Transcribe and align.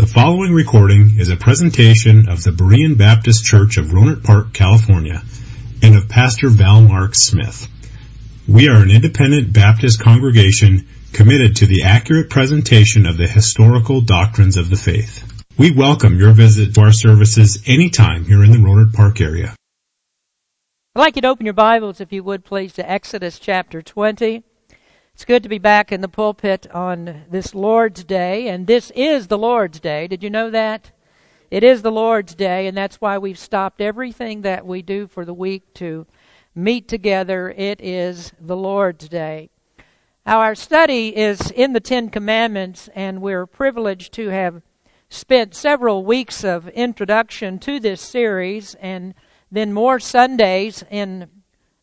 The 0.00 0.06
following 0.06 0.54
recording 0.54 1.18
is 1.18 1.28
a 1.28 1.36
presentation 1.36 2.30
of 2.30 2.42
the 2.42 2.52
Berean 2.52 2.96
Baptist 2.96 3.44
Church 3.44 3.76
of 3.76 3.88
Rohnert 3.88 4.24
Park, 4.24 4.54
California, 4.54 5.22
and 5.82 5.94
of 5.94 6.08
Pastor 6.08 6.48
Val 6.48 6.80
Mark 6.80 7.14
Smith. 7.14 7.68
We 8.48 8.70
are 8.70 8.82
an 8.82 8.90
independent 8.90 9.52
Baptist 9.52 10.00
congregation 10.00 10.88
committed 11.12 11.56
to 11.56 11.66
the 11.66 11.82
accurate 11.82 12.30
presentation 12.30 13.04
of 13.04 13.18
the 13.18 13.28
historical 13.28 14.00
doctrines 14.00 14.56
of 14.56 14.70
the 14.70 14.76
faith. 14.76 15.22
We 15.58 15.70
welcome 15.70 16.18
your 16.18 16.32
visit 16.32 16.74
to 16.76 16.80
our 16.80 16.92
services 16.92 17.62
anytime 17.66 18.24
here 18.24 18.42
in 18.42 18.52
the 18.52 18.56
Rohnert 18.56 18.94
Park 18.94 19.20
area. 19.20 19.54
I'd 20.96 21.00
like 21.00 21.16
you 21.16 21.22
to 21.22 21.28
open 21.28 21.44
your 21.44 21.52
Bibles, 21.52 22.00
if 22.00 22.10
you 22.10 22.24
would, 22.24 22.46
please, 22.46 22.72
to 22.72 22.90
Exodus 22.90 23.38
chapter 23.38 23.82
20. 23.82 24.44
It's 25.20 25.26
good 25.26 25.42
to 25.42 25.50
be 25.50 25.58
back 25.58 25.92
in 25.92 26.00
the 26.00 26.08
pulpit 26.08 26.66
on 26.70 27.24
this 27.28 27.54
Lord's 27.54 28.04
Day, 28.04 28.48
and 28.48 28.66
this 28.66 28.90
is 28.92 29.26
the 29.26 29.36
Lord's 29.36 29.78
Day. 29.78 30.06
Did 30.06 30.22
you 30.22 30.30
know 30.30 30.48
that? 30.48 30.92
It 31.50 31.62
is 31.62 31.82
the 31.82 31.92
Lord's 31.92 32.34
Day, 32.34 32.66
and 32.66 32.74
that's 32.74 33.02
why 33.02 33.18
we've 33.18 33.38
stopped 33.38 33.82
everything 33.82 34.40
that 34.40 34.64
we 34.64 34.80
do 34.80 35.06
for 35.06 35.26
the 35.26 35.34
week 35.34 35.74
to 35.74 36.06
meet 36.54 36.88
together. 36.88 37.50
It 37.54 37.82
is 37.82 38.32
the 38.40 38.56
Lord's 38.56 39.10
Day. 39.10 39.50
Our 40.24 40.54
study 40.54 41.14
is 41.14 41.50
in 41.50 41.74
the 41.74 41.80
Ten 41.80 42.08
Commandments, 42.08 42.88
and 42.94 43.20
we're 43.20 43.44
privileged 43.44 44.14
to 44.14 44.28
have 44.28 44.62
spent 45.10 45.54
several 45.54 46.02
weeks 46.02 46.44
of 46.44 46.66
introduction 46.68 47.58
to 47.58 47.78
this 47.78 48.00
series 48.00 48.74
and 48.76 49.12
then 49.52 49.74
more 49.74 50.00
Sundays 50.00 50.82
in 50.90 51.28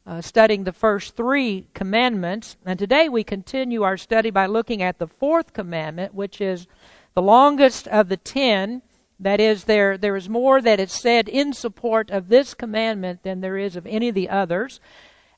uh, 0.08 0.22
studying 0.22 0.64
the 0.64 0.72
first 0.72 1.16
three 1.16 1.68
commandments. 1.74 2.56
And 2.66 2.80
today 2.80 3.10
we 3.10 3.24
continue 3.26 3.84
our 3.84 3.98
study 3.98 4.30
by 4.30 4.46
looking 4.46 4.82
at 4.82 4.98
the 4.98 5.08
fourth 5.08 5.52
commandment, 5.52 6.14
which 6.14 6.40
is 6.40 6.66
the 7.14 7.22
longest 7.22 7.88
of 7.90 8.08
the 8.08 8.18
ten. 8.18 8.82
That 9.20 9.42
is, 9.42 9.66
there, 9.66 9.98
there 9.98 10.16
is 10.16 10.30
more 10.30 10.62
that 10.62 10.80
is 10.80 10.92
said 10.92 11.28
in 11.28 11.52
support 11.52 12.10
of 12.10 12.30
this 12.30 12.54
commandment 12.54 13.24
than 13.24 13.42
there 13.42 13.58
is 13.58 13.76
of 13.76 13.86
any 13.86 14.10
of 14.10 14.16
the 14.16 14.30
others. 14.30 14.80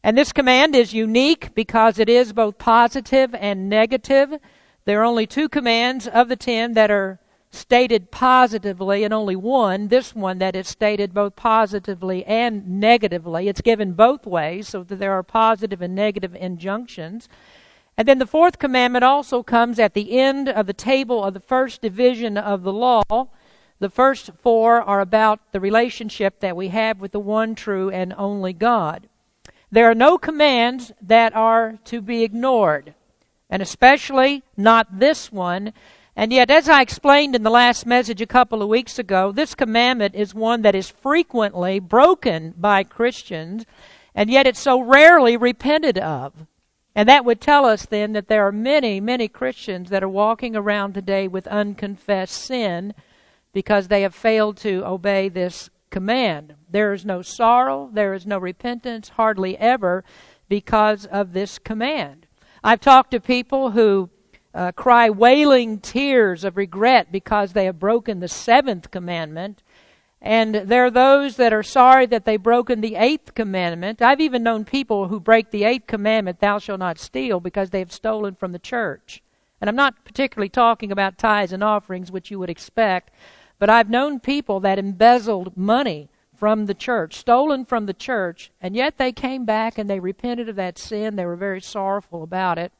And 0.04 0.18
this 0.18 0.32
command 0.32 0.76
is 0.76 0.94
unique 0.94 1.56
because 1.56 1.98
it 1.98 2.10
is 2.10 2.32
both 2.32 2.58
positive 2.58 3.34
and 3.34 3.70
negative. 3.70 4.36
There 4.86 5.02
are 5.02 5.06
only 5.06 5.26
two 5.26 5.50
commands 5.50 6.08
of 6.08 6.30
the 6.30 6.36
ten 6.36 6.74
that 6.74 6.92
are 6.92 7.20
stated 7.52 8.12
positively 8.12 9.04
and 9.04 9.14
only 9.14 9.36
one, 9.36 9.88
this 9.88 10.14
one 10.14 10.38
that 10.38 10.56
is 10.56 10.68
stated 10.68 11.14
both 11.14 11.36
positively 11.36 12.24
and 12.26 12.80
negatively. 12.80 13.48
It's 13.48 13.62
given 13.62 13.94
both 13.94 14.26
ways 14.26 14.68
so 14.68 14.84
that 14.84 14.98
there 14.98 15.14
are 15.14 15.24
positive 15.24 15.82
and 15.82 15.96
negative 15.96 16.36
injunctions. 16.36 17.28
And 17.98 18.08
then 18.08 18.20
the 18.20 18.28
fourth 18.28 18.60
commandment 18.60 19.04
also 19.04 19.44
comes 19.44 19.80
at 19.80 19.94
the 19.94 20.18
end 20.20 20.48
of 20.48 20.68
the 20.68 20.74
table 20.74 21.24
of 21.24 21.34
the 21.34 21.40
first 21.40 21.82
division 21.82 22.38
of 22.38 22.64
the 22.64 22.74
law. 22.74 23.04
The 23.80 23.90
first 23.90 24.30
four 24.42 24.82
are 24.82 25.02
about 25.02 25.52
the 25.52 25.60
relationship 25.60 26.40
that 26.42 26.56
we 26.56 26.68
have 26.68 27.00
with 27.00 27.14
the 27.14 27.20
one 27.20 27.56
true 27.56 27.90
and 27.90 28.14
only 28.18 28.54
God. 28.54 29.10
There 29.72 29.90
are 29.90 29.96
no 29.96 30.18
commands 30.18 30.92
that 31.02 31.36
are 31.36 31.78
to 31.86 32.02
be 32.02 32.24
ignored, 32.24 32.94
and 33.50 33.62
especially 33.62 34.44
not 34.56 35.00
this 35.00 35.32
one 35.32 35.74
and 36.20 36.34
yet, 36.34 36.52
as 36.52 36.68
I 36.68 36.82
explained 36.82 37.34
in 37.34 37.44
the 37.44 37.50
last 37.50 37.86
message 37.86 38.20
a 38.20 38.26
couple 38.26 38.62
of 38.62 38.68
weeks 38.68 39.00
ago, 39.00 39.32
this 39.32 39.56
commandment 39.56 40.16
is 40.16 40.36
one 40.36 40.64
that 40.64 40.76
is 40.76 40.90
frequently 40.90 41.80
broken 41.80 42.54
by 42.58 42.84
Christians, 42.84 43.66
and 44.14 44.30
yet 44.30 44.46
it's 44.46 44.60
so 44.60 44.82
rarely 44.82 45.38
repented 45.38 45.98
of. 45.98 46.34
And 46.94 47.08
that 47.08 47.24
would 47.24 47.40
tell 47.40 47.64
us 47.64 47.86
then 47.86 48.12
that 48.12 48.28
there 48.28 48.46
are 48.46 48.52
many, 48.52 49.00
many 49.00 49.30
Christians 49.30 49.92
that 49.92 50.04
are 50.04 50.10
walking 50.10 50.58
around 50.58 50.92
today 50.92 51.30
with 51.30 51.48
unconfessed 51.48 52.36
sin 52.36 52.94
because 53.54 53.88
they 53.88 54.02
have 54.02 54.14
failed 54.14 54.58
to 54.58 54.86
obey 54.86 55.30
this 55.30 55.70
command. 55.90 56.56
There 56.70 56.92
is 56.92 57.06
no 57.06 57.22
sorrow, 57.22 57.90
there 57.94 58.14
is 58.14 58.26
no 58.26 58.40
repentance, 58.40 59.08
hardly 59.08 59.58
ever, 59.58 60.04
because 60.50 61.06
of 61.06 61.32
this 61.32 61.60
command. 61.60 62.28
I've 62.62 62.82
talked 62.82 63.12
to 63.12 63.22
people 63.22 63.72
who 63.72 64.10
uh, 64.54 64.72
cry 64.72 65.10
wailing 65.10 65.80
tears 65.80 66.44
of 66.44 66.58
regret 66.58 67.12
because 67.12 67.54
they 67.54 67.66
have 67.66 67.80
broken 67.80 68.20
the 68.20 68.28
seventh 68.28 68.92
commandment. 68.92 69.62
And 70.22 70.54
there 70.54 70.86
are 70.86 70.92
those 70.92 71.38
that 71.38 71.54
are 71.54 71.64
sorry 71.64 72.06
that 72.08 72.26
they've 72.26 72.42
broken 72.42 72.82
the 72.82 72.96
eighth 72.96 73.36
commandment. 73.36 74.02
I've 74.02 74.20
even 74.20 74.44
known 74.44 74.66
people 74.66 75.08
who 75.08 75.20
break 75.20 75.52
the 75.52 75.64
eighth 75.64 75.88
commandment, 75.88 76.40
thou 76.40 76.60
shalt 76.60 76.80
not 76.80 77.00
steal, 77.00 77.40
because 77.40 77.70
they 77.70 77.80
have 77.80 77.94
stolen 77.94 78.36
from 78.36 78.52
the 78.52 78.60
church. 78.60 79.24
And 79.62 79.70
I'm 79.70 79.76
not 79.76 80.04
particularly 80.04 80.50
talking 80.50 80.92
about 80.92 81.18
tithes 81.18 81.54
and 81.54 81.64
offerings, 81.64 82.12
which 82.12 82.32
you 82.32 82.40
would 82.40 82.50
expect, 82.50 83.12
but 83.60 83.70
I've 83.70 83.90
known 83.90 84.20
people 84.20 84.60
that 84.62 84.80
embezzled 84.80 85.56
money 85.56 86.10
from 86.36 86.66
the 86.66 86.74
church, 86.74 87.16
stolen 87.16 87.66
from 87.66 87.86
the 87.86 87.94
church, 87.94 88.52
and 88.62 88.76
yet 88.76 88.98
they 88.98 89.12
came 89.12 89.44
back 89.44 89.78
and 89.78 89.90
they 89.90 90.00
repented 90.00 90.48
of 90.48 90.56
that 90.56 90.78
sin. 90.78 91.18
They 91.18 91.26
were 91.26 91.36
very 91.36 91.60
sorrowful 91.60 92.24
about 92.24 92.58
it. 92.58 92.72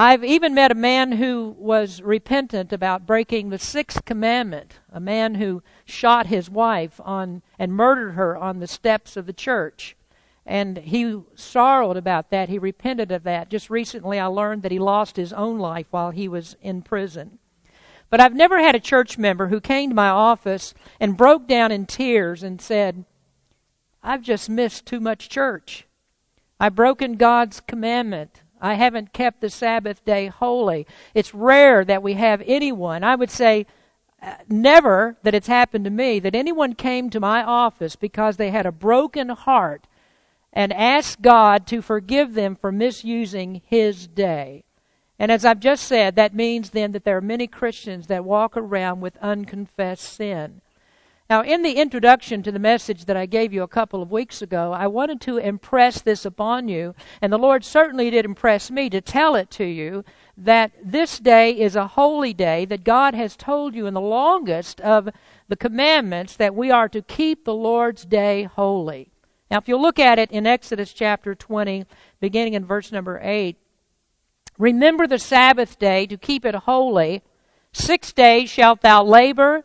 I've 0.00 0.24
even 0.24 0.54
met 0.54 0.72
a 0.72 0.74
man 0.74 1.12
who 1.12 1.54
was 1.58 2.00
repentant 2.00 2.72
about 2.72 3.04
breaking 3.04 3.50
the 3.50 3.58
sixth 3.58 4.06
commandment, 4.06 4.78
a 4.90 4.98
man 4.98 5.34
who 5.34 5.62
shot 5.84 6.28
his 6.28 6.48
wife 6.48 6.98
on 7.04 7.42
and 7.58 7.70
murdered 7.70 8.12
her 8.12 8.34
on 8.34 8.60
the 8.60 8.66
steps 8.66 9.18
of 9.18 9.26
the 9.26 9.34
church. 9.34 9.98
And 10.46 10.78
he 10.78 11.20
sorrowed 11.34 11.98
about 11.98 12.30
that. 12.30 12.48
He 12.48 12.58
repented 12.58 13.12
of 13.12 13.24
that. 13.24 13.50
Just 13.50 13.68
recently 13.68 14.18
I 14.18 14.24
learned 14.24 14.62
that 14.62 14.72
he 14.72 14.78
lost 14.78 15.16
his 15.16 15.34
own 15.34 15.58
life 15.58 15.88
while 15.90 16.12
he 16.12 16.28
was 16.28 16.56
in 16.62 16.80
prison. 16.80 17.38
But 18.08 18.20
I've 18.20 18.34
never 18.34 18.58
had 18.58 18.74
a 18.74 18.80
church 18.80 19.18
member 19.18 19.48
who 19.48 19.60
came 19.60 19.90
to 19.90 19.94
my 19.94 20.08
office 20.08 20.72
and 20.98 21.14
broke 21.14 21.46
down 21.46 21.72
in 21.72 21.84
tears 21.84 22.42
and 22.42 22.58
said, 22.58 23.04
I've 24.02 24.22
just 24.22 24.48
missed 24.48 24.86
too 24.86 24.98
much 24.98 25.28
church. 25.28 25.84
I've 26.58 26.74
broken 26.74 27.16
God's 27.16 27.60
commandment. 27.60 28.44
I 28.60 28.74
haven't 28.74 29.12
kept 29.12 29.40
the 29.40 29.50
Sabbath 29.50 30.04
day 30.04 30.26
holy. 30.26 30.86
It's 31.14 31.34
rare 31.34 31.84
that 31.84 32.02
we 32.02 32.14
have 32.14 32.42
anyone, 32.46 33.04
I 33.04 33.14
would 33.16 33.30
say 33.30 33.66
uh, 34.22 34.34
never 34.48 35.16
that 35.22 35.34
it's 35.34 35.46
happened 35.46 35.84
to 35.84 35.90
me, 35.90 36.18
that 36.20 36.34
anyone 36.34 36.74
came 36.74 37.08
to 37.10 37.20
my 37.20 37.42
office 37.42 37.96
because 37.96 38.36
they 38.36 38.50
had 38.50 38.66
a 38.66 38.72
broken 38.72 39.30
heart 39.30 39.86
and 40.52 40.72
asked 40.72 41.22
God 41.22 41.66
to 41.68 41.80
forgive 41.80 42.34
them 42.34 42.56
for 42.56 42.70
misusing 42.72 43.62
His 43.64 44.06
day. 44.06 44.64
And 45.18 45.30
as 45.30 45.44
I've 45.44 45.60
just 45.60 45.84
said, 45.84 46.16
that 46.16 46.34
means 46.34 46.70
then 46.70 46.92
that 46.92 47.04
there 47.04 47.16
are 47.16 47.22
many 47.22 47.46
Christians 47.46 48.06
that 48.08 48.24
walk 48.24 48.56
around 48.56 49.00
with 49.00 49.16
unconfessed 49.18 50.02
sin. 50.02 50.62
Now, 51.30 51.42
in 51.42 51.62
the 51.62 51.74
introduction 51.74 52.42
to 52.42 52.50
the 52.50 52.58
message 52.58 53.04
that 53.04 53.16
I 53.16 53.24
gave 53.24 53.52
you 53.52 53.62
a 53.62 53.68
couple 53.68 54.02
of 54.02 54.10
weeks 54.10 54.42
ago, 54.42 54.72
I 54.72 54.88
wanted 54.88 55.20
to 55.20 55.36
impress 55.36 56.00
this 56.00 56.24
upon 56.24 56.66
you, 56.66 56.92
and 57.22 57.32
the 57.32 57.38
Lord 57.38 57.64
certainly 57.64 58.10
did 58.10 58.24
impress 58.24 58.68
me 58.68 58.90
to 58.90 59.00
tell 59.00 59.36
it 59.36 59.48
to 59.52 59.64
you 59.64 60.04
that 60.36 60.72
this 60.82 61.20
day 61.20 61.52
is 61.52 61.76
a 61.76 61.86
holy 61.86 62.34
day, 62.34 62.64
that 62.64 62.82
God 62.82 63.14
has 63.14 63.36
told 63.36 63.76
you 63.76 63.86
in 63.86 63.94
the 63.94 64.00
longest 64.00 64.80
of 64.80 65.08
the 65.46 65.54
commandments 65.54 66.34
that 66.34 66.56
we 66.56 66.72
are 66.72 66.88
to 66.88 67.00
keep 67.00 67.44
the 67.44 67.54
Lord's 67.54 68.04
day 68.04 68.42
holy. 68.42 69.12
Now, 69.52 69.58
if 69.58 69.68
you 69.68 69.76
look 69.76 70.00
at 70.00 70.18
it 70.18 70.32
in 70.32 70.48
Exodus 70.48 70.92
chapter 70.92 71.36
20, 71.36 71.86
beginning 72.18 72.54
in 72.54 72.64
verse 72.64 72.90
number 72.90 73.20
8, 73.22 73.56
remember 74.58 75.06
the 75.06 75.20
Sabbath 75.20 75.78
day 75.78 76.06
to 76.06 76.16
keep 76.16 76.44
it 76.44 76.56
holy. 76.56 77.22
Six 77.72 78.12
days 78.12 78.50
shalt 78.50 78.80
thou 78.80 79.04
labor 79.04 79.64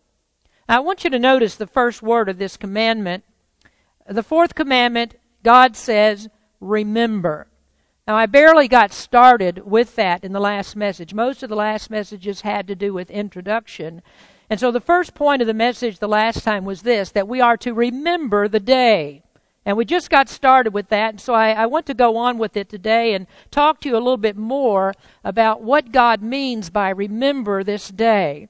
I 0.71 0.79
want 0.79 1.03
you 1.03 1.09
to 1.09 1.19
notice 1.19 1.55
the 1.55 1.67
first 1.67 2.01
word 2.01 2.29
of 2.29 2.37
this 2.37 2.55
commandment. 2.55 3.25
The 4.07 4.23
fourth 4.23 4.55
commandment, 4.55 5.15
God 5.43 5.75
says, 5.75 6.29
remember. 6.61 7.47
Now, 8.07 8.15
I 8.15 8.25
barely 8.25 8.69
got 8.69 8.93
started 8.93 9.65
with 9.65 9.97
that 9.97 10.23
in 10.23 10.31
the 10.31 10.39
last 10.39 10.77
message. 10.77 11.13
Most 11.13 11.43
of 11.43 11.49
the 11.49 11.57
last 11.57 11.89
messages 11.89 12.41
had 12.41 12.67
to 12.67 12.75
do 12.75 12.93
with 12.93 13.11
introduction. 13.11 14.01
And 14.49 14.61
so 14.61 14.71
the 14.71 14.79
first 14.79 15.13
point 15.13 15.41
of 15.41 15.47
the 15.49 15.53
message 15.53 15.99
the 15.99 16.07
last 16.07 16.41
time 16.45 16.63
was 16.63 16.83
this 16.83 17.11
that 17.11 17.27
we 17.27 17.41
are 17.41 17.57
to 17.57 17.73
remember 17.73 18.47
the 18.47 18.61
day. 18.61 19.23
And 19.65 19.75
we 19.75 19.83
just 19.83 20.09
got 20.09 20.29
started 20.29 20.73
with 20.73 20.87
that. 20.87 21.09
And 21.09 21.21
so 21.21 21.33
I, 21.33 21.51
I, 21.51 21.65
want 21.65 21.85
to 21.87 21.93
go 21.93 22.15
on 22.15 22.37
with 22.37 22.55
it 22.55 22.69
today 22.69 23.13
and 23.13 23.27
talk 23.51 23.81
to 23.81 23.89
you 23.89 23.95
a 23.95 23.97
little 23.97 24.15
bit 24.15 24.37
more 24.37 24.93
about 25.25 25.61
what 25.61 25.91
God 25.91 26.21
means 26.21 26.69
by 26.69 26.91
remember 26.91 27.61
this 27.61 27.89
day. 27.89 28.47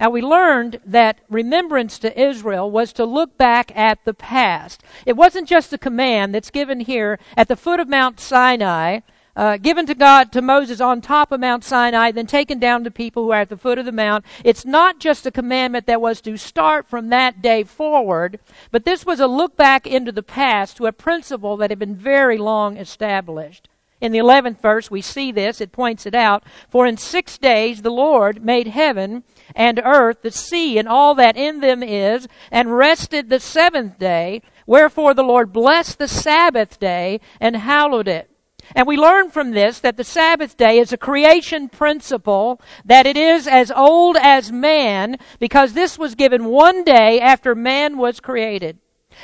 Now 0.00 0.10
we 0.10 0.22
learned 0.22 0.80
that 0.84 1.20
remembrance 1.30 1.98
to 2.00 2.20
Israel 2.20 2.70
was 2.70 2.92
to 2.94 3.04
look 3.04 3.38
back 3.38 3.74
at 3.76 4.04
the 4.04 4.14
past. 4.14 4.82
It 5.06 5.16
wasn't 5.16 5.48
just 5.48 5.72
a 5.72 5.78
command 5.78 6.34
that's 6.34 6.50
given 6.50 6.80
here 6.80 7.18
at 7.36 7.48
the 7.48 7.56
foot 7.56 7.80
of 7.80 7.88
Mount 7.88 8.18
Sinai, 8.18 9.00
uh, 9.36 9.56
given 9.56 9.86
to 9.86 9.94
God, 9.94 10.32
to 10.32 10.42
Moses 10.42 10.80
on 10.80 11.00
top 11.00 11.32
of 11.32 11.40
Mount 11.40 11.64
Sinai, 11.64 12.10
then 12.10 12.26
taken 12.26 12.58
down 12.58 12.84
to 12.84 12.90
people 12.90 13.24
who 13.24 13.30
are 13.30 13.40
at 13.40 13.48
the 13.48 13.56
foot 13.56 13.78
of 13.78 13.86
the 13.86 13.92
mount. 13.92 14.24
It's 14.44 14.64
not 14.64 14.98
just 14.98 15.26
a 15.26 15.30
commandment 15.30 15.86
that 15.86 16.00
was 16.00 16.20
to 16.22 16.36
start 16.36 16.88
from 16.88 17.08
that 17.08 17.40
day 17.40 17.64
forward, 17.64 18.38
but 18.70 18.84
this 18.84 19.06
was 19.06 19.20
a 19.20 19.26
look 19.26 19.56
back 19.56 19.86
into 19.86 20.12
the 20.12 20.22
past 20.22 20.76
to 20.76 20.86
a 20.86 20.92
principle 20.92 21.56
that 21.56 21.70
had 21.70 21.78
been 21.78 21.96
very 21.96 22.38
long 22.38 22.76
established. 22.76 23.68
In 24.00 24.12
the 24.12 24.18
11th 24.18 24.60
verse, 24.60 24.90
we 24.90 25.00
see 25.00 25.32
this. 25.32 25.60
It 25.60 25.72
points 25.72 26.04
it 26.06 26.14
out. 26.14 26.44
For 26.68 26.86
in 26.86 26.96
six 26.96 27.38
days 27.38 27.82
the 27.82 27.90
Lord 27.90 28.44
made 28.44 28.68
heaven 28.68 29.24
and 29.54 29.80
earth, 29.84 30.22
the 30.22 30.30
sea, 30.30 30.78
and 30.78 30.88
all 30.88 31.14
that 31.14 31.36
in 31.36 31.60
them 31.60 31.82
is, 31.82 32.28
and 32.50 32.76
rested 32.76 33.30
the 33.30 33.40
seventh 33.40 33.98
day. 33.98 34.42
Wherefore 34.66 35.14
the 35.14 35.22
Lord 35.22 35.52
blessed 35.52 35.98
the 35.98 36.08
Sabbath 36.08 36.78
day 36.78 37.20
and 37.40 37.56
hallowed 37.56 38.08
it. 38.08 38.30
And 38.74 38.86
we 38.86 38.96
learn 38.96 39.30
from 39.30 39.50
this 39.50 39.80
that 39.80 39.96
the 39.96 40.04
Sabbath 40.04 40.56
day 40.56 40.78
is 40.78 40.92
a 40.92 40.96
creation 40.96 41.68
principle, 41.68 42.60
that 42.84 43.06
it 43.06 43.16
is 43.16 43.46
as 43.46 43.70
old 43.70 44.16
as 44.16 44.50
man, 44.50 45.16
because 45.38 45.72
this 45.72 45.98
was 45.98 46.14
given 46.14 46.46
one 46.46 46.84
day 46.84 47.20
after 47.20 47.54
man 47.54 47.98
was 47.98 48.20
created. 48.20 48.78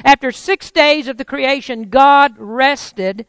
After 0.05 0.31
six 0.31 0.71
days 0.71 1.09
of 1.09 1.17
the 1.17 1.25
creation, 1.25 1.89
God 1.89 2.35
rested, 2.39 3.27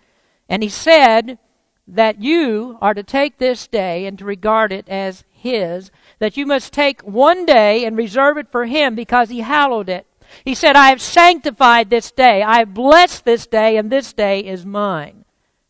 and 0.51 0.62
he 0.62 0.69
said 0.69 1.39
that 1.88 2.21
you 2.21 2.77
are 2.81 2.94
to 2.94 3.03
take 3.03 3.38
this 3.38 3.68
day 3.68 4.06
and 4.06 4.19
to 4.19 4.25
regard 4.25 4.74
it 4.74 4.88
as 4.89 5.24
his, 5.31 5.92
that 6.19 6.36
you 6.36 6.45
must 6.45 6.74
take 6.74 7.01
one 7.03 7.45
day 7.45 7.86
and 7.86 7.95
reserve 7.95 8.38
it 8.38 8.51
for 8.51 8.65
him 8.65 8.94
because 8.94 9.30
he 9.30 9.39
hallowed 9.39 9.88
it. 9.88 10.06
He 10.44 10.53
said, 10.53 10.75
I 10.75 10.89
have 10.89 11.01
sanctified 11.01 11.89
this 11.89 12.12
day, 12.12 12.44
I 12.44 12.59
have 12.59 12.74
blessed 12.74 13.24
this 13.24 13.48
day, 13.48 13.77
and 13.77 13.89
this 13.89 14.12
day 14.12 14.42
is 14.42 14.65
mine. 14.65 15.24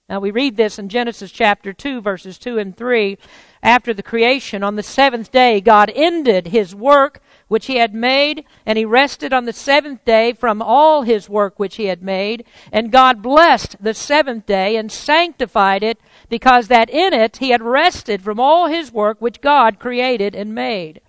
Now 0.09 0.19
we 0.19 0.31
read 0.31 0.57
this 0.57 0.79
in 0.79 0.89
Genesis 0.89 1.31
chapter 1.31 1.73
2, 1.73 2.01
verses 2.01 2.39
2 2.39 2.57
and 2.57 2.75
3. 2.75 3.19
After 3.61 3.93
the 3.93 4.01
creation, 4.01 4.63
on 4.63 4.77
the 4.77 4.83
seventh 4.83 5.31
day, 5.31 5.61
God 5.61 5.91
ended 5.93 6.47
his 6.47 6.73
work 6.73 7.21
which 7.51 7.65
he 7.65 7.75
had 7.75 7.93
made, 7.93 8.45
and 8.65 8.77
he 8.77 8.85
rested 8.85 9.33
on 9.33 9.43
the 9.43 9.51
seventh 9.51 10.05
day 10.05 10.31
from 10.31 10.61
all 10.61 11.01
his 11.01 11.27
work 11.27 11.59
which 11.59 11.75
he 11.75 11.87
had 11.87 12.01
made. 12.01 12.45
And 12.71 12.93
God 12.93 13.21
blessed 13.21 13.75
the 13.81 13.93
seventh 13.93 14.45
day 14.45 14.77
and 14.77 14.89
sanctified 14.89 15.83
it, 15.83 15.99
because 16.29 16.69
that 16.69 16.89
in 16.89 17.13
it 17.13 17.39
he 17.39 17.49
had 17.49 17.61
rested 17.61 18.21
from 18.21 18.39
all 18.39 18.67
his 18.67 18.93
work 18.93 19.17
which 19.19 19.41
God 19.41 19.79
created 19.79 20.33
and 20.33 20.55
made. 20.55 21.01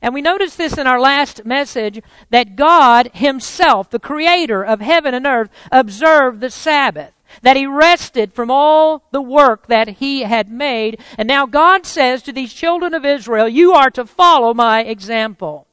And 0.00 0.14
we 0.14 0.22
noticed 0.22 0.56
this 0.56 0.78
in 0.78 0.86
our 0.86 0.98
last 0.98 1.44
message 1.44 2.00
that 2.30 2.56
God 2.56 3.10
himself, 3.12 3.90
the 3.90 3.98
creator 3.98 4.64
of 4.64 4.80
heaven 4.80 5.12
and 5.12 5.26
earth, 5.26 5.50
observed 5.70 6.40
the 6.40 6.48
Sabbath. 6.48 7.12
That 7.42 7.58
he 7.58 7.66
rested 7.66 8.32
from 8.32 8.50
all 8.50 9.02
the 9.12 9.20
work 9.20 9.66
that 9.66 9.88
he 9.98 10.22
had 10.22 10.50
made. 10.50 10.98
And 11.18 11.28
now 11.28 11.44
God 11.44 11.84
says 11.84 12.22
to 12.22 12.32
these 12.32 12.54
children 12.54 12.94
of 12.94 13.04
Israel, 13.04 13.50
you 13.50 13.74
are 13.74 13.90
to 13.90 14.06
follow 14.06 14.54
my 14.54 14.82
example. 14.82 15.66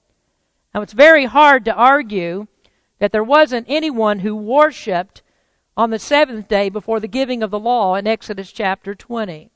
Now, 0.77 0.83
it's 0.83 0.93
very 0.93 1.25
hard 1.25 1.65
to 1.65 1.73
argue 1.73 2.45
that 2.99 3.11
there 3.11 3.23
wasn't 3.23 3.65
anyone 3.67 4.19
who 4.19 4.35
worshiped 4.35 5.23
on 5.75 5.89
the 5.89 5.97
seventh 5.97 6.47
day 6.47 6.69
before 6.69 6.99
the 6.99 7.07
giving 7.07 7.41
of 7.41 7.49
the 7.49 7.57
law 7.57 7.95
in 7.95 8.05
Exodus 8.05 8.51
chapter 8.51 8.93
20. 8.93 9.49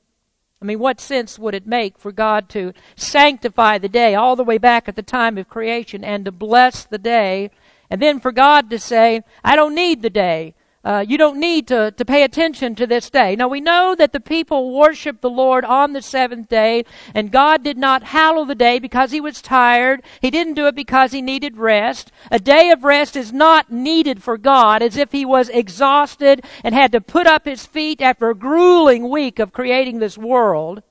I 0.60 0.64
mean, 0.64 0.80
what 0.80 1.00
sense 1.00 1.38
would 1.38 1.54
it 1.54 1.64
make 1.64 1.96
for 1.96 2.10
God 2.10 2.48
to 2.48 2.72
sanctify 2.96 3.78
the 3.78 3.88
day 3.88 4.16
all 4.16 4.34
the 4.34 4.42
way 4.42 4.58
back 4.58 4.88
at 4.88 4.96
the 4.96 5.02
time 5.04 5.38
of 5.38 5.48
creation 5.48 6.02
and 6.02 6.24
to 6.24 6.32
bless 6.32 6.82
the 6.82 6.98
day, 6.98 7.52
and 7.88 8.02
then 8.02 8.18
for 8.18 8.32
God 8.32 8.68
to 8.70 8.80
say, 8.80 9.22
I 9.44 9.54
don't 9.54 9.76
need 9.76 10.02
the 10.02 10.10
day. 10.10 10.56
Uh, 10.84 11.04
you 11.06 11.16
don't 11.16 11.38
need 11.38 11.68
to, 11.68 11.92
to 11.92 12.04
pay 12.04 12.24
attention 12.24 12.74
to 12.74 12.88
this 12.88 13.08
day. 13.08 13.36
Now 13.36 13.46
we 13.46 13.60
know 13.60 13.94
that 13.94 14.12
the 14.12 14.18
people 14.18 14.76
worshiped 14.76 15.20
the 15.20 15.30
Lord 15.30 15.64
on 15.64 15.92
the 15.92 16.02
seventh 16.02 16.48
day, 16.48 16.84
and 17.14 17.30
God 17.30 17.62
did 17.62 17.78
not 17.78 18.02
hallow 18.02 18.44
the 18.44 18.56
day 18.56 18.80
because 18.80 19.12
he 19.12 19.20
was 19.20 19.40
tired. 19.40 20.02
He 20.20 20.30
didn't 20.30 20.54
do 20.54 20.66
it 20.66 20.74
because 20.74 21.12
he 21.12 21.22
needed 21.22 21.56
rest. 21.56 22.10
A 22.32 22.40
day 22.40 22.70
of 22.70 22.82
rest 22.82 23.14
is 23.14 23.32
not 23.32 23.70
needed 23.70 24.24
for 24.24 24.36
God 24.36 24.82
as 24.82 24.96
if 24.96 25.12
he 25.12 25.24
was 25.24 25.48
exhausted 25.50 26.44
and 26.64 26.74
had 26.74 26.90
to 26.92 27.00
put 27.00 27.28
up 27.28 27.44
his 27.44 27.64
feet 27.64 28.02
after 28.02 28.28
a 28.28 28.34
grueling 28.34 29.08
week 29.08 29.38
of 29.38 29.52
creating 29.52 30.00
this 30.00 30.18
world. 30.18 30.82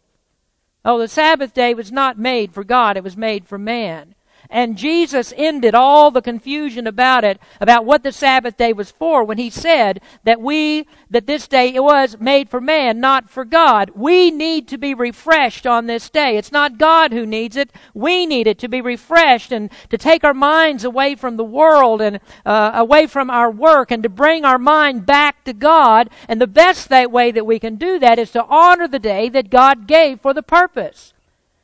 Oh, 0.85 0.99
the 0.99 1.09
Sabbath 1.09 1.53
day 1.53 1.73
was 1.73 1.91
not 1.91 2.17
made 2.17 2.53
for 2.53 2.63
God, 2.63 2.95
it 2.95 3.03
was 3.03 3.17
made 3.17 3.45
for 3.45 3.57
man. 3.57 4.15
And 4.51 4.77
Jesus 4.77 5.33
ended 5.37 5.73
all 5.73 6.11
the 6.11 6.21
confusion 6.21 6.85
about 6.85 7.23
it, 7.23 7.39
about 7.61 7.85
what 7.85 8.03
the 8.03 8.11
Sabbath 8.11 8.57
day 8.57 8.73
was 8.73 8.91
for, 8.91 9.23
when 9.23 9.37
he 9.37 9.49
said 9.49 10.01
that 10.25 10.41
we, 10.41 10.87
that 11.09 11.25
this 11.25 11.47
day 11.47 11.73
it 11.73 11.81
was 11.81 12.19
made 12.19 12.49
for 12.49 12.59
man, 12.59 12.99
not 12.99 13.29
for 13.29 13.45
God. 13.45 13.91
We 13.95 14.29
need 14.29 14.67
to 14.67 14.77
be 14.77 14.93
refreshed 14.93 15.65
on 15.65 15.85
this 15.85 16.09
day. 16.09 16.35
It's 16.35 16.51
not 16.51 16.77
God 16.77 17.13
who 17.13 17.25
needs 17.25 17.55
it. 17.55 17.71
We 17.93 18.25
need 18.25 18.45
it 18.45 18.59
to 18.59 18.67
be 18.67 18.81
refreshed 18.81 19.53
and 19.53 19.71
to 19.89 19.97
take 19.97 20.25
our 20.25 20.33
minds 20.33 20.83
away 20.83 21.15
from 21.15 21.37
the 21.37 21.45
world 21.45 22.01
and 22.01 22.19
uh, 22.45 22.71
away 22.73 23.07
from 23.07 23.29
our 23.29 23.49
work 23.49 23.89
and 23.89 24.03
to 24.03 24.09
bring 24.09 24.43
our 24.43 24.59
mind 24.59 25.05
back 25.05 25.45
to 25.45 25.53
God. 25.53 26.09
And 26.27 26.41
the 26.41 26.47
best 26.47 26.89
that 26.89 27.09
way 27.09 27.31
that 27.31 27.45
we 27.45 27.57
can 27.57 27.77
do 27.77 27.99
that 27.99 28.19
is 28.19 28.31
to 28.31 28.43
honor 28.43 28.89
the 28.89 28.99
day 28.99 29.29
that 29.29 29.49
God 29.49 29.87
gave 29.87 30.19
for 30.19 30.33
the 30.33 30.43
purpose. 30.43 31.13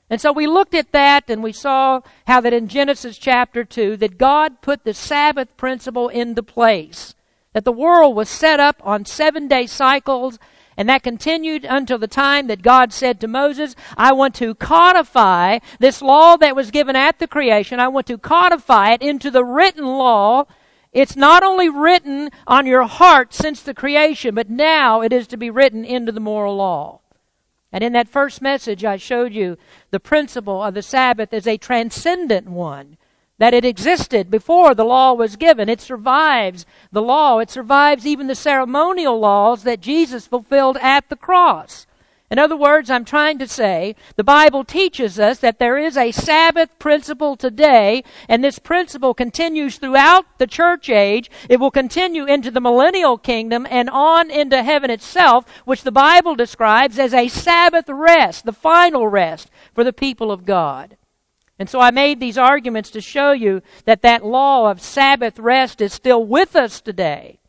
And 0.09 0.21
so 0.21 0.31
we 0.31 0.48
looked 0.48 0.74
at 0.74 0.94
that 0.94 1.30
and 1.30 1.44
we 1.44 1.51
saw 1.51 2.01
how 2.27 2.39
that 2.42 2.54
in 2.54 2.68
Genesis 2.69 3.18
chapter 3.18 3.65
2 3.65 3.98
that 3.98 4.18
God 4.18 4.62
put 4.62 4.83
the 4.83 4.94
Sabbath 4.94 5.56
principle 5.57 6.07
into 6.07 6.42
place. 6.42 7.13
That 7.54 7.65
the 7.65 7.71
world 7.71 8.15
was 8.15 8.30
set 8.30 8.59
up 8.59 8.81
on 8.83 9.06
seven 9.06 9.48
day 9.48 9.68
cycles 9.68 10.39
and 10.77 10.88
that 10.88 11.04
continued 11.04 11.65
until 11.65 11.98
the 11.98 12.07
time 12.07 12.48
that 12.48 12.62
God 12.62 12.94
said 12.94 13.19
to 13.19 13.27
Moses, 13.27 13.75
I 13.98 14.13
want 14.13 14.36
to 14.36 14.54
codify 14.54 15.57
this 15.80 16.04
law 16.04 16.38
that 16.38 16.56
was 16.56 16.71
given 16.71 16.95
at 16.95 17.18
the 17.18 17.27
creation. 17.27 17.80
I 17.80 17.88
want 17.88 18.06
to 18.07 18.19
codify 18.19 18.92
it 18.92 19.01
into 19.01 19.31
the 19.31 19.44
written 19.44 19.86
law. 19.86 20.45
It's 20.94 21.15
not 21.15 21.44
only 21.44 21.68
written 21.68 22.30
on 22.45 22.68
your 22.68 22.83
heart 22.83 23.33
since 23.33 23.62
the 23.62 23.74
creation, 23.74 24.36
but 24.36 24.50
now 24.50 25.01
it 25.01 25.12
is 25.12 25.27
to 25.27 25.38
be 25.38 25.50
written 25.50 25.83
into 25.83 26.12
the 26.12 26.19
moral 26.19 26.57
law. 26.57 27.01
And 27.77 27.83
in 27.83 27.94
that 27.94 28.09
first 28.09 28.41
message, 28.41 28.83
I 28.83 28.97
showed 28.97 29.33
you 29.33 29.56
the 29.91 30.00
principle 30.00 30.63
of 30.63 30.74
the 30.74 30.81
Sabbath 30.81 31.31
as 31.31 31.45
a 31.45 31.57
transcendent 31.57 32.50
one. 32.50 32.97
That 33.38 33.53
it 33.53 33.63
existed 33.63 34.31
before 34.31 34.74
the 34.74 34.84
law 34.84 35.13
was 35.13 35.36
given. 35.36 35.69
It 35.69 35.79
survives 35.79 36.65
the 36.91 37.03
law. 37.03 37.38
It 37.38 37.51
survives 37.51 38.07
even 38.07 38.25
the 38.25 38.34
ceremonial 38.34 39.19
laws 39.19 39.62
that 39.62 39.79
Jesus 39.79 40.25
fulfilled 40.25 40.77
at 40.81 41.07
the 41.10 41.15
cross. 41.15 41.86
In 42.29 42.39
other 42.39 42.57
words, 42.57 42.89
I'm 42.89 43.05
trying 43.05 43.39
to 43.39 43.48
say 43.48 43.96
the 44.17 44.24
Bible 44.24 44.65
teaches 44.65 45.17
us 45.17 45.39
that 45.39 45.60
there 45.60 45.77
is 45.77 45.96
a 45.96 46.12
Sabbath 46.12 46.77
principle 46.77 47.38
today, 47.38 48.03
and 48.27 48.43
this 48.43 48.60
principle 48.60 49.13
continues 49.13 49.77
throughout 49.77 50.25
the 50.38 50.48
church 50.48 50.89
age. 50.89 51.31
It 51.50 51.62
will 51.62 51.72
continue 51.72 52.25
into 52.25 52.51
the 52.51 52.60
millennial 52.60 53.17
kingdom 53.17 53.65
and 53.69 53.89
on 53.89 54.29
into 54.29 54.62
heaven 54.62 54.89
itself, 54.91 55.46
which 55.63 55.84
the 55.84 55.91
Bible 55.91 56.36
describes 56.36 57.00
as 57.00 57.13
a 57.13 57.29
Sabbath 57.29 57.88
rest, 57.88 58.43
the 58.43 58.51
final 58.51 59.07
rest 59.07 59.50
for 59.74 59.86
the 59.86 59.93
people 59.93 60.29
of 60.29 60.46
God. 60.46 60.98
And 61.57 61.69
so 61.69 61.79
I 61.79 61.91
made 61.91 62.19
these 62.19 62.38
arguments 62.38 62.89
to 62.91 63.01
show 63.01 63.31
you 63.31 63.62
that 63.86 64.01
that 64.01 64.25
law 64.25 64.69
of 64.69 64.81
Sabbath 64.81 65.39
rest 65.39 65.79
is 65.79 65.93
still 65.93 66.25
with 66.25 66.57
us 66.57 66.81
today. 66.81 67.39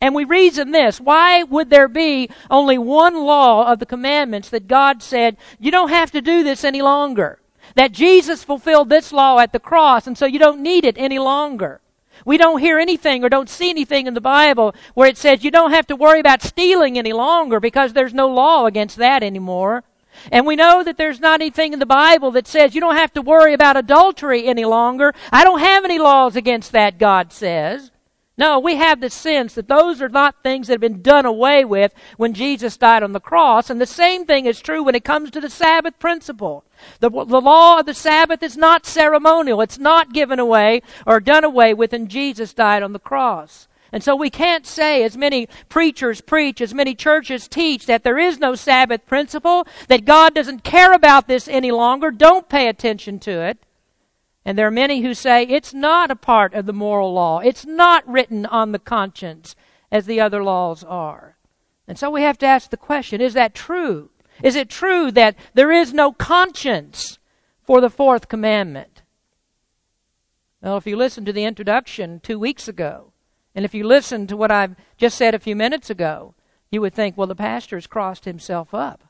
And 0.00 0.14
we 0.14 0.24
reason 0.24 0.70
this. 0.70 1.00
Why 1.00 1.42
would 1.42 1.70
there 1.70 1.88
be 1.88 2.30
only 2.50 2.78
one 2.78 3.16
law 3.16 3.70
of 3.70 3.80
the 3.80 3.86
commandments 3.86 4.48
that 4.50 4.68
God 4.68 5.02
said, 5.02 5.36
you 5.58 5.70
don't 5.70 5.88
have 5.88 6.12
to 6.12 6.20
do 6.20 6.44
this 6.44 6.64
any 6.64 6.82
longer? 6.82 7.40
That 7.74 7.92
Jesus 7.92 8.44
fulfilled 8.44 8.88
this 8.88 9.12
law 9.12 9.38
at 9.38 9.52
the 9.52 9.58
cross, 9.58 10.06
and 10.06 10.16
so 10.16 10.24
you 10.24 10.38
don't 10.38 10.60
need 10.60 10.84
it 10.84 10.96
any 10.98 11.18
longer. 11.18 11.80
We 12.24 12.38
don't 12.38 12.60
hear 12.60 12.78
anything 12.78 13.24
or 13.24 13.28
don't 13.28 13.48
see 13.48 13.70
anything 13.70 14.06
in 14.06 14.14
the 14.14 14.20
Bible 14.20 14.74
where 14.94 15.08
it 15.08 15.18
says 15.18 15.44
you 15.44 15.50
don't 15.50 15.70
have 15.70 15.86
to 15.88 15.96
worry 15.96 16.20
about 16.20 16.42
stealing 16.42 16.98
any 16.98 17.12
longer 17.12 17.60
because 17.60 17.92
there's 17.92 18.14
no 18.14 18.28
law 18.28 18.66
against 18.66 18.96
that 18.96 19.22
anymore. 19.22 19.84
And 20.32 20.46
we 20.46 20.56
know 20.56 20.82
that 20.82 20.96
there's 20.96 21.20
not 21.20 21.40
anything 21.40 21.72
in 21.72 21.78
the 21.78 21.86
Bible 21.86 22.32
that 22.32 22.48
says 22.48 22.74
you 22.74 22.80
don't 22.80 22.96
have 22.96 23.12
to 23.14 23.22
worry 23.22 23.52
about 23.52 23.76
adultery 23.76 24.46
any 24.46 24.64
longer. 24.64 25.14
I 25.30 25.44
don't 25.44 25.60
have 25.60 25.84
any 25.84 25.98
laws 25.98 26.34
against 26.34 26.72
that, 26.72 26.98
God 26.98 27.32
says. 27.32 27.92
No, 28.38 28.60
we 28.60 28.76
have 28.76 29.00
the 29.00 29.10
sense 29.10 29.54
that 29.54 29.66
those 29.66 30.00
are 30.00 30.08
not 30.08 30.44
things 30.44 30.68
that 30.68 30.74
have 30.74 30.80
been 30.80 31.02
done 31.02 31.26
away 31.26 31.64
with 31.64 31.92
when 32.16 32.34
Jesus 32.34 32.76
died 32.76 33.02
on 33.02 33.10
the 33.10 33.18
cross. 33.18 33.68
And 33.68 33.80
the 33.80 33.86
same 33.86 34.24
thing 34.24 34.46
is 34.46 34.60
true 34.60 34.84
when 34.84 34.94
it 34.94 35.04
comes 35.04 35.32
to 35.32 35.40
the 35.40 35.50
Sabbath 35.50 35.98
principle. 35.98 36.64
The, 37.00 37.10
the 37.10 37.40
law 37.40 37.80
of 37.80 37.86
the 37.86 37.94
Sabbath 37.94 38.40
is 38.44 38.56
not 38.56 38.86
ceremonial. 38.86 39.60
It's 39.60 39.78
not 39.78 40.12
given 40.12 40.38
away 40.38 40.82
or 41.04 41.18
done 41.18 41.42
away 41.42 41.74
with 41.74 41.90
when 41.90 42.06
Jesus 42.06 42.54
died 42.54 42.84
on 42.84 42.92
the 42.92 43.00
cross. 43.00 43.66
And 43.90 44.04
so 44.04 44.14
we 44.14 44.30
can't 44.30 44.66
say, 44.66 45.02
as 45.02 45.16
many 45.16 45.48
preachers 45.68 46.20
preach, 46.20 46.60
as 46.60 46.72
many 46.72 46.94
churches 46.94 47.48
teach, 47.48 47.86
that 47.86 48.04
there 48.04 48.18
is 48.18 48.38
no 48.38 48.54
Sabbath 48.54 49.04
principle, 49.06 49.66
that 49.88 50.04
God 50.04 50.34
doesn't 50.34 50.62
care 50.62 50.92
about 50.92 51.26
this 51.26 51.48
any 51.48 51.72
longer. 51.72 52.12
Don't 52.12 52.48
pay 52.48 52.68
attention 52.68 53.18
to 53.20 53.30
it. 53.30 53.58
And 54.44 54.56
there 54.56 54.66
are 54.66 54.70
many 54.70 55.02
who 55.02 55.14
say 55.14 55.42
it's 55.42 55.74
not 55.74 56.10
a 56.10 56.16
part 56.16 56.54
of 56.54 56.66
the 56.66 56.72
moral 56.72 57.12
law. 57.12 57.40
It's 57.40 57.66
not 57.66 58.08
written 58.08 58.46
on 58.46 58.72
the 58.72 58.78
conscience 58.78 59.54
as 59.90 60.06
the 60.06 60.20
other 60.20 60.42
laws 60.42 60.84
are. 60.84 61.36
And 61.86 61.98
so 61.98 62.10
we 62.10 62.22
have 62.22 62.38
to 62.38 62.46
ask 62.46 62.70
the 62.70 62.76
question, 62.76 63.20
is 63.20 63.34
that 63.34 63.54
true? 63.54 64.10
Is 64.42 64.56
it 64.56 64.68
true 64.68 65.10
that 65.12 65.36
there 65.54 65.72
is 65.72 65.92
no 65.92 66.12
conscience 66.12 67.18
for 67.62 67.80
the 67.80 67.90
fourth 67.90 68.28
commandment? 68.28 69.02
Well, 70.62 70.76
if 70.76 70.86
you 70.86 70.96
listen 70.96 71.24
to 71.24 71.32
the 71.32 71.44
introduction 71.44 72.20
two 72.20 72.38
weeks 72.38 72.68
ago, 72.68 73.12
and 73.54 73.64
if 73.64 73.74
you 73.74 73.84
listen 73.84 74.26
to 74.26 74.36
what 74.36 74.50
I've 74.50 74.76
just 74.96 75.16
said 75.16 75.34
a 75.34 75.38
few 75.38 75.56
minutes 75.56 75.90
ago, 75.90 76.34
you 76.70 76.80
would 76.80 76.94
think, 76.94 77.16
well, 77.16 77.26
the 77.26 77.34
pastor's 77.34 77.86
crossed 77.86 78.24
himself 78.24 78.74
up 78.74 79.07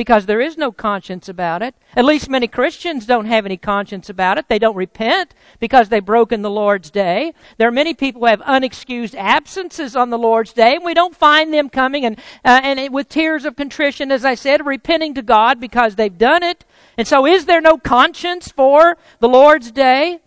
because 0.00 0.24
there 0.24 0.40
is 0.40 0.56
no 0.56 0.72
conscience 0.72 1.28
about 1.28 1.60
it. 1.60 1.74
At 1.94 2.06
least 2.06 2.30
many 2.30 2.48
Christians 2.48 3.04
don't 3.04 3.26
have 3.26 3.44
any 3.44 3.58
conscience 3.58 4.08
about 4.08 4.38
it. 4.38 4.48
They 4.48 4.58
don't 4.58 4.74
repent 4.74 5.34
because 5.58 5.90
they've 5.90 6.02
broken 6.02 6.40
the 6.40 6.48
Lord's 6.48 6.90
day. 6.90 7.34
There 7.58 7.68
are 7.68 7.70
many 7.70 7.92
people 7.92 8.22
who 8.22 8.28
have 8.28 8.40
unexcused 8.40 9.14
absences 9.14 9.94
on 9.96 10.08
the 10.08 10.16
Lord's 10.16 10.54
day, 10.54 10.76
and 10.76 10.86
we 10.86 10.94
don't 10.94 11.14
find 11.14 11.52
them 11.52 11.68
coming 11.68 12.06
and, 12.06 12.18
uh, 12.46 12.62
and 12.62 12.80
it, 12.80 12.92
with 12.92 13.10
tears 13.10 13.44
of 13.44 13.56
contrition, 13.56 14.10
as 14.10 14.24
I 14.24 14.36
said, 14.36 14.64
repenting 14.64 15.12
to 15.16 15.22
God 15.22 15.60
because 15.60 15.96
they've 15.96 16.16
done 16.16 16.42
it. 16.42 16.64
And 16.96 17.06
so 17.06 17.26
is 17.26 17.44
there 17.44 17.60
no 17.60 17.76
conscience 17.76 18.48
for 18.48 18.96
the 19.18 19.28
Lord's 19.28 19.70
day? 19.70 20.20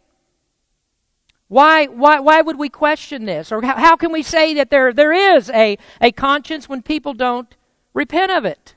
Why, 1.48 1.88
why, 1.88 2.20
why 2.20 2.44
would 2.44 2.60
we 2.60 2.70
question 2.70 3.26
this? 3.26 3.52
Or 3.52 3.64
how, 3.64 3.78
how 3.78 3.96
can 3.96 4.12
we 4.12 4.22
say 4.22 4.54
that 4.54 4.70
there, 4.70 4.94
there 4.94 5.14
is 5.36 5.50
a, 5.50 5.80
a 6.00 6.12
conscience 6.12 6.70
when 6.70 6.84
people 6.84 7.16
don't 7.16 7.56
repent 7.96 8.32
of 8.32 8.46
it? 8.46 8.76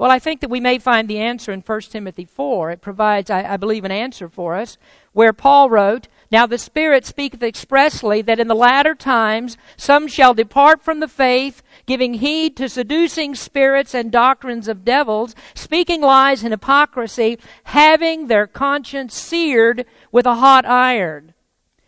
Well, 0.00 0.10
I 0.10 0.18
think 0.18 0.40
that 0.40 0.48
we 0.48 0.60
may 0.60 0.78
find 0.78 1.08
the 1.08 1.18
answer 1.18 1.52
in 1.52 1.60
1 1.60 1.80
Timothy 1.82 2.24
4. 2.24 2.70
It 2.70 2.80
provides, 2.80 3.28
I, 3.28 3.44
I, 3.52 3.58
believe, 3.58 3.84
an 3.84 3.92
answer 3.92 4.30
for 4.30 4.56
us, 4.56 4.78
where 5.12 5.34
Paul 5.34 5.68
wrote, 5.68 6.08
Now 6.30 6.46
the 6.46 6.56
Spirit 6.56 7.04
speaketh 7.04 7.42
expressly 7.42 8.22
that 8.22 8.40
in 8.40 8.48
the 8.48 8.54
latter 8.54 8.94
times 8.94 9.58
some 9.76 10.08
shall 10.08 10.32
depart 10.32 10.82
from 10.82 11.00
the 11.00 11.06
faith, 11.06 11.62
giving 11.84 12.14
heed 12.14 12.56
to 12.56 12.70
seducing 12.70 13.34
spirits 13.34 13.94
and 13.94 14.10
doctrines 14.10 14.68
of 14.68 14.86
devils, 14.86 15.34
speaking 15.54 16.00
lies 16.00 16.42
and 16.42 16.54
hypocrisy, 16.54 17.38
having 17.64 18.28
their 18.28 18.46
conscience 18.46 19.14
seared 19.14 19.84
with 20.10 20.24
a 20.24 20.36
hot 20.36 20.64
iron. 20.64 21.34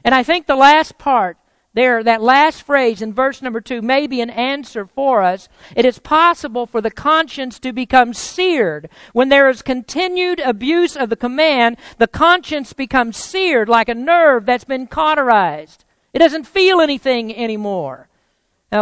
And 0.04 0.14
I 0.14 0.22
think 0.22 0.46
the 0.46 0.54
last 0.54 0.98
part, 0.98 1.38
there, 1.74 2.02
that 2.04 2.20
last 2.20 2.62
phrase 2.62 3.00
in 3.00 3.14
verse 3.14 3.40
number 3.40 3.60
two 3.60 3.80
may 3.80 4.06
be 4.06 4.20
an 4.20 4.30
answer 4.30 4.86
for 4.86 5.22
us. 5.22 5.48
It 5.74 5.84
is 5.84 5.98
possible 5.98 6.66
for 6.66 6.80
the 6.80 6.90
conscience 6.90 7.58
to 7.60 7.72
become 7.72 8.12
seared. 8.12 8.90
When 9.12 9.30
there 9.30 9.48
is 9.48 9.62
continued 9.62 10.38
abuse 10.40 10.96
of 10.96 11.08
the 11.08 11.16
command, 11.16 11.78
the 11.98 12.06
conscience 12.06 12.72
becomes 12.72 13.16
seared 13.16 13.68
like 13.68 13.88
a 13.88 13.94
nerve 13.94 14.44
that's 14.44 14.64
been 14.64 14.86
cauterized. 14.86 15.84
It 16.12 16.18
doesn't 16.18 16.46
feel 16.46 16.80
anything 16.80 17.34
anymore. 17.34 18.08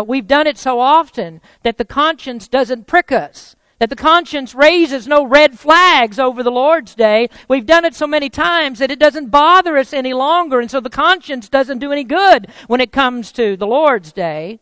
We've 0.06 0.26
done 0.26 0.46
it 0.46 0.58
so 0.58 0.80
often 0.80 1.40
that 1.62 1.78
the 1.78 1.84
conscience 1.84 2.48
doesn't 2.48 2.86
prick 2.86 3.12
us 3.12 3.56
that 3.80 3.90
the 3.90 3.96
conscience 3.96 4.54
raises 4.54 5.08
no 5.08 5.26
red 5.26 5.58
flags 5.58 6.18
over 6.18 6.42
the 6.42 6.50
Lord's 6.50 6.94
day. 6.94 7.28
We've 7.48 7.66
done 7.66 7.84
it 7.84 7.94
so 7.94 8.06
many 8.06 8.28
times 8.28 8.78
that 8.78 8.90
it 8.90 8.98
doesn't 8.98 9.30
bother 9.30 9.76
us 9.76 9.92
any 9.92 10.12
longer, 10.12 10.60
and 10.60 10.70
so 10.70 10.80
the 10.80 10.90
conscience 10.90 11.48
doesn't 11.48 11.78
do 11.78 11.90
any 11.90 12.04
good 12.04 12.46
when 12.68 12.80
it 12.80 12.92
comes 12.92 13.32
to 13.32 13.56
the 13.56 13.66
Lord's 13.66 14.12
day. 14.12 14.60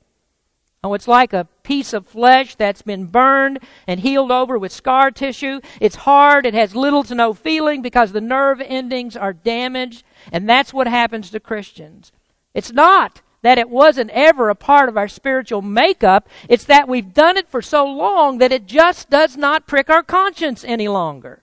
Oh, 0.84 0.94
it's 0.94 1.08
like 1.08 1.32
a 1.32 1.48
piece 1.64 1.92
of 1.92 2.06
flesh 2.06 2.54
that's 2.54 2.82
been 2.82 3.06
burned 3.06 3.58
and 3.88 3.98
healed 3.98 4.30
over 4.30 4.56
with 4.56 4.70
scar 4.70 5.10
tissue. 5.10 5.60
It's 5.80 5.96
hard. 5.96 6.46
It 6.46 6.54
has 6.54 6.76
little 6.76 7.02
to 7.04 7.16
no 7.16 7.34
feeling 7.34 7.82
because 7.82 8.12
the 8.12 8.20
nerve 8.20 8.60
endings 8.64 9.16
are 9.16 9.32
damaged. 9.32 10.04
And 10.30 10.48
that's 10.48 10.72
what 10.72 10.86
happens 10.86 11.30
to 11.30 11.40
Christians. 11.40 12.12
It's 12.54 12.72
not 12.72 13.22
that 13.48 13.56
it 13.56 13.70
wasn't 13.70 14.10
ever 14.10 14.50
a 14.50 14.54
part 14.54 14.90
of 14.90 14.98
our 14.98 15.08
spiritual 15.08 15.62
makeup. 15.62 16.28
It's 16.50 16.64
that 16.64 16.86
we've 16.86 17.14
done 17.14 17.38
it 17.38 17.48
for 17.48 17.62
so 17.62 17.82
long 17.86 18.36
that 18.36 18.52
it 18.52 18.66
just 18.66 19.08
does 19.08 19.38
not 19.38 19.66
prick 19.66 19.88
our 19.88 20.02
conscience 20.02 20.64
any 20.64 20.86
longer. 20.86 21.42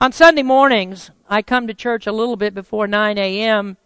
On 0.00 0.12
Sunday 0.12 0.44
mornings, 0.44 1.10
I 1.28 1.42
come 1.42 1.66
to 1.66 1.74
church 1.74 2.06
a 2.06 2.12
little 2.12 2.36
bit 2.36 2.54
before 2.54 2.86
9 2.86 3.18
a.m. 3.18 3.78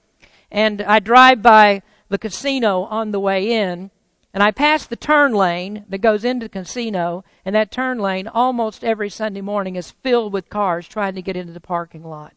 and 0.51 0.83
I 0.83 0.99
drive 0.99 1.41
by 1.41 1.81
the 2.11 2.19
casino 2.19 2.83
on 2.83 3.13
the 3.13 3.21
way 3.21 3.51
in 3.51 3.91
and 4.35 4.43
I 4.43 4.51
pass 4.51 4.85
the 4.85 4.95
turn 4.95 5.33
lane 5.33 5.87
that 5.89 6.03
goes 6.03 6.23
into 6.23 6.45
the 6.45 6.51
casino 6.51 7.25
and 7.47 7.55
that 7.55 7.71
turn 7.71 7.99
lane 7.99 8.29
almost 8.29 8.85
every 8.85 9.09
Sunday 9.09 9.41
morning 9.41 9.75
is 9.75 9.91
filled 9.91 10.35
with 10.35 10.51
cars 10.51 10.87
trying 10.87 11.15
to 11.15 11.23
get 11.23 11.35
into 11.35 11.55
the 11.55 11.61
parking 11.61 12.05
lot. 12.05 12.35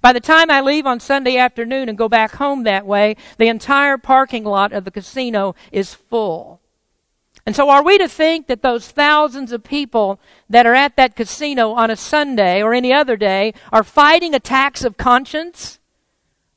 By 0.00 0.12
the 0.12 0.20
time 0.20 0.50
I 0.50 0.60
leave 0.60 0.86
on 0.86 1.00
Sunday 1.00 1.36
afternoon 1.36 1.88
and 1.88 1.98
go 1.98 2.08
back 2.08 2.32
home 2.32 2.64
that 2.64 2.86
way, 2.86 3.16
the 3.38 3.48
entire 3.48 3.98
parking 3.98 4.44
lot 4.44 4.72
of 4.72 4.84
the 4.84 4.90
casino 4.90 5.54
is 5.70 5.94
full. 5.94 6.60
And 7.44 7.56
so 7.56 7.68
are 7.70 7.82
we 7.82 7.98
to 7.98 8.08
think 8.08 8.46
that 8.46 8.62
those 8.62 8.88
thousands 8.88 9.50
of 9.50 9.64
people 9.64 10.20
that 10.48 10.66
are 10.66 10.74
at 10.74 10.96
that 10.96 11.16
casino 11.16 11.72
on 11.72 11.90
a 11.90 11.96
Sunday 11.96 12.62
or 12.62 12.72
any 12.72 12.92
other 12.92 13.16
day 13.16 13.52
are 13.72 13.82
fighting 13.82 14.34
attacks 14.34 14.84
of 14.84 14.96
conscience? 14.96 15.80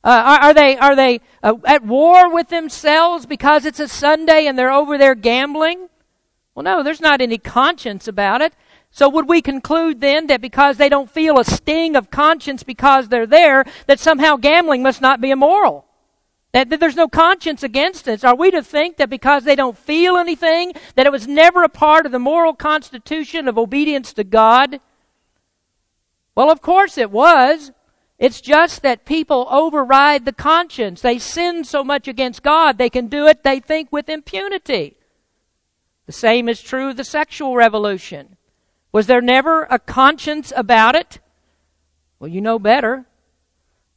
Uh, 0.04 0.22
are, 0.24 0.38
are, 0.38 0.54
they, 0.54 0.76
are 0.76 0.94
they 0.94 1.20
uh, 1.42 1.54
at 1.66 1.84
war 1.84 2.32
with 2.32 2.48
themselves 2.48 3.26
because 3.26 3.64
it's 3.64 3.80
a 3.80 3.88
Sunday 3.88 4.46
and 4.46 4.56
they're 4.56 4.70
over 4.70 4.96
there 4.96 5.16
gambling? 5.16 5.88
Well, 6.54 6.62
no, 6.62 6.82
there's 6.84 7.00
not 7.00 7.20
any 7.20 7.38
conscience 7.38 8.06
about 8.06 8.40
it. 8.40 8.54
So 8.96 9.10
would 9.10 9.28
we 9.28 9.42
conclude 9.42 10.00
then 10.00 10.28
that 10.28 10.40
because 10.40 10.78
they 10.78 10.88
don't 10.88 11.10
feel 11.10 11.38
a 11.38 11.44
sting 11.44 11.96
of 11.96 12.10
conscience 12.10 12.62
because 12.62 13.10
they're 13.10 13.26
there, 13.26 13.66
that 13.86 14.00
somehow 14.00 14.36
gambling 14.36 14.82
must 14.82 15.02
not 15.02 15.20
be 15.20 15.30
immoral? 15.30 15.84
That, 16.52 16.70
that, 16.70 16.80
there's 16.80 16.96
no 16.96 17.06
conscience 17.06 17.62
against 17.62 18.08
it? 18.08 18.24
Are 18.24 18.34
we 18.34 18.50
to 18.52 18.62
think 18.62 18.96
that 18.96 19.10
because 19.10 19.44
they 19.44 19.54
don't 19.54 19.76
feel 19.76 20.16
anything, 20.16 20.72
that 20.94 21.04
it 21.04 21.12
was 21.12 21.28
never 21.28 21.62
a 21.62 21.68
part 21.68 22.06
of 22.06 22.12
the 22.12 22.18
moral 22.18 22.54
constitution 22.54 23.48
of 23.48 23.58
obedience 23.58 24.14
to 24.14 24.24
God? 24.24 24.80
Well, 26.34 26.50
of 26.50 26.62
course 26.62 26.96
it 26.96 27.10
was. 27.10 27.72
It's 28.18 28.40
just 28.40 28.80
that 28.80 29.04
people 29.04 29.46
override 29.50 30.24
the 30.24 30.32
conscience. 30.32 31.02
They 31.02 31.18
sin 31.18 31.64
so 31.64 31.84
much 31.84 32.08
against 32.08 32.42
God, 32.42 32.78
they 32.78 32.88
can 32.88 33.08
do 33.08 33.26
it, 33.26 33.42
they 33.42 33.60
think, 33.60 33.92
with 33.92 34.08
impunity. 34.08 34.96
The 36.06 36.12
same 36.12 36.48
is 36.48 36.62
true 36.62 36.88
of 36.88 36.96
the 36.96 37.04
sexual 37.04 37.56
revolution. 37.56 38.36
Was 38.92 39.06
there 39.06 39.20
never 39.20 39.64
a 39.64 39.78
conscience 39.78 40.52
about 40.56 40.94
it? 40.94 41.20
Well, 42.18 42.28
you 42.28 42.40
know 42.40 42.58
better. 42.58 43.06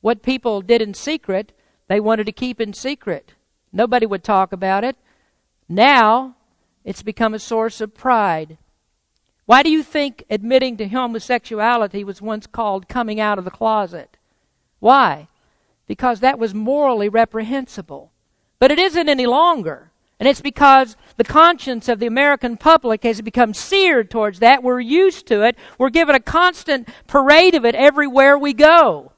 What 0.01 0.23
people 0.23 0.61
did 0.61 0.81
in 0.81 0.93
secret, 0.93 1.51
they 1.87 1.99
wanted 1.99 2.25
to 2.25 2.31
keep 2.31 2.59
in 2.59 2.73
secret. 2.73 3.33
Nobody 3.71 4.05
would 4.05 4.23
talk 4.23 4.51
about 4.51 4.83
it. 4.83 4.97
Now, 5.67 6.35
it's 6.83 7.03
become 7.03 7.33
a 7.33 7.39
source 7.39 7.81
of 7.81 7.93
pride. 7.93 8.57
Why 9.45 9.63
do 9.63 9.69
you 9.69 9.83
think 9.83 10.23
admitting 10.29 10.77
to 10.77 10.87
homosexuality 10.87 12.03
was 12.03 12.21
once 12.21 12.47
called 12.47 12.87
coming 12.87 13.19
out 13.19 13.37
of 13.37 13.45
the 13.45 13.51
closet? 13.51 14.17
Why? 14.79 15.27
Because 15.87 16.19
that 16.19 16.39
was 16.39 16.53
morally 16.53 17.09
reprehensible. 17.09 18.11
But 18.59 18.71
it 18.71 18.79
isn't 18.79 19.09
any 19.09 19.25
longer. 19.25 19.88
And 20.19 20.27
it's 20.27 20.41
because 20.41 20.97
the 21.15 21.23
conscience 21.23 21.87
of 21.87 21.99
the 21.99 22.05
American 22.05 22.57
public 22.57 23.03
has 23.03 23.21
become 23.21 23.53
seared 23.53 24.11
towards 24.11 24.39
that. 24.39 24.61
We're 24.61 24.81
used 24.81 25.27
to 25.27 25.43
it. 25.43 25.55
We're 25.77 25.89
given 25.89 26.13
a 26.13 26.19
constant 26.19 26.89
parade 27.07 27.55
of 27.55 27.63
it 27.63 27.73
everywhere 27.75 28.37
we 28.37 28.53
go. 28.53 29.13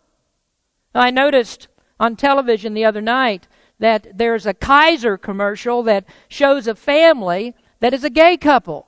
I 0.93 1.09
noticed 1.09 1.67
on 1.99 2.15
television 2.15 2.73
the 2.73 2.85
other 2.85 3.01
night 3.01 3.47
that 3.79 4.17
there's 4.17 4.45
a 4.45 4.53
Kaiser 4.53 5.17
commercial 5.17 5.81
that 5.83 6.05
shows 6.27 6.67
a 6.67 6.75
family 6.75 7.55
that 7.79 7.93
is 7.95 8.03
a 8.03 8.09
gay 8.11 8.37
couple. 8.37 8.87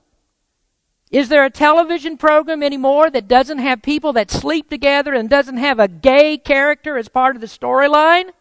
Is 1.10 1.29
there 1.29 1.46
a 1.46 1.50
television 1.50 2.17
program 2.17 2.62
anymore 2.62 3.10
that 3.10 3.27
doesn't 3.27 3.60
have 3.60 3.82
people 3.82 4.13
that 4.13 4.32
sleep 4.32 4.70
together 4.70 5.13
and 5.13 5.29
doesn't 5.29 5.58
have 5.58 5.79
a 5.79 5.88
gay 5.88 6.38
character 6.38 6.98
as 6.98 7.08
part 7.08 7.36
of 7.36 7.41
the 7.41 7.48
storyline? 7.48 8.32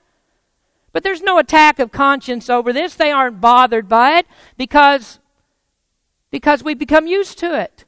But 0.92 1.02
there's 1.02 1.22
no 1.22 1.38
attack 1.38 1.78
of 1.78 1.90
conscience 1.90 2.50
over 2.50 2.72
this. 2.72 2.94
They 2.94 3.10
aren't 3.10 3.40
bothered 3.40 3.88
by 3.88 4.18
it 4.18 4.26
because, 4.56 5.18
because 6.30 6.62
we've 6.62 6.78
become 6.78 7.06
used 7.06 7.38
to 7.38 7.58
it. 7.58 7.84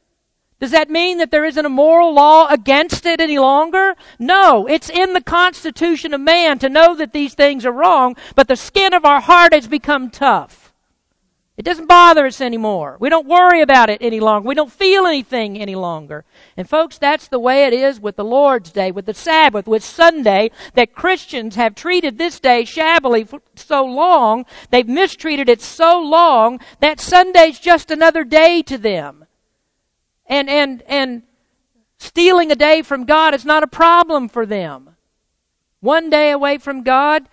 Does 0.61 0.71
that 0.71 0.89
mean 0.89 1.19
that 1.19 1.31
there 1.31 1.45
isn't 1.45 1.67
a 1.67 1.69
moral 1.69 2.15
law 2.15 2.47
against 2.49 3.05
it 3.05 3.21
any 3.21 3.39
longer? 3.39 3.97
No, 4.19 4.67
it's 4.67 4.89
in 4.89 5.13
the 5.13 5.21
constitution 5.21 6.15
of 6.15 6.23
man 6.23 6.59
to 6.61 6.71
know 6.71 6.95
that 6.95 7.13
these 7.13 7.35
things 7.35 7.67
are 7.67 7.73
wrong, 7.73 8.17
but 8.35 8.49
the 8.49 8.57
skin 8.57 8.95
of 8.95 9.05
our 9.05 9.21
heart 9.21 9.53
has 9.53 9.69
become 9.69 10.09
tough. 10.09 10.64
It 11.57 11.65
doesn't 11.65 11.87
bother 11.87 12.27
us 12.27 12.41
anymore. 12.41 12.97
We 12.99 13.09
don't 13.09 13.29
worry 13.29 13.61
about 13.61 13.89
it 13.89 13.99
any 14.01 14.19
longer. 14.19 14.49
We 14.49 14.57
don't 14.57 14.73
feel 14.73 15.07
anything 15.07 15.57
any 15.57 15.77
longer. 15.77 16.25
And 16.57 16.69
folks, 16.69 16.99
that's 16.99 17.29
the 17.29 17.39
way 17.39 17.67
it 17.67 17.73
is 17.73 18.01
with 18.01 18.17
the 18.17 18.25
Lord's 18.25 18.73
Day, 18.73 18.91
with 18.91 19.07
the 19.07 19.15
Sabbath, 19.15 19.69
with 19.69 19.85
Sunday, 19.85 20.51
that 20.75 20.97
Christians 20.97 21.55
have 21.55 21.77
treated 21.77 22.19
this 22.19 22.41
day 22.41 22.65
shabbily 22.65 23.23
for 23.23 23.41
so 23.55 23.85
long, 23.85 24.47
they've 24.71 24.89
mistreated 24.89 25.49
it 25.49 25.63
so 25.63 26.01
long, 26.01 26.59
that 26.81 26.99
Sunday's 26.99 27.61
just 27.61 27.93
another 27.93 28.25
day 28.25 28.61
to 28.63 28.77
them. 28.77 29.25
And, 30.27 30.51
and, 30.51 30.83
and 30.89 31.23
stealing 31.99 32.51
a 32.51 32.57
day 32.57 32.83
from 32.83 33.05
God 33.05 33.33
is 33.33 33.45
not 33.45 33.63
a 33.63 33.69
problem 33.69 34.29
for 34.29 34.45
them. 34.45 34.97
One 35.79 36.11
day 36.11 36.33
away 36.33 36.59
from 36.59 36.83
God, 36.83 37.29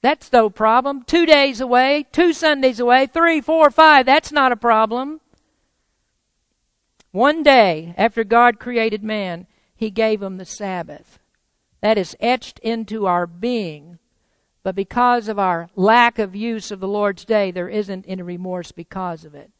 that's 0.00 0.32
no 0.32 0.48
problem. 0.48 1.02
Two 1.02 1.26
days 1.26 1.60
away, 1.60 2.06
two 2.12 2.32
Sundays 2.32 2.78
away, 2.78 3.06
three, 3.06 3.40
four, 3.40 3.70
five, 3.70 4.06
that's 4.06 4.30
not 4.30 4.52
a 4.52 4.56
problem. 4.56 5.20
One 7.10 7.42
day 7.42 7.94
after 7.96 8.22
God 8.22 8.60
created 8.60 9.02
man, 9.02 9.46
he 9.74 9.90
gave 9.90 10.22
him 10.22 10.36
the 10.36 10.44
Sabbath. 10.44 11.18
That 11.80 11.98
is 11.98 12.16
etched 12.20 12.58
into 12.60 13.06
our 13.06 13.26
being. 13.26 13.98
But 14.62 14.74
because 14.74 15.28
of 15.28 15.38
our 15.38 15.70
lack 15.74 16.18
of 16.18 16.36
use 16.36 16.70
of 16.70 16.80
the 16.80 16.88
Lord's 16.88 17.24
day, 17.24 17.50
there 17.50 17.68
isn't 17.68 18.04
any 18.06 18.22
remorse 18.22 18.72
because 18.72 19.24
of 19.24 19.34
it. 19.34 19.50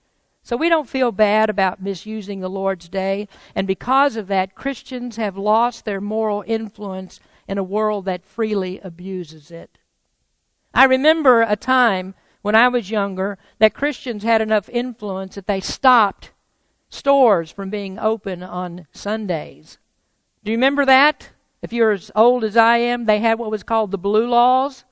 So 0.42 0.56
we 0.56 0.68
don't 0.68 0.88
feel 0.88 1.12
bad 1.12 1.50
about 1.50 1.82
misusing 1.82 2.40
the 2.40 2.50
Lord's 2.50 2.88
day. 2.88 3.28
And 3.54 3.66
because 3.66 4.16
of 4.16 4.28
that, 4.28 4.54
Christians 4.54 5.16
have 5.16 5.36
lost 5.36 5.84
their 5.84 6.00
moral 6.00 6.44
influence 6.46 7.20
in 7.46 7.58
a 7.58 7.62
world 7.62 8.04
that 8.04 8.24
freely 8.24 8.80
abuses 8.80 9.50
it. 9.50 9.78
I 10.78 10.84
remember 10.84 11.42
a 11.42 11.56
time 11.56 12.14
when 12.40 12.54
I 12.54 12.68
was 12.68 12.88
younger 12.88 13.36
that 13.58 13.74
Christians 13.74 14.22
had 14.22 14.40
enough 14.40 14.68
influence 14.68 15.34
that 15.34 15.48
they 15.48 15.58
stopped 15.58 16.30
stores 16.88 17.50
from 17.50 17.68
being 17.68 17.98
open 17.98 18.44
on 18.44 18.86
Sundays. 18.92 19.78
Do 20.44 20.52
you 20.52 20.56
remember 20.56 20.86
that? 20.86 21.30
If 21.62 21.72
you're 21.72 21.90
as 21.90 22.12
old 22.14 22.44
as 22.44 22.56
I 22.56 22.76
am, 22.76 23.06
they 23.06 23.18
had 23.18 23.40
what 23.40 23.50
was 23.50 23.64
called 23.64 23.90
the 23.90 23.98
blue 23.98 24.28
laws. 24.28 24.84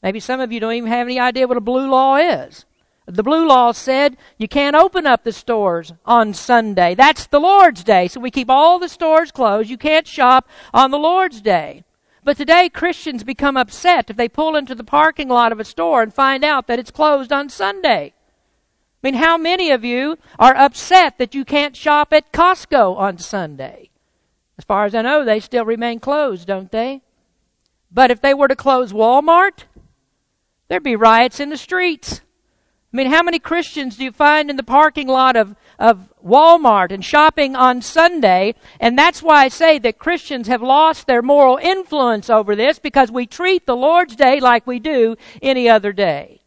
Maybe 0.00 0.20
some 0.20 0.38
of 0.38 0.52
you 0.52 0.60
don't 0.60 0.74
even 0.74 0.92
have 0.92 1.08
any 1.08 1.18
idea 1.18 1.48
what 1.48 1.56
a 1.56 1.60
blue 1.60 1.90
law 1.90 2.14
is. 2.14 2.64
The 3.06 3.24
blue 3.24 3.48
law 3.48 3.72
said 3.72 4.16
you 4.38 4.46
can't 4.46 4.76
open 4.76 5.08
up 5.08 5.24
the 5.24 5.32
stores 5.32 5.92
on 6.06 6.34
Sunday. 6.34 6.94
That's 6.94 7.26
the 7.26 7.40
Lord's 7.40 7.82
day. 7.82 8.06
So 8.06 8.20
we 8.20 8.30
keep 8.30 8.48
all 8.48 8.78
the 8.78 8.88
stores 8.88 9.32
closed. 9.32 9.70
You 9.70 9.76
can't 9.76 10.06
shop 10.06 10.48
on 10.72 10.92
the 10.92 11.00
Lord's 11.00 11.40
day. 11.40 11.82
But 12.30 12.36
today 12.36 12.68
Christians 12.68 13.24
become 13.24 13.56
upset 13.56 14.08
if 14.08 14.16
they 14.16 14.28
pull 14.28 14.54
into 14.54 14.76
the 14.76 14.84
parking 14.84 15.28
lot 15.28 15.50
of 15.50 15.58
a 15.58 15.64
store 15.64 16.00
and 16.00 16.14
find 16.14 16.44
out 16.44 16.68
that 16.68 16.78
it's 16.78 16.92
closed 16.92 17.32
on 17.32 17.48
Sunday. 17.48 18.14
I 18.14 19.00
mean, 19.02 19.14
how 19.14 19.36
many 19.36 19.72
of 19.72 19.84
you 19.84 20.16
are 20.38 20.54
upset 20.54 21.18
that 21.18 21.34
you 21.34 21.44
can't 21.44 21.74
shop 21.74 22.12
at 22.12 22.30
Costco 22.30 22.96
on 22.96 23.18
Sunday? 23.18 23.90
As 24.56 24.64
far 24.64 24.84
as 24.84 24.94
I 24.94 25.02
know, 25.02 25.24
they 25.24 25.40
still 25.40 25.64
remain 25.64 25.98
closed, 25.98 26.46
don't 26.46 26.70
they? 26.70 27.02
But 27.90 28.12
if 28.12 28.20
they 28.20 28.32
were 28.32 28.46
to 28.46 28.54
close 28.54 28.92
Walmart, 28.92 29.64
there'd 30.68 30.84
be 30.84 30.94
riots 30.94 31.40
in 31.40 31.50
the 31.50 31.56
streets. 31.56 32.20
I 32.92 32.96
mean, 32.96 33.10
how 33.10 33.22
many 33.22 33.38
Christians 33.38 33.96
do 33.96 34.04
you 34.04 34.10
find 34.10 34.50
in 34.50 34.56
the 34.56 34.64
parking 34.64 35.06
lot 35.06 35.36
of, 35.36 35.54
of 35.78 36.12
Walmart 36.24 36.90
and 36.90 37.04
shopping 37.04 37.54
on 37.54 37.82
Sunday? 37.82 38.54
And 38.80 38.98
that's 38.98 39.22
why 39.22 39.44
I 39.44 39.48
say 39.48 39.78
that 39.78 39.98
Christians 39.98 40.48
have 40.48 40.62
lost 40.62 41.06
their 41.06 41.22
moral 41.22 41.56
influence 41.56 42.28
over 42.28 42.56
this 42.56 42.80
because 42.80 43.12
we 43.12 43.26
treat 43.26 43.64
the 43.64 43.76
Lord's 43.76 44.16
Day 44.16 44.40
like 44.40 44.66
we 44.66 44.80
do 44.80 45.16
any 45.40 45.68
other 45.68 45.92
day. 45.92 46.40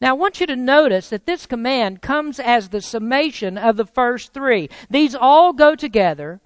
Now, 0.00 0.10
I 0.10 0.14
want 0.14 0.40
you 0.40 0.46
to 0.46 0.56
notice 0.56 1.10
that 1.10 1.26
this 1.26 1.46
command 1.46 2.00
comes 2.00 2.38
as 2.38 2.68
the 2.70 2.80
summation 2.80 3.58
of 3.58 3.76
the 3.76 3.86
first 3.86 4.32
three. 4.32 4.70
These 4.88 5.14
all 5.14 5.52
go 5.52 5.74
together 5.74 6.40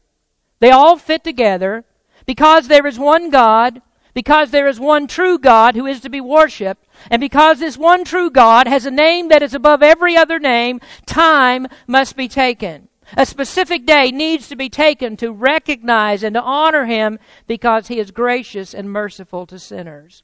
they 0.61 0.71
all 0.71 0.97
fit 0.99 1.25
together 1.25 1.85
because 2.27 2.69
there 2.69 2.87
is 2.87 2.99
one 2.99 3.31
God, 3.31 3.83
because 4.15 4.51
there 4.51 4.69
is 4.69 4.81
one 4.81 5.07
true 5.07 5.39
God 5.39 5.75
who 5.77 5.87
is 5.87 6.01
to 6.01 6.11
be 6.11 6.21
worshiped, 6.21 6.87
and 7.11 7.21
because 7.21 7.59
this 7.59 7.77
one 7.79 8.05
true 8.05 8.31
God 8.31 8.67
has 8.67 8.87
a 8.87 8.91
name 8.91 9.29
that 9.29 9.43
is 9.43 9.55
above 9.55 9.83
every 9.83 10.17
other 10.17 10.39
name, 10.39 10.81
time 11.07 11.67
must 11.87 12.17
be 12.17 12.29
taken. 12.29 12.89
A 13.17 13.27
specific 13.27 13.87
day 13.87 14.11
needs 14.11 14.49
to 14.49 14.57
be 14.57 14.69
taken 14.69 15.17
to 15.17 15.33
recognize 15.33 16.23
and 16.23 16.35
to 16.35 16.43
honor 16.43 16.87
him 16.87 17.19
because 17.47 17.89
he 17.89 17.99
is 17.99 18.11
gracious 18.11 18.73
and 18.73 18.91
merciful 18.91 19.47
to 19.47 19.59
sinners. 19.59 20.23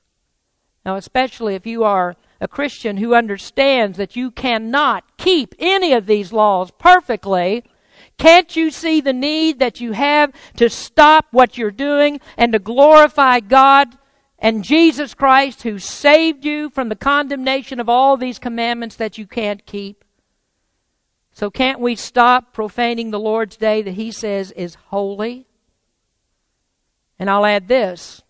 Now, 0.84 0.94
especially 0.94 1.56
if 1.56 1.66
you 1.66 1.82
are 1.82 2.14
a 2.40 2.46
Christian 2.46 2.98
who 2.98 3.14
understands 3.14 3.98
that 3.98 4.14
you 4.14 4.30
cannot 4.30 5.16
keep 5.16 5.54
any 5.58 5.92
of 5.92 6.06
these 6.06 6.32
laws 6.32 6.70
perfectly, 6.78 7.64
can't 8.18 8.56
you 8.56 8.70
see 8.70 9.00
the 9.00 9.12
need 9.12 9.58
that 9.58 9.80
you 9.80 9.92
have 9.92 10.32
to 10.56 10.70
stop 10.70 11.26
what 11.32 11.58
you're 11.58 11.70
doing 11.70 12.20
and 12.36 12.52
to 12.52 12.58
glorify 12.58 13.40
God 13.40 13.96
and 14.38 14.64
Jesus 14.64 15.14
Christ 15.14 15.62
who 15.62 15.78
saved 15.78 16.44
you 16.44 16.70
from 16.70 16.88
the 16.88 16.96
condemnation 16.96 17.80
of 17.80 17.88
all 17.88 18.16
these 18.16 18.38
commandments 18.38 18.96
that 18.96 19.18
you 19.18 19.26
can't 19.26 19.64
keep? 19.66 20.04
So 21.32 21.50
can't 21.50 21.80
we 21.80 21.96
stop 21.96 22.54
profaning 22.54 23.10
the 23.10 23.20
Lord's 23.20 23.56
day 23.56 23.82
that 23.82 23.92
he 23.92 24.10
says 24.10 24.52
is 24.52 24.76
holy? 24.86 25.46
And 27.18 27.28
I'll 27.28 27.44
add 27.44 27.68
this. 27.68 28.22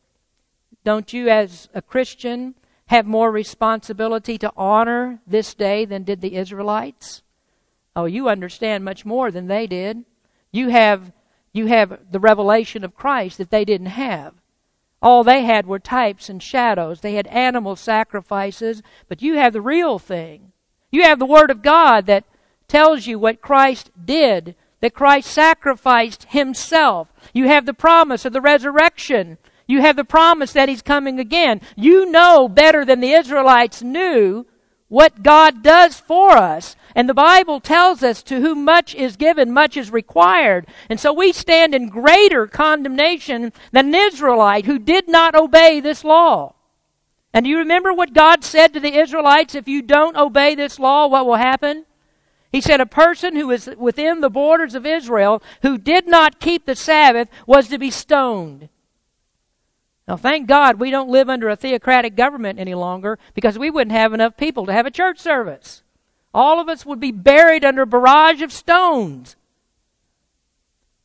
Don't 0.84 1.12
you 1.12 1.28
as 1.28 1.68
a 1.74 1.82
Christian 1.82 2.54
have 2.86 3.06
more 3.06 3.30
responsibility 3.30 4.38
to 4.38 4.52
honor 4.56 5.20
this 5.26 5.54
day 5.54 5.84
than 5.84 6.04
did 6.04 6.20
the 6.20 6.36
Israelites? 6.36 7.22
Oh, 7.96 8.04
you 8.04 8.28
understand 8.28 8.84
much 8.84 9.06
more 9.06 9.30
than 9.30 9.46
they 9.46 9.66
did. 9.66 10.04
You 10.52 10.68
have, 10.68 11.12
you 11.54 11.66
have 11.66 11.98
the 12.10 12.20
revelation 12.20 12.84
of 12.84 12.94
Christ 12.94 13.38
that 13.38 13.50
they 13.50 13.64
didn't 13.64 13.86
have. 13.86 14.34
All 15.00 15.24
they 15.24 15.42
had 15.42 15.66
were 15.66 15.78
types 15.78 16.28
and 16.28 16.42
shadows. 16.42 17.00
They 17.00 17.14
had 17.14 17.26
animal 17.28 17.74
sacrifices, 17.74 18.82
but 19.08 19.22
you 19.22 19.34
have 19.36 19.54
the 19.54 19.62
real 19.62 19.98
thing. 19.98 20.52
You 20.90 21.04
have 21.04 21.18
the 21.18 21.26
Word 21.26 21.50
of 21.50 21.62
God 21.62 22.04
that 22.06 22.24
tells 22.68 23.06
you 23.06 23.18
what 23.18 23.40
Christ 23.40 23.90
did, 24.04 24.54
that 24.80 24.94
Christ 24.94 25.30
sacrificed 25.30 26.24
Himself. 26.30 27.08
You 27.32 27.46
have 27.48 27.64
the 27.64 27.74
promise 27.74 28.26
of 28.26 28.34
the 28.34 28.40
resurrection. 28.42 29.38
You 29.66 29.80
have 29.80 29.96
the 29.96 30.04
promise 30.04 30.52
that 30.52 30.68
He's 30.68 30.82
coming 30.82 31.18
again. 31.18 31.62
You 31.76 32.10
know 32.10 32.48
better 32.48 32.84
than 32.84 33.00
the 33.00 33.12
Israelites 33.12 33.82
knew 33.82 34.46
what 34.88 35.22
God 35.22 35.62
does 35.62 35.98
for 35.98 36.32
us. 36.32 36.76
And 36.94 37.08
the 37.08 37.14
Bible 37.14 37.60
tells 37.60 38.02
us 38.02 38.22
to 38.24 38.40
whom 38.40 38.64
much 38.64 38.94
is 38.94 39.16
given, 39.16 39.52
much 39.52 39.76
is 39.76 39.90
required. 39.90 40.66
And 40.88 40.98
so 40.98 41.12
we 41.12 41.32
stand 41.32 41.74
in 41.74 41.88
greater 41.88 42.46
condemnation 42.46 43.52
than 43.72 43.88
an 43.88 43.94
Israelite 43.94 44.66
who 44.66 44.78
did 44.78 45.08
not 45.08 45.34
obey 45.34 45.80
this 45.80 46.04
law. 46.04 46.54
And 47.34 47.44
do 47.44 47.50
you 47.50 47.58
remember 47.58 47.92
what 47.92 48.14
God 48.14 48.44
said 48.44 48.72
to 48.72 48.80
the 48.80 48.98
Israelites? 48.98 49.54
If 49.54 49.68
you 49.68 49.82
don't 49.82 50.16
obey 50.16 50.54
this 50.54 50.78
law, 50.78 51.06
what 51.06 51.26
will 51.26 51.36
happen? 51.36 51.84
He 52.50 52.62
said 52.62 52.80
a 52.80 52.86
person 52.86 53.36
who 53.36 53.50
is 53.50 53.68
within 53.76 54.20
the 54.20 54.30
borders 54.30 54.74
of 54.74 54.86
Israel 54.86 55.42
who 55.60 55.76
did 55.76 56.08
not 56.08 56.40
keep 56.40 56.64
the 56.64 56.74
Sabbath 56.74 57.28
was 57.46 57.68
to 57.68 57.78
be 57.78 57.90
stoned. 57.90 58.70
Now, 60.08 60.16
thank 60.16 60.46
God 60.46 60.78
we 60.78 60.90
don't 60.90 61.10
live 61.10 61.28
under 61.28 61.48
a 61.48 61.56
theocratic 61.56 62.14
government 62.14 62.60
any 62.60 62.74
longer 62.74 63.18
because 63.34 63.58
we 63.58 63.70
wouldn't 63.70 63.96
have 63.96 64.12
enough 64.12 64.36
people 64.36 64.66
to 64.66 64.72
have 64.72 64.86
a 64.86 64.90
church 64.90 65.18
service. 65.18 65.82
All 66.32 66.60
of 66.60 66.68
us 66.68 66.86
would 66.86 67.00
be 67.00 67.12
buried 67.12 67.64
under 67.64 67.82
a 67.82 67.86
barrage 67.86 68.42
of 68.42 68.52
stones. 68.52 69.36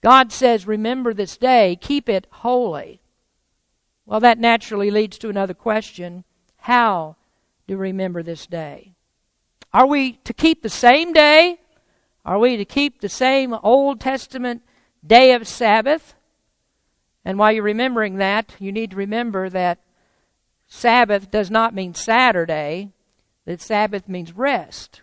God 0.02 0.32
says, 0.32 0.68
Remember 0.68 1.14
this 1.14 1.38
day, 1.38 1.78
keep 1.80 2.10
it 2.10 2.28
holy. 2.30 3.02
Well, 4.06 4.20
that 4.20 4.40
naturally 4.40 4.92
leads 4.92 5.18
to 5.20 5.30
another 5.30 5.54
question 5.54 6.24
How 6.58 7.16
do 7.68 7.76
we 7.78 7.88
remember 7.88 8.22
this 8.22 8.46
day? 8.46 8.94
Are 9.74 9.88
we 9.88 10.14
to 10.26 10.34
keep 10.34 10.62
the 10.62 10.70
same 10.70 11.14
day? 11.14 11.60
Are 12.26 12.38
we 12.38 12.58
to 12.58 12.66
keep 12.66 13.02
the 13.02 13.10
same 13.10 13.56
Old 13.64 14.00
Testament 14.00 14.62
day 15.06 15.34
of 15.34 15.48
Sabbath? 15.48 16.14
And 17.24 17.38
while 17.38 17.52
you're 17.52 17.64
remembering 17.64 18.18
that, 18.18 18.56
you 18.60 18.72
need 18.72 18.92
to 18.92 18.98
remember 18.98 19.50
that 19.50 19.80
Sabbath 20.68 21.30
does 21.30 21.52
not 21.52 21.76
mean 21.76 21.94
Saturday, 21.94 22.90
that 23.46 23.62
Sabbath 23.62 24.08
means 24.08 24.34
rest. 24.34 25.02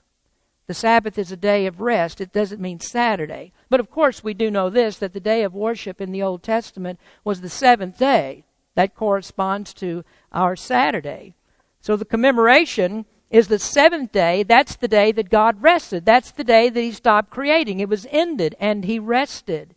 The 0.66 0.74
Sabbath 0.74 1.18
is 1.18 1.32
a 1.32 1.36
day 1.36 1.66
of 1.66 1.80
rest. 1.80 2.20
It 2.20 2.32
doesn't 2.32 2.60
mean 2.60 2.80
Saturday. 2.80 3.52
But 3.70 3.80
of 3.80 3.90
course, 3.90 4.22
we 4.22 4.34
do 4.34 4.50
know 4.50 4.68
this 4.68 4.98
that 4.98 5.14
the 5.14 5.20
day 5.20 5.42
of 5.42 5.54
worship 5.54 6.00
in 6.00 6.12
the 6.12 6.22
Old 6.22 6.42
Testament 6.42 7.00
was 7.24 7.40
the 7.40 7.48
seventh 7.48 7.98
day. 7.98 8.44
That 8.74 8.94
corresponds 8.94 9.72
to 9.74 10.04
our 10.30 10.56
Saturday. 10.56 11.34
So 11.80 11.96
the 11.96 12.04
commemoration 12.04 13.06
is 13.30 13.48
the 13.48 13.58
seventh 13.58 14.12
day. 14.12 14.42
That's 14.42 14.76
the 14.76 14.88
day 14.88 15.10
that 15.12 15.30
God 15.30 15.62
rested. 15.62 16.04
That's 16.04 16.30
the 16.30 16.44
day 16.44 16.68
that 16.68 16.80
He 16.80 16.92
stopped 16.92 17.30
creating. 17.30 17.80
It 17.80 17.88
was 17.88 18.06
ended 18.10 18.54
and 18.60 18.84
He 18.84 18.98
rested. 18.98 19.74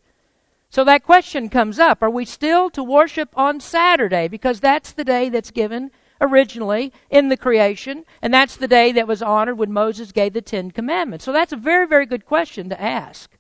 So 0.71 0.85
that 0.85 1.03
question 1.03 1.49
comes 1.49 1.77
up 1.77 2.01
Are 2.01 2.09
we 2.09 2.25
still 2.25 2.69
to 2.71 2.83
worship 2.83 3.29
on 3.35 3.59
Saturday? 3.59 4.27
Because 4.27 4.59
that's 4.59 4.93
the 4.93 5.03
day 5.03 5.29
that's 5.29 5.51
given 5.51 5.91
originally 6.21 6.93
in 7.09 7.29
the 7.29 7.37
creation, 7.37 8.05
and 8.21 8.33
that's 8.33 8.55
the 8.55 8.67
day 8.67 8.91
that 8.91 9.07
was 9.07 9.21
honored 9.21 9.57
when 9.57 9.73
Moses 9.73 10.11
gave 10.11 10.33
the 10.33 10.41
Ten 10.41 10.71
Commandments. 10.71 11.25
So 11.25 11.33
that's 11.33 11.51
a 11.51 11.57
very, 11.57 11.87
very 11.87 12.05
good 12.05 12.25
question 12.25 12.69
to 12.69 12.81
ask. 12.81 13.31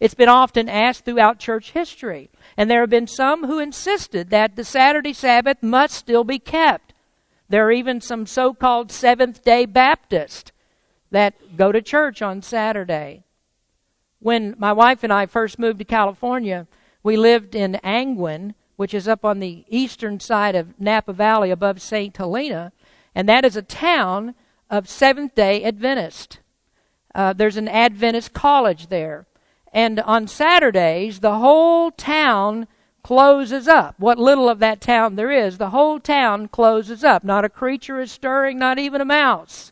It's 0.00 0.14
been 0.14 0.28
often 0.28 0.68
asked 0.68 1.04
throughout 1.04 1.38
church 1.38 1.72
history, 1.72 2.28
and 2.56 2.68
there 2.68 2.80
have 2.80 2.90
been 2.90 3.06
some 3.06 3.46
who 3.46 3.58
insisted 3.60 4.30
that 4.30 4.56
the 4.56 4.64
Saturday 4.64 5.12
Sabbath 5.12 5.62
must 5.62 5.94
still 5.94 6.24
be 6.24 6.38
kept. 6.38 6.92
There 7.48 7.66
are 7.66 7.72
even 7.72 8.00
some 8.00 8.26
so 8.26 8.52
called 8.52 8.90
Seventh 8.90 9.44
day 9.44 9.66
Baptists 9.66 10.50
that 11.10 11.56
go 11.56 11.70
to 11.70 11.80
church 11.80 12.20
on 12.20 12.42
Saturday. 12.42 13.22
When 14.24 14.54
my 14.56 14.72
wife 14.72 15.04
and 15.04 15.12
I 15.12 15.26
first 15.26 15.58
moved 15.58 15.80
to 15.80 15.84
California, 15.84 16.66
we 17.02 17.14
lived 17.14 17.54
in 17.54 17.74
Angwin, 17.84 18.54
which 18.76 18.94
is 18.94 19.06
up 19.06 19.22
on 19.22 19.38
the 19.38 19.66
eastern 19.68 20.18
side 20.18 20.54
of 20.54 20.80
Napa 20.80 21.12
Valley 21.12 21.50
above 21.50 21.82
St. 21.82 22.16
Helena, 22.16 22.72
and 23.14 23.28
that 23.28 23.44
is 23.44 23.54
a 23.54 23.60
town 23.60 24.34
of 24.70 24.88
Seventh 24.88 25.34
day 25.34 25.62
Adventist. 25.62 26.38
Uh, 27.14 27.34
there's 27.34 27.58
an 27.58 27.68
Adventist 27.68 28.32
college 28.32 28.86
there. 28.86 29.26
And 29.74 30.00
on 30.00 30.26
Saturdays, 30.26 31.20
the 31.20 31.34
whole 31.34 31.90
town 31.90 32.66
closes 33.02 33.68
up. 33.68 33.94
What 33.98 34.18
little 34.18 34.48
of 34.48 34.58
that 34.60 34.80
town 34.80 35.16
there 35.16 35.30
is, 35.30 35.58
the 35.58 35.68
whole 35.68 36.00
town 36.00 36.48
closes 36.48 37.04
up. 37.04 37.24
Not 37.24 37.44
a 37.44 37.50
creature 37.50 38.00
is 38.00 38.10
stirring, 38.10 38.58
not 38.58 38.78
even 38.78 39.02
a 39.02 39.04
mouse. 39.04 39.70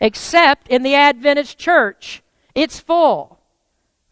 Except 0.00 0.68
in 0.68 0.84
the 0.84 0.94
Adventist 0.94 1.58
church. 1.58 2.22
It's 2.54 2.78
full 2.78 3.37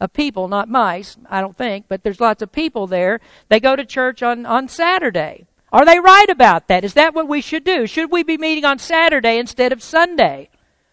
of 0.01 0.13
people, 0.13 0.49
not 0.49 0.69
mice, 0.69 1.17
I 1.31 1.41
don't 1.41 1.57
think, 1.57 1.87
but 1.89 2.03
there's 2.03 2.21
lots 2.21 2.43
of 2.43 2.53
people 2.53 2.87
there. 2.87 3.21
They 3.49 3.61
go 3.61 3.77
to 3.77 3.85
church 3.85 4.23
on, 4.23 4.45
on 4.45 4.69
Saturday. 4.69 5.47
Are 5.73 5.85
they 5.85 5.99
right 5.99 6.29
about 6.29 6.69
that? 6.69 6.85
Is 6.85 6.95
that 6.95 7.15
what 7.15 7.29
we 7.29 7.41
should 7.41 7.65
do? 7.65 7.87
Should 7.87 8.11
we 8.11 8.23
be 8.23 8.39
meeting 8.39 8.65
on 8.65 8.79
Saturday 8.79 9.39
instead 9.39 9.73
of 9.73 9.83
Sunday? 9.83 10.49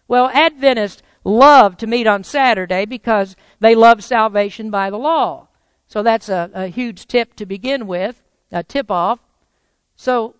Well, 0.08 0.30
Adventists 0.30 1.02
love 1.22 1.76
to 1.78 1.86
meet 1.86 2.06
on 2.06 2.24
Saturday 2.24 2.84
because 2.84 3.36
they 3.60 3.74
love 3.74 4.04
salvation 4.04 4.70
by 4.70 4.90
the 4.90 4.98
law. 4.98 5.48
So 5.86 6.02
that's 6.02 6.28
a, 6.28 6.50
a 6.54 6.66
huge 6.66 7.06
tip 7.06 7.34
to 7.36 7.46
begin 7.46 7.86
with, 7.86 8.22
a 8.50 8.62
tip 8.62 8.90
off. 8.90 9.20
So, 9.96 10.34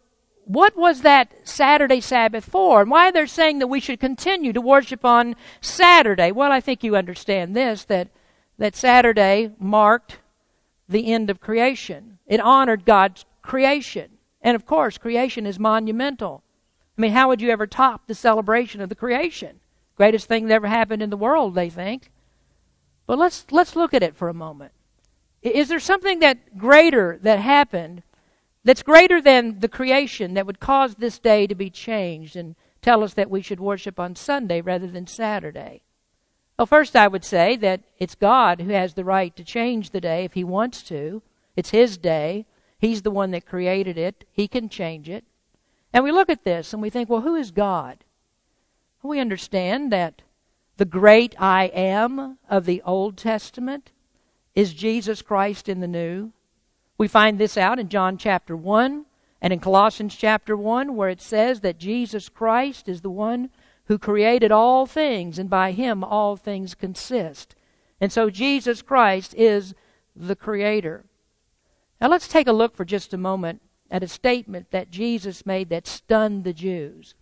what 0.46 0.76
was 0.76 1.00
that 1.02 1.32
Saturday 1.44 2.00
Sabbath 2.00 2.44
for? 2.44 2.82
And 2.82 2.90
why 2.90 3.10
they're 3.10 3.26
saying 3.26 3.60
that 3.60 3.68
we 3.68 3.80
should 3.80 3.98
continue 3.98 4.52
to 4.52 4.60
worship 4.60 5.02
on 5.02 5.36
Saturday? 5.62 6.32
Well, 6.32 6.52
I 6.52 6.60
think 6.60 6.84
you 6.84 6.96
understand 6.96 7.56
this 7.56 7.84
that, 7.84 8.08
that 8.58 8.76
Saturday 8.76 9.52
marked 9.58 10.18
the 10.88 11.12
end 11.12 11.30
of 11.30 11.40
creation. 11.40 12.18
It 12.26 12.40
honored 12.40 12.84
God's 12.84 13.24
creation. 13.42 14.10
And 14.40 14.54
of 14.54 14.66
course, 14.66 14.98
creation 14.98 15.46
is 15.46 15.58
monumental. 15.58 16.42
I 16.96 17.00
mean, 17.00 17.12
how 17.12 17.28
would 17.28 17.40
you 17.40 17.50
ever 17.50 17.66
top 17.66 18.06
the 18.06 18.14
celebration 18.14 18.80
of 18.80 18.88
the 18.88 18.94
creation? 18.94 19.60
Greatest 19.96 20.26
thing 20.26 20.46
that 20.46 20.54
ever 20.54 20.66
happened 20.66 21.02
in 21.02 21.10
the 21.10 21.16
world, 21.16 21.54
they 21.54 21.70
think. 21.70 22.10
But 23.06 23.18
let's 23.18 23.46
let's 23.50 23.76
look 23.76 23.94
at 23.94 24.02
it 24.02 24.16
for 24.16 24.28
a 24.28 24.34
moment. 24.34 24.72
Is 25.42 25.68
there 25.68 25.80
something 25.80 26.20
that 26.20 26.56
greater 26.56 27.18
that 27.22 27.38
happened 27.38 28.02
that's 28.64 28.82
greater 28.82 29.20
than 29.20 29.60
the 29.60 29.68
creation 29.68 30.34
that 30.34 30.46
would 30.46 30.58
cause 30.58 30.94
this 30.94 31.18
day 31.18 31.46
to 31.46 31.54
be 31.54 31.68
changed 31.68 32.34
and 32.34 32.56
tell 32.80 33.04
us 33.04 33.14
that 33.14 33.30
we 33.30 33.42
should 33.42 33.60
worship 33.60 34.00
on 34.00 34.16
Sunday 34.16 34.60
rather 34.60 34.86
than 34.86 35.06
Saturday? 35.06 35.82
Well, 36.58 36.66
first 36.66 36.94
I 36.94 37.08
would 37.08 37.24
say 37.24 37.56
that 37.56 37.82
it's 37.98 38.14
God 38.14 38.60
who 38.60 38.70
has 38.70 38.94
the 38.94 39.04
right 39.04 39.34
to 39.36 39.44
change 39.44 39.90
the 39.90 40.00
day 40.00 40.24
if 40.24 40.34
he 40.34 40.44
wants 40.44 40.82
to. 40.84 41.22
It's 41.56 41.70
his 41.70 41.98
day. 41.98 42.46
He's 42.78 43.02
the 43.02 43.10
one 43.10 43.32
that 43.32 43.46
created 43.46 43.98
it. 43.98 44.24
He 44.32 44.46
can 44.46 44.68
change 44.68 45.08
it. 45.08 45.24
And 45.92 46.04
we 46.04 46.12
look 46.12 46.30
at 46.30 46.44
this 46.44 46.72
and 46.72 46.82
we 46.82 46.90
think, 46.90 47.08
well, 47.08 47.22
who 47.22 47.34
is 47.34 47.50
God? 47.50 48.04
We 49.02 49.20
understand 49.20 49.92
that 49.92 50.22
the 50.76 50.84
great 50.84 51.34
I 51.38 51.66
am 51.66 52.38
of 52.48 52.64
the 52.64 52.82
Old 52.86 53.16
Testament 53.16 53.92
is 54.54 54.72
Jesus 54.72 55.22
Christ 55.22 55.68
in 55.68 55.80
the 55.80 55.86
New. 55.86 56.32
We 56.96 57.06
find 57.06 57.38
this 57.38 57.56
out 57.56 57.78
in 57.78 57.88
John 57.88 58.16
chapter 58.16 58.56
1 58.56 59.04
and 59.42 59.52
in 59.52 59.58
Colossians 59.58 60.16
chapter 60.16 60.56
1, 60.56 60.96
where 60.96 61.10
it 61.10 61.20
says 61.20 61.60
that 61.60 61.78
Jesus 61.78 62.28
Christ 62.28 62.88
is 62.88 63.02
the 63.02 63.10
one 63.10 63.50
who 63.86 63.98
created 63.98 64.50
all 64.50 64.86
things, 64.86 65.38
and 65.38 65.50
by 65.50 65.72
him 65.72 66.02
all 66.02 66.36
things 66.36 66.74
consist. 66.74 67.54
And 68.00 68.12
so 68.12 68.30
Jesus 68.30 68.82
Christ 68.82 69.34
is 69.36 69.74
the 70.16 70.36
Creator. 70.36 71.04
Now 72.00 72.08
let's 72.08 72.28
take 72.28 72.46
a 72.46 72.52
look 72.52 72.76
for 72.76 72.84
just 72.84 73.14
a 73.14 73.18
moment 73.18 73.60
at 73.90 74.02
a 74.02 74.08
statement 74.08 74.70
that 74.70 74.90
Jesus 74.90 75.46
made 75.46 75.68
that 75.68 75.86
stunned 75.86 76.44
the 76.44 76.52
Jews. 76.52 77.14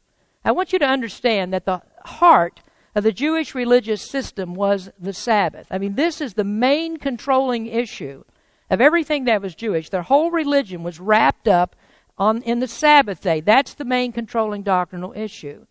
I 0.45 0.53
want 0.53 0.73
you 0.73 0.79
to 0.79 0.87
understand 0.87 1.53
that 1.53 1.67
the 1.67 1.83
heart 2.05 2.63
of 2.95 3.05
the 3.05 3.13
Jewish 3.13 3.55
religious 3.55 4.03
system 4.03 4.55
was 4.55 4.91
the 4.99 5.13
Sabbath. 5.13 5.67
I 5.71 5.79
mean, 5.79 5.95
this 5.95 6.21
is 6.21 6.35
the 6.35 6.45
main 6.45 6.97
controlling 6.97 7.67
issue 7.67 8.25
of 8.71 8.81
everything 8.81 9.25
that 9.25 9.43
was 9.43 9.55
Jewish. 9.55 9.91
Their 9.91 10.03
whole 10.03 10.31
religion 10.31 10.83
was 10.83 11.01
wrapped 11.01 11.49
up 11.49 11.77
on, 12.19 12.43
in 12.43 12.61
the 12.61 12.69
Sabbath 12.69 13.21
day. 13.21 13.41
That's 13.41 13.75
the 13.75 13.85
main 13.85 14.13
controlling 14.13 14.63
doctrinal 14.63 15.13
issue. 15.15 15.67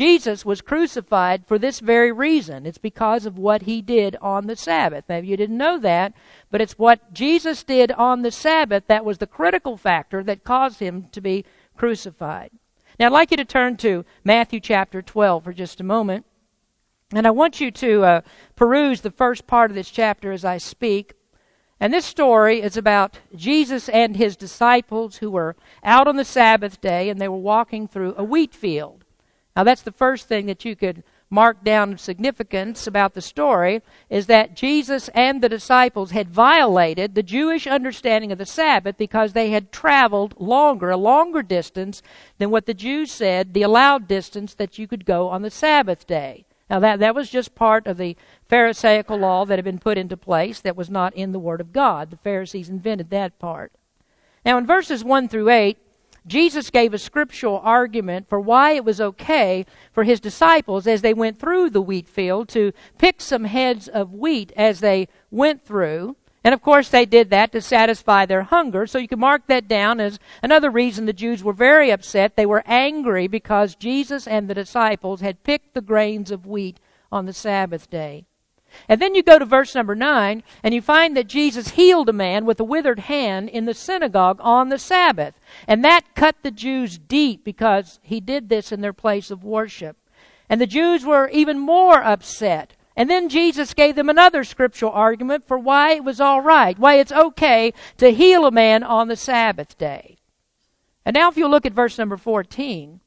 Jesus 0.00 0.46
was 0.46 0.62
crucified 0.62 1.44
for 1.46 1.58
this 1.58 1.80
very 1.80 2.10
reason. 2.10 2.64
It's 2.64 2.78
because 2.78 3.26
of 3.26 3.36
what 3.36 3.64
he 3.64 3.82
did 3.82 4.16
on 4.22 4.46
the 4.46 4.56
Sabbath. 4.56 5.04
Maybe 5.10 5.26
you 5.26 5.36
didn't 5.36 5.58
know 5.58 5.78
that, 5.78 6.14
but 6.50 6.62
it's 6.62 6.78
what 6.78 7.12
Jesus 7.12 7.62
did 7.62 7.92
on 7.92 8.22
the 8.22 8.30
Sabbath 8.30 8.84
that 8.86 9.04
was 9.04 9.18
the 9.18 9.26
critical 9.26 9.76
factor 9.76 10.24
that 10.24 10.42
caused 10.42 10.80
him 10.80 11.08
to 11.12 11.20
be 11.20 11.44
crucified. 11.76 12.50
Now, 12.98 13.08
I'd 13.08 13.12
like 13.12 13.30
you 13.30 13.36
to 13.36 13.44
turn 13.44 13.76
to 13.76 14.06
Matthew 14.24 14.58
chapter 14.58 15.02
12 15.02 15.44
for 15.44 15.52
just 15.52 15.82
a 15.82 15.84
moment. 15.84 16.24
And 17.12 17.26
I 17.26 17.30
want 17.30 17.60
you 17.60 17.70
to 17.70 18.02
uh, 18.02 18.20
peruse 18.56 19.02
the 19.02 19.10
first 19.10 19.46
part 19.46 19.70
of 19.70 19.74
this 19.74 19.90
chapter 19.90 20.32
as 20.32 20.46
I 20.46 20.56
speak. 20.56 21.12
And 21.78 21.92
this 21.92 22.06
story 22.06 22.62
is 22.62 22.78
about 22.78 23.18
Jesus 23.36 23.86
and 23.90 24.16
his 24.16 24.34
disciples 24.34 25.18
who 25.18 25.30
were 25.30 25.56
out 25.84 26.08
on 26.08 26.16
the 26.16 26.24
Sabbath 26.24 26.80
day 26.80 27.10
and 27.10 27.20
they 27.20 27.28
were 27.28 27.36
walking 27.36 27.86
through 27.86 28.14
a 28.16 28.24
wheat 28.24 28.54
field. 28.54 28.99
Now, 29.56 29.64
that's 29.64 29.82
the 29.82 29.92
first 29.92 30.28
thing 30.28 30.46
that 30.46 30.64
you 30.64 30.76
could 30.76 31.02
mark 31.30 31.62
down 31.64 31.96
significance 31.96 32.86
about 32.86 33.14
the 33.14 33.20
story 33.20 33.82
is 34.08 34.26
that 34.26 34.56
Jesus 34.56 35.08
and 35.14 35.40
the 35.40 35.48
disciples 35.48 36.10
had 36.10 36.28
violated 36.28 37.14
the 37.14 37.22
Jewish 37.22 37.66
understanding 37.66 38.32
of 38.32 38.38
the 38.38 38.46
Sabbath 38.46 38.98
because 38.98 39.32
they 39.32 39.50
had 39.50 39.70
traveled 39.70 40.34
longer, 40.40 40.90
a 40.90 40.96
longer 40.96 41.42
distance 41.42 42.02
than 42.38 42.50
what 42.50 42.66
the 42.66 42.74
Jews 42.74 43.12
said 43.12 43.54
the 43.54 43.62
allowed 43.62 44.08
distance 44.08 44.54
that 44.54 44.78
you 44.78 44.88
could 44.88 45.04
go 45.04 45.28
on 45.28 45.42
the 45.42 45.50
Sabbath 45.50 46.06
day. 46.06 46.44
Now, 46.68 46.78
that, 46.80 47.00
that 47.00 47.16
was 47.16 47.30
just 47.30 47.56
part 47.56 47.86
of 47.86 47.96
the 47.96 48.16
Pharisaical 48.48 49.18
law 49.18 49.44
that 49.44 49.58
had 49.58 49.64
been 49.64 49.80
put 49.80 49.98
into 49.98 50.16
place 50.16 50.60
that 50.60 50.76
was 50.76 50.88
not 50.90 51.14
in 51.14 51.32
the 51.32 51.40
Word 51.40 51.60
of 51.60 51.72
God. 51.72 52.10
The 52.10 52.16
Pharisees 52.16 52.68
invented 52.68 53.10
that 53.10 53.38
part. 53.40 53.72
Now, 54.44 54.56
in 54.56 54.66
verses 54.66 55.04
1 55.04 55.28
through 55.28 55.50
8, 55.50 55.76
Jesus 56.26 56.70
gave 56.70 56.94
a 56.94 56.98
scriptural 56.98 57.60
argument 57.64 58.28
for 58.28 58.40
why 58.40 58.72
it 58.72 58.84
was 58.84 59.00
okay 59.00 59.64
for 59.92 60.04
his 60.04 60.20
disciples 60.20 60.86
as 60.86 61.02
they 61.02 61.14
went 61.14 61.38
through 61.38 61.70
the 61.70 61.80
wheat 61.80 62.08
field 62.08 62.48
to 62.50 62.72
pick 62.98 63.20
some 63.20 63.44
heads 63.44 63.88
of 63.88 64.12
wheat 64.12 64.52
as 64.56 64.80
they 64.80 65.08
went 65.30 65.64
through. 65.64 66.16
And 66.42 66.54
of 66.54 66.62
course, 66.62 66.88
they 66.88 67.04
did 67.04 67.30
that 67.30 67.52
to 67.52 67.60
satisfy 67.60 68.24
their 68.24 68.44
hunger. 68.44 68.86
So 68.86 68.98
you 68.98 69.08
can 69.08 69.20
mark 69.20 69.46
that 69.48 69.68
down 69.68 70.00
as 70.00 70.18
another 70.42 70.70
reason 70.70 71.04
the 71.04 71.12
Jews 71.12 71.44
were 71.44 71.52
very 71.52 71.90
upset. 71.90 72.36
They 72.36 72.46
were 72.46 72.62
angry 72.66 73.26
because 73.26 73.74
Jesus 73.74 74.26
and 74.26 74.48
the 74.48 74.54
disciples 74.54 75.20
had 75.20 75.44
picked 75.44 75.74
the 75.74 75.82
grains 75.82 76.30
of 76.30 76.46
wheat 76.46 76.80
on 77.12 77.26
the 77.26 77.32
Sabbath 77.32 77.90
day. 77.90 78.24
And 78.88 79.00
then 79.00 79.14
you 79.14 79.22
go 79.22 79.38
to 79.38 79.44
verse 79.44 79.74
number 79.74 79.94
9, 79.94 80.42
and 80.62 80.74
you 80.74 80.82
find 80.82 81.16
that 81.16 81.26
Jesus 81.26 81.70
healed 81.70 82.08
a 82.08 82.12
man 82.12 82.44
with 82.44 82.60
a 82.60 82.64
withered 82.64 83.00
hand 83.00 83.48
in 83.48 83.64
the 83.64 83.74
synagogue 83.74 84.38
on 84.40 84.68
the 84.68 84.78
Sabbath. 84.78 85.34
And 85.66 85.84
that 85.84 86.14
cut 86.14 86.36
the 86.42 86.50
Jews 86.50 86.98
deep 86.98 87.44
because 87.44 88.00
he 88.02 88.20
did 88.20 88.48
this 88.48 88.72
in 88.72 88.80
their 88.80 88.92
place 88.92 89.30
of 89.30 89.44
worship. 89.44 89.96
And 90.48 90.60
the 90.60 90.66
Jews 90.66 91.04
were 91.04 91.28
even 91.28 91.58
more 91.58 92.02
upset 92.02 92.74
and 93.00 93.08
then 93.08 93.30
Jesus 93.30 93.72
gave 93.72 93.94
them 93.94 94.10
another 94.10 94.44
scriptural 94.44 94.92
argument 94.92 95.46
for 95.46 95.58
why 95.58 95.92
it 95.92 96.04
was 96.04 96.20
all 96.20 96.42
right, 96.42 96.78
why 96.78 96.96
it's 96.96 97.10
okay 97.10 97.72
to 97.96 98.12
heal 98.12 98.44
a 98.44 98.50
man 98.50 98.82
on 98.82 99.08
the 99.08 99.16
Sabbath 99.16 99.78
day. 99.78 100.18
And 101.04 101.14
now, 101.14 101.30
if 101.30 101.38
you 101.38 101.48
look 101.48 101.64
at 101.64 101.72
verse 101.72 101.96
number 101.96 102.18
14, 102.18 103.00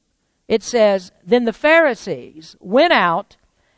it 0.48 0.64
says, 0.64 1.12
Then 1.24 1.44
the 1.44 1.52
Pharisees 1.52 2.56
went 2.58 2.92
out 2.92 3.36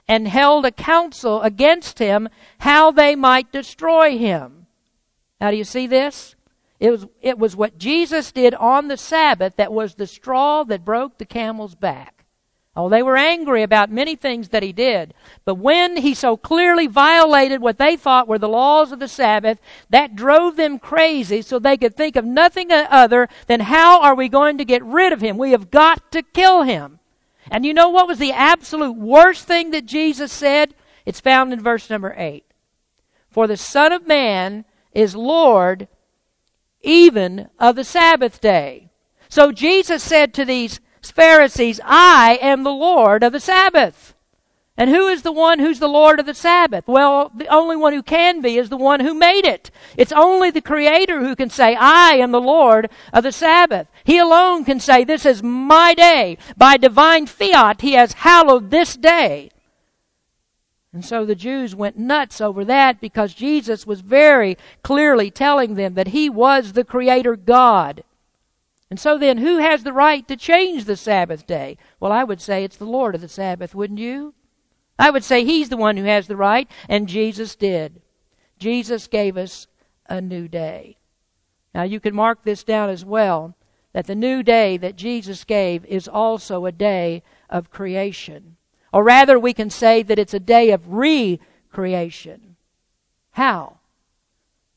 and 0.08 0.28
held 0.28 0.64
a 0.64 0.70
council 0.70 1.42
against 1.42 1.98
him 1.98 2.28
how 2.58 2.90
they 2.90 3.16
might 3.16 3.52
destroy 3.52 4.16
him. 4.16 4.66
Now, 5.40 5.50
do 5.50 5.56
you 5.56 5.64
see 5.64 5.86
this? 5.86 6.34
It 6.78 6.90
was, 6.90 7.06
it 7.22 7.38
was 7.38 7.56
what 7.56 7.78
Jesus 7.78 8.32
did 8.32 8.54
on 8.54 8.88
the 8.88 8.96
Sabbath 8.96 9.56
that 9.56 9.72
was 9.72 9.94
the 9.94 10.06
straw 10.06 10.62
that 10.64 10.84
broke 10.84 11.18
the 11.18 11.24
camel's 11.24 11.74
back. 11.74 12.16
Oh, 12.78 12.90
they 12.90 13.02
were 13.02 13.16
angry 13.16 13.62
about 13.62 13.90
many 13.90 14.16
things 14.16 14.50
that 14.50 14.62
he 14.62 14.70
did. 14.70 15.14
But 15.46 15.54
when 15.54 15.96
he 15.96 16.12
so 16.12 16.36
clearly 16.36 16.86
violated 16.86 17.62
what 17.62 17.78
they 17.78 17.96
thought 17.96 18.28
were 18.28 18.38
the 18.38 18.50
laws 18.50 18.92
of 18.92 18.98
the 18.98 19.08
Sabbath, 19.08 19.58
that 19.88 20.14
drove 20.14 20.56
them 20.56 20.78
crazy 20.78 21.40
so 21.40 21.58
they 21.58 21.78
could 21.78 21.96
think 21.96 22.16
of 22.16 22.26
nothing 22.26 22.70
other 22.70 23.30
than 23.46 23.60
how 23.60 24.02
are 24.02 24.14
we 24.14 24.28
going 24.28 24.58
to 24.58 24.64
get 24.66 24.84
rid 24.84 25.14
of 25.14 25.22
him? 25.22 25.38
We 25.38 25.52
have 25.52 25.70
got 25.70 26.12
to 26.12 26.22
kill 26.22 26.64
him. 26.64 26.98
And 27.50 27.64
you 27.64 27.72
know 27.72 27.88
what 27.88 28.08
was 28.08 28.18
the 28.18 28.32
absolute 28.32 28.96
worst 28.96 29.44
thing 29.46 29.70
that 29.70 29.86
Jesus 29.86 30.32
said? 30.32 30.74
It's 31.04 31.20
found 31.20 31.52
in 31.52 31.60
verse 31.60 31.88
number 31.88 32.14
8. 32.16 32.44
For 33.30 33.46
the 33.46 33.56
Son 33.56 33.92
of 33.92 34.06
Man 34.06 34.64
is 34.92 35.14
Lord 35.14 35.88
even 36.82 37.48
of 37.58 37.76
the 37.76 37.84
Sabbath 37.84 38.40
day. 38.40 38.90
So 39.28 39.52
Jesus 39.52 40.02
said 40.02 40.32
to 40.34 40.44
these 40.44 40.80
Pharisees, 41.02 41.80
I 41.84 42.38
am 42.42 42.64
the 42.64 42.70
Lord 42.70 43.22
of 43.22 43.32
the 43.32 43.40
Sabbath. 43.40 44.15
And 44.78 44.90
who 44.90 45.08
is 45.08 45.22
the 45.22 45.32
one 45.32 45.58
who's 45.58 45.78
the 45.78 45.88
Lord 45.88 46.20
of 46.20 46.26
the 46.26 46.34
Sabbath? 46.34 46.86
Well, 46.86 47.30
the 47.34 47.46
only 47.46 47.76
one 47.76 47.94
who 47.94 48.02
can 48.02 48.42
be 48.42 48.58
is 48.58 48.68
the 48.68 48.76
one 48.76 49.00
who 49.00 49.14
made 49.14 49.46
it. 49.46 49.70
It's 49.96 50.12
only 50.12 50.50
the 50.50 50.60
Creator 50.60 51.20
who 51.20 51.34
can 51.34 51.48
say, 51.48 51.74
I 51.74 52.16
am 52.16 52.30
the 52.30 52.40
Lord 52.40 52.90
of 53.12 53.22
the 53.22 53.32
Sabbath. 53.32 53.88
He 54.04 54.18
alone 54.18 54.66
can 54.66 54.78
say, 54.78 55.02
this 55.02 55.24
is 55.24 55.42
my 55.42 55.94
day. 55.94 56.36
By 56.58 56.76
divine 56.76 57.26
fiat, 57.26 57.80
He 57.80 57.92
has 57.92 58.12
hallowed 58.12 58.70
this 58.70 58.96
day. 58.96 59.50
And 60.92 61.04
so 61.04 61.24
the 61.24 61.34
Jews 61.34 61.74
went 61.74 61.98
nuts 61.98 62.40
over 62.40 62.64
that 62.66 63.00
because 63.00 63.32
Jesus 63.32 63.86
was 63.86 64.00
very 64.02 64.58
clearly 64.82 65.30
telling 65.30 65.74
them 65.74 65.94
that 65.94 66.08
He 66.08 66.28
was 66.28 66.72
the 66.72 66.84
Creator 66.84 67.36
God. 67.36 68.04
And 68.90 69.00
so 69.00 69.18
then, 69.18 69.38
who 69.38 69.58
has 69.58 69.82
the 69.82 69.92
right 69.92 70.26
to 70.28 70.36
change 70.36 70.84
the 70.84 70.96
Sabbath 70.96 71.46
day? 71.46 71.76
Well, 71.98 72.12
I 72.12 72.24
would 72.24 72.40
say 72.40 72.62
it's 72.62 72.76
the 72.76 72.84
Lord 72.84 73.14
of 73.14 73.20
the 73.20 73.28
Sabbath, 73.28 73.74
wouldn't 73.74 73.98
you? 73.98 74.34
I 74.98 75.10
would 75.10 75.24
say 75.24 75.44
he's 75.44 75.68
the 75.68 75.76
one 75.76 75.96
who 75.96 76.04
has 76.04 76.26
the 76.26 76.36
right, 76.36 76.70
and 76.88 77.08
Jesus 77.08 77.54
did. 77.54 78.00
Jesus 78.58 79.06
gave 79.06 79.36
us 79.36 79.66
a 80.08 80.20
new 80.20 80.48
day. 80.48 80.96
Now 81.74 81.82
you 81.82 82.00
can 82.00 82.14
mark 82.14 82.44
this 82.44 82.64
down 82.64 82.88
as 82.88 83.04
well 83.04 83.54
that 83.92 84.06
the 84.06 84.14
new 84.14 84.42
day 84.42 84.76
that 84.76 84.96
Jesus 84.96 85.44
gave 85.44 85.84
is 85.86 86.08
also 86.08 86.66
a 86.66 86.72
day 86.72 87.22
of 87.48 87.70
creation. 87.70 88.56
Or 88.92 89.02
rather, 89.02 89.38
we 89.38 89.52
can 89.52 89.70
say 89.70 90.02
that 90.02 90.18
it's 90.18 90.34
a 90.34 90.40
day 90.40 90.70
of 90.70 90.88
recreation. 90.88 92.56
How? 93.32 93.78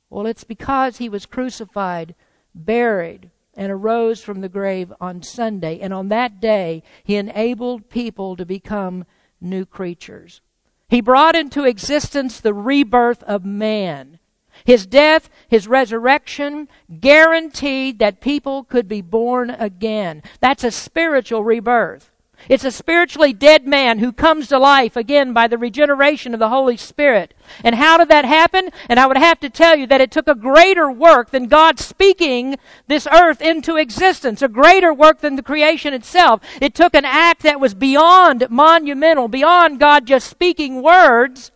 Well, 0.09 0.25
it's 0.25 0.43
because 0.43 0.97
he 0.97 1.09
was 1.09 1.25
crucified, 1.25 2.15
buried, 2.53 3.29
and 3.53 3.71
arose 3.71 4.21
from 4.21 4.41
the 4.41 4.49
grave 4.49 4.91
on 4.99 5.21
Sunday. 5.21 5.79
And 5.79 5.93
on 5.93 6.09
that 6.09 6.39
day, 6.39 6.83
he 7.03 7.15
enabled 7.15 7.89
people 7.89 8.35
to 8.35 8.45
become 8.45 9.05
new 9.41 9.65
creatures. 9.65 10.41
He 10.89 11.01
brought 11.01 11.35
into 11.35 11.65
existence 11.65 12.39
the 12.39 12.53
rebirth 12.53 13.23
of 13.23 13.45
man. 13.45 14.19
His 14.65 14.85
death, 14.85 15.29
his 15.47 15.67
resurrection 15.67 16.67
guaranteed 16.99 17.99
that 17.99 18.21
people 18.21 18.63
could 18.63 18.87
be 18.87 19.01
born 19.01 19.51
again. 19.51 20.23
That's 20.41 20.63
a 20.63 20.71
spiritual 20.71 21.43
rebirth. 21.43 22.11
It's 22.47 22.63
a 22.63 22.71
spiritually 22.71 23.33
dead 23.33 23.67
man 23.67 23.99
who 23.99 24.11
comes 24.11 24.47
to 24.47 24.57
life 24.57 24.95
again 24.95 25.33
by 25.33 25.47
the 25.47 25.57
regeneration 25.57 26.33
of 26.33 26.39
the 26.39 26.49
Holy 26.49 26.77
Spirit. 26.77 27.33
And 27.63 27.75
how 27.75 27.97
did 27.97 28.09
that 28.09 28.25
happen? 28.25 28.69
And 28.87 28.99
I 28.99 29.07
would 29.07 29.17
have 29.17 29.39
to 29.41 29.49
tell 29.49 29.75
you 29.75 29.85
that 29.87 30.01
it 30.01 30.11
took 30.11 30.27
a 30.27 30.35
greater 30.35 30.89
work 30.89 31.31
than 31.31 31.47
God 31.47 31.79
speaking 31.79 32.57
this 32.87 33.07
earth 33.11 33.41
into 33.41 33.75
existence, 33.75 34.41
a 34.41 34.47
greater 34.47 34.93
work 34.93 35.21
than 35.21 35.35
the 35.35 35.43
creation 35.43 35.93
itself. 35.93 36.41
It 36.61 36.73
took 36.73 36.93
an 36.95 37.05
act 37.05 37.43
that 37.43 37.59
was 37.59 37.73
beyond 37.73 38.49
monumental, 38.49 39.27
beyond 39.27 39.79
God 39.79 40.05
just 40.05 40.29
speaking 40.29 40.81
words. 40.81 41.51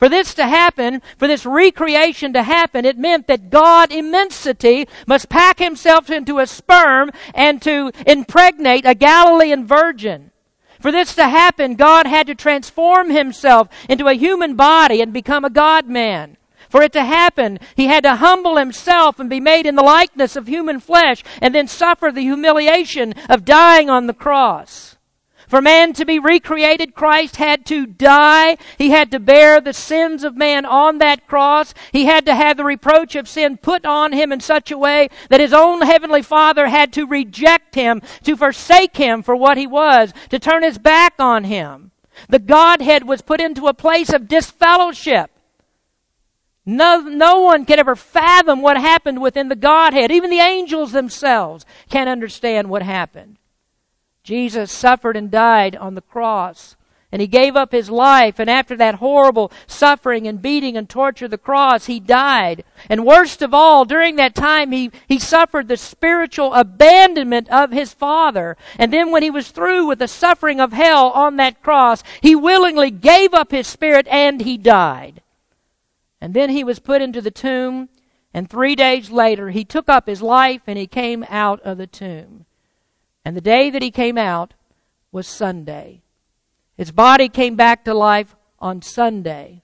For 0.00 0.08
this 0.08 0.32
to 0.34 0.46
happen, 0.46 1.02
for 1.18 1.28
this 1.28 1.44
recreation 1.44 2.32
to 2.32 2.42
happen, 2.42 2.86
it 2.86 2.96
meant 2.96 3.26
that 3.26 3.50
God 3.50 3.92
immensity 3.92 4.88
must 5.06 5.28
pack 5.28 5.58
himself 5.58 6.08
into 6.08 6.38
a 6.38 6.46
sperm 6.46 7.10
and 7.34 7.60
to 7.60 7.92
impregnate 8.06 8.86
a 8.86 8.94
Galilean 8.94 9.66
virgin. 9.66 10.30
For 10.80 10.90
this 10.90 11.14
to 11.16 11.28
happen, 11.28 11.74
God 11.74 12.06
had 12.06 12.26
to 12.28 12.34
transform 12.34 13.10
himself 13.10 13.68
into 13.90 14.08
a 14.08 14.14
human 14.14 14.56
body 14.56 15.02
and 15.02 15.12
become 15.12 15.44
a 15.44 15.50
God 15.50 15.86
man. 15.86 16.38
For 16.70 16.82
it 16.82 16.92
to 16.94 17.04
happen, 17.04 17.58
he 17.76 17.88
had 17.88 18.04
to 18.04 18.16
humble 18.16 18.56
himself 18.56 19.18
and 19.18 19.28
be 19.28 19.38
made 19.38 19.66
in 19.66 19.74
the 19.74 19.82
likeness 19.82 20.34
of 20.34 20.46
human 20.46 20.80
flesh 20.80 21.22
and 21.42 21.54
then 21.54 21.68
suffer 21.68 22.10
the 22.10 22.22
humiliation 22.22 23.12
of 23.28 23.44
dying 23.44 23.90
on 23.90 24.06
the 24.06 24.14
cross. 24.14 24.96
For 25.50 25.60
man 25.60 25.94
to 25.94 26.04
be 26.04 26.20
recreated, 26.20 26.94
Christ 26.94 27.34
had 27.34 27.66
to 27.66 27.84
die. 27.84 28.56
He 28.78 28.90
had 28.90 29.10
to 29.10 29.18
bear 29.18 29.60
the 29.60 29.72
sins 29.72 30.22
of 30.22 30.36
man 30.36 30.64
on 30.64 30.98
that 30.98 31.26
cross. 31.26 31.74
He 31.90 32.04
had 32.04 32.24
to 32.26 32.36
have 32.36 32.56
the 32.56 32.64
reproach 32.64 33.16
of 33.16 33.26
sin 33.26 33.56
put 33.56 33.84
on 33.84 34.12
him 34.12 34.30
in 34.30 34.38
such 34.38 34.70
a 34.70 34.78
way 34.78 35.08
that 35.28 35.40
his 35.40 35.52
own 35.52 35.82
heavenly 35.82 36.22
Father 36.22 36.68
had 36.68 36.92
to 36.92 37.04
reject 37.04 37.74
him, 37.74 38.00
to 38.22 38.36
forsake 38.36 38.96
him 38.96 39.24
for 39.24 39.34
what 39.34 39.58
he 39.58 39.66
was, 39.66 40.12
to 40.28 40.38
turn 40.38 40.62
his 40.62 40.78
back 40.78 41.14
on 41.18 41.42
him. 41.42 41.90
The 42.28 42.38
Godhead 42.38 43.02
was 43.08 43.20
put 43.20 43.40
into 43.40 43.66
a 43.66 43.74
place 43.74 44.12
of 44.12 44.28
disfellowship. 44.28 45.32
No, 46.64 47.00
no 47.00 47.40
one 47.40 47.64
can 47.64 47.80
ever 47.80 47.96
fathom 47.96 48.62
what 48.62 48.76
happened 48.76 49.20
within 49.20 49.48
the 49.48 49.56
Godhead. 49.56 50.12
Even 50.12 50.30
the 50.30 50.38
angels 50.38 50.92
themselves 50.92 51.66
can't 51.88 52.08
understand 52.08 52.70
what 52.70 52.82
happened. 52.82 53.39
Jesus 54.22 54.70
suffered 54.70 55.16
and 55.16 55.30
died 55.30 55.76
on 55.76 55.94
the 55.94 56.02
cross. 56.02 56.76
And 57.12 57.20
he 57.20 57.26
gave 57.26 57.56
up 57.56 57.72
his 57.72 57.90
life, 57.90 58.38
and 58.38 58.48
after 58.48 58.76
that 58.76 58.96
horrible 58.96 59.50
suffering 59.66 60.28
and 60.28 60.40
beating 60.40 60.76
and 60.76 60.88
torture 60.88 61.24
of 61.24 61.32
the 61.32 61.38
cross, 61.38 61.86
he 61.86 61.98
died. 61.98 62.62
And 62.88 63.04
worst 63.04 63.42
of 63.42 63.52
all, 63.52 63.84
during 63.84 64.14
that 64.16 64.36
time, 64.36 64.70
he, 64.70 64.92
he 65.08 65.18
suffered 65.18 65.66
the 65.66 65.76
spiritual 65.76 66.54
abandonment 66.54 67.48
of 67.50 67.72
his 67.72 67.92
Father. 67.92 68.56
And 68.78 68.92
then 68.92 69.10
when 69.10 69.24
he 69.24 69.30
was 69.30 69.50
through 69.50 69.88
with 69.88 69.98
the 69.98 70.06
suffering 70.06 70.60
of 70.60 70.72
hell 70.72 71.10
on 71.10 71.34
that 71.36 71.62
cross, 71.64 72.04
he 72.20 72.36
willingly 72.36 72.92
gave 72.92 73.34
up 73.34 73.50
his 73.50 73.66
spirit 73.66 74.06
and 74.06 74.42
he 74.42 74.56
died. 74.56 75.20
And 76.20 76.32
then 76.32 76.50
he 76.50 76.62
was 76.62 76.78
put 76.78 77.02
into 77.02 77.20
the 77.20 77.32
tomb, 77.32 77.88
and 78.32 78.48
three 78.48 78.76
days 78.76 79.10
later, 79.10 79.50
he 79.50 79.64
took 79.64 79.88
up 79.88 80.06
his 80.06 80.22
life 80.22 80.62
and 80.68 80.78
he 80.78 80.86
came 80.86 81.24
out 81.28 81.60
of 81.62 81.76
the 81.76 81.88
tomb. 81.88 82.46
And 83.30 83.36
the 83.36 83.40
day 83.42 83.70
that 83.70 83.80
he 83.80 83.92
came 83.92 84.18
out 84.18 84.54
was 85.12 85.24
Sunday. 85.28 86.02
His 86.76 86.90
body 86.90 87.28
came 87.28 87.54
back 87.54 87.84
to 87.84 87.94
life 87.94 88.34
on 88.58 88.82
Sunday. 88.82 89.62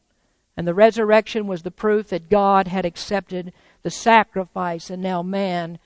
And 0.56 0.68
the 0.68 0.72
resurrection 0.72 1.48
was 1.48 1.64
the 1.64 1.72
proof 1.72 2.10
that 2.10 2.30
God 2.30 2.68
had 2.68 2.84
accepted 2.84 3.52
the 3.82 3.90
sacrifice 3.90 4.88
and 4.88 5.02
now 5.02 5.20
man 5.20 5.80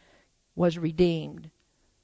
was 0.55 0.77
redeemed. 0.77 1.49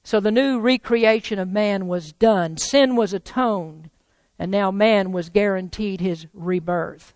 So 0.01 0.19
the 0.19 0.31
new 0.31 0.59
recreation 0.59 1.37
of 1.37 1.47
man 1.47 1.85
was 1.85 2.11
done. 2.11 2.57
Sin 2.57 2.95
was 2.95 3.13
atoned. 3.13 3.91
And 4.39 4.49
now 4.49 4.71
man 4.71 5.11
was 5.11 5.29
guaranteed 5.29 6.01
his 6.01 6.25
rebirth. 6.33 7.13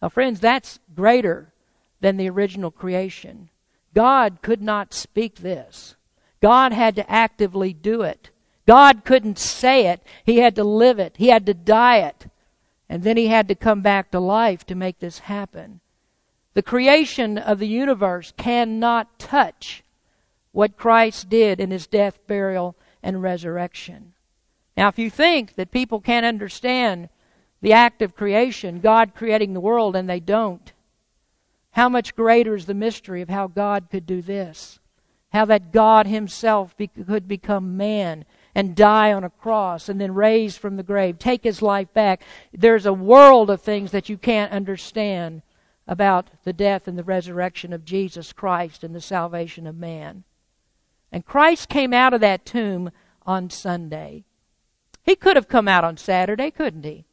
Now, 0.00 0.08
friends, 0.08 0.40
that's 0.40 0.80
greater 0.94 1.52
than 2.00 2.16
the 2.16 2.30
original 2.30 2.70
creation. 2.70 3.50
God 3.92 4.38
could 4.40 4.62
not 4.62 4.94
speak 4.94 5.40
this. 5.40 5.96
God 6.44 6.74
had 6.74 6.94
to 6.96 7.10
actively 7.10 7.72
do 7.72 8.02
it. 8.02 8.28
God 8.66 9.06
couldn't 9.06 9.38
say 9.38 9.86
it. 9.86 10.02
He 10.26 10.40
had 10.40 10.54
to 10.56 10.62
live 10.62 10.98
it. 10.98 11.14
He 11.16 11.28
had 11.28 11.46
to 11.46 11.54
die 11.54 12.00
it. 12.00 12.26
And 12.86 13.02
then 13.02 13.16
he 13.16 13.28
had 13.28 13.48
to 13.48 13.54
come 13.54 13.80
back 13.80 14.10
to 14.10 14.20
life 14.20 14.66
to 14.66 14.74
make 14.74 14.98
this 14.98 15.20
happen. 15.20 15.80
The 16.52 16.60
creation 16.60 17.38
of 17.38 17.60
the 17.60 17.66
universe 17.66 18.34
cannot 18.36 19.18
touch 19.18 19.84
what 20.52 20.76
Christ 20.76 21.30
did 21.30 21.60
in 21.60 21.70
his 21.70 21.86
death, 21.86 22.18
burial, 22.26 22.76
and 23.02 23.22
resurrection. 23.22 24.12
Now, 24.76 24.88
if 24.88 24.98
you 24.98 25.08
think 25.08 25.54
that 25.54 25.70
people 25.70 25.98
can't 25.98 26.26
understand 26.26 27.08
the 27.62 27.72
act 27.72 28.02
of 28.02 28.14
creation, 28.14 28.80
God 28.80 29.14
creating 29.14 29.54
the 29.54 29.60
world, 29.60 29.96
and 29.96 30.10
they 30.10 30.20
don't, 30.20 30.74
how 31.70 31.88
much 31.88 32.14
greater 32.14 32.54
is 32.54 32.66
the 32.66 32.74
mystery 32.74 33.22
of 33.22 33.30
how 33.30 33.46
God 33.46 33.88
could 33.90 34.04
do 34.04 34.20
this? 34.20 34.78
How 35.34 35.44
that 35.46 35.72
God 35.72 36.06
Himself 36.06 36.76
be, 36.76 36.86
could 36.86 37.26
become 37.26 37.76
man 37.76 38.24
and 38.54 38.76
die 38.76 39.12
on 39.12 39.24
a 39.24 39.30
cross 39.30 39.88
and 39.88 40.00
then 40.00 40.14
raise 40.14 40.56
from 40.56 40.76
the 40.76 40.84
grave, 40.84 41.18
take 41.18 41.42
His 41.42 41.60
life 41.60 41.92
back. 41.92 42.22
There's 42.52 42.86
a 42.86 42.92
world 42.92 43.50
of 43.50 43.60
things 43.60 43.90
that 43.90 44.08
you 44.08 44.16
can't 44.16 44.52
understand 44.52 45.42
about 45.88 46.30
the 46.44 46.52
death 46.52 46.86
and 46.86 46.96
the 46.96 47.02
resurrection 47.02 47.72
of 47.72 47.84
Jesus 47.84 48.32
Christ 48.32 48.84
and 48.84 48.94
the 48.94 49.00
salvation 49.00 49.66
of 49.66 49.76
man. 49.76 50.22
And 51.10 51.26
Christ 51.26 51.68
came 51.68 51.92
out 51.92 52.14
of 52.14 52.20
that 52.20 52.46
tomb 52.46 52.92
on 53.26 53.50
Sunday. 53.50 54.22
He 55.02 55.16
could 55.16 55.34
have 55.34 55.48
come 55.48 55.66
out 55.66 55.82
on 55.82 55.96
Saturday, 55.96 56.52
couldn't 56.52 56.84
he? 56.84 57.06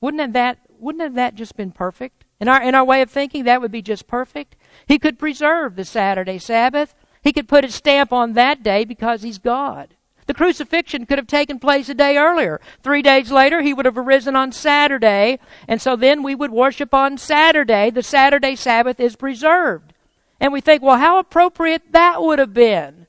Wouldn't 0.00 0.20
have 0.20 0.32
that 0.32 0.58
wouldn't 0.80 1.02
have 1.02 1.14
that 1.14 1.36
just 1.36 1.56
been 1.56 1.70
perfect? 1.70 2.24
In 2.40 2.48
our 2.48 2.60
in 2.60 2.74
our 2.74 2.84
way 2.84 3.02
of 3.02 3.10
thinking, 3.10 3.44
that 3.44 3.60
would 3.60 3.70
be 3.70 3.82
just 3.82 4.06
perfect. 4.06 4.56
He 4.86 4.98
could 4.98 5.18
preserve 5.18 5.76
the 5.76 5.84
Saturday 5.84 6.38
Sabbath 6.38 6.94
he 7.22 7.32
could 7.32 7.48
put 7.48 7.64
his 7.64 7.74
stamp 7.74 8.12
on 8.12 8.32
that 8.34 8.62
day 8.62 8.84
because 8.84 9.22
he's 9.22 9.38
God. 9.38 9.94
The 10.26 10.34
crucifixion 10.34 11.06
could 11.06 11.18
have 11.18 11.26
taken 11.26 11.58
place 11.58 11.88
a 11.88 11.94
day 11.94 12.16
earlier. 12.16 12.60
Three 12.82 13.02
days 13.02 13.32
later, 13.32 13.62
he 13.62 13.74
would 13.74 13.84
have 13.84 13.98
arisen 13.98 14.36
on 14.36 14.52
Saturday, 14.52 15.40
and 15.66 15.82
so 15.82 15.96
then 15.96 16.22
we 16.22 16.36
would 16.36 16.52
worship 16.52 16.94
on 16.94 17.18
Saturday. 17.18 17.90
The 17.90 18.02
Saturday 18.02 18.54
Sabbath 18.54 19.00
is 19.00 19.16
preserved. 19.16 19.92
And 20.38 20.52
we 20.52 20.60
think, 20.60 20.82
well, 20.82 20.98
how 20.98 21.18
appropriate 21.18 21.92
that 21.92 22.22
would 22.22 22.38
have 22.38 22.54
been. 22.54 23.08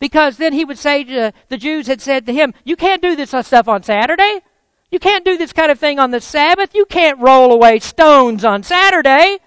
Because 0.00 0.36
then 0.36 0.52
he 0.52 0.64
would 0.64 0.78
say 0.78 1.04
to 1.04 1.32
the 1.48 1.56
Jews 1.56 1.86
had 1.86 2.00
said 2.00 2.24
to 2.26 2.32
him, 2.32 2.54
You 2.64 2.76
can't 2.76 3.02
do 3.02 3.14
this 3.14 3.30
stuff 3.30 3.68
on 3.68 3.82
Saturday. 3.82 4.40
You 4.90 4.98
can't 4.98 5.24
do 5.24 5.36
this 5.36 5.52
kind 5.52 5.70
of 5.70 5.78
thing 5.78 5.98
on 5.98 6.12
the 6.12 6.20
Sabbath. 6.20 6.74
You 6.74 6.86
can't 6.86 7.18
roll 7.18 7.52
away 7.52 7.78
stones 7.78 8.44
on 8.44 8.62
Saturday. 8.62 9.38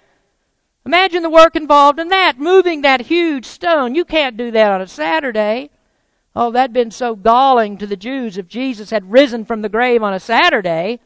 Imagine 0.84 1.22
the 1.22 1.30
work 1.30 1.54
involved 1.54 2.00
in 2.00 2.08
that, 2.08 2.38
moving 2.38 2.82
that 2.82 3.02
huge 3.02 3.44
stone. 3.46 3.94
You 3.94 4.04
can't 4.04 4.36
do 4.36 4.50
that 4.50 4.72
on 4.72 4.80
a 4.80 4.86
Saturday. 4.86 5.70
Oh, 6.34 6.50
that'd 6.50 6.72
been 6.72 6.90
so 6.90 7.14
galling 7.14 7.78
to 7.78 7.86
the 7.86 7.96
Jews 7.96 8.36
if 8.36 8.48
Jesus 8.48 8.90
had 8.90 9.12
risen 9.12 9.44
from 9.44 9.62
the 9.62 9.68
grave 9.68 10.02
on 10.02 10.14
a 10.14 10.20
Saturday, 10.20 10.98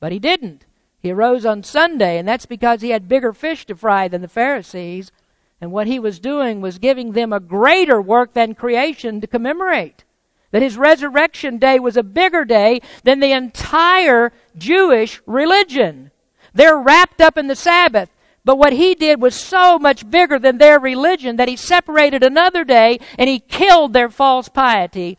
but 0.00 0.10
he 0.10 0.18
didn't. 0.18 0.64
He 1.00 1.12
arose 1.12 1.44
on 1.44 1.62
Sunday, 1.62 2.18
and 2.18 2.26
that's 2.26 2.46
because 2.46 2.80
he 2.80 2.90
had 2.90 3.08
bigger 3.08 3.32
fish 3.34 3.66
to 3.66 3.76
fry 3.76 4.08
than 4.08 4.22
the 4.22 4.28
Pharisees. 4.28 5.12
And 5.60 5.70
what 5.70 5.86
he 5.86 5.98
was 5.98 6.18
doing 6.18 6.60
was 6.60 6.78
giving 6.78 7.12
them 7.12 7.32
a 7.32 7.40
greater 7.40 8.00
work 8.00 8.32
than 8.32 8.54
creation 8.54 9.20
to 9.20 9.26
commemorate. 9.26 10.02
That 10.50 10.62
his 10.62 10.78
resurrection 10.78 11.58
day 11.58 11.78
was 11.78 11.96
a 11.96 12.02
bigger 12.02 12.44
day 12.44 12.80
than 13.02 13.20
the 13.20 13.32
entire 13.32 14.32
Jewish 14.56 15.20
religion. 15.26 16.10
They're 16.54 16.78
wrapped 16.78 17.20
up 17.20 17.36
in 17.36 17.48
the 17.48 17.56
Sabbath. 17.56 18.08
But 18.44 18.58
what 18.58 18.74
he 18.74 18.94
did 18.94 19.22
was 19.22 19.34
so 19.34 19.78
much 19.78 20.08
bigger 20.10 20.38
than 20.38 20.58
their 20.58 20.78
religion 20.78 21.36
that 21.36 21.48
he 21.48 21.56
separated 21.56 22.22
another 22.22 22.62
day 22.62 23.00
and 23.18 23.28
he 23.28 23.38
killed 23.38 23.92
their 23.92 24.10
false 24.10 24.48
piety 24.48 25.18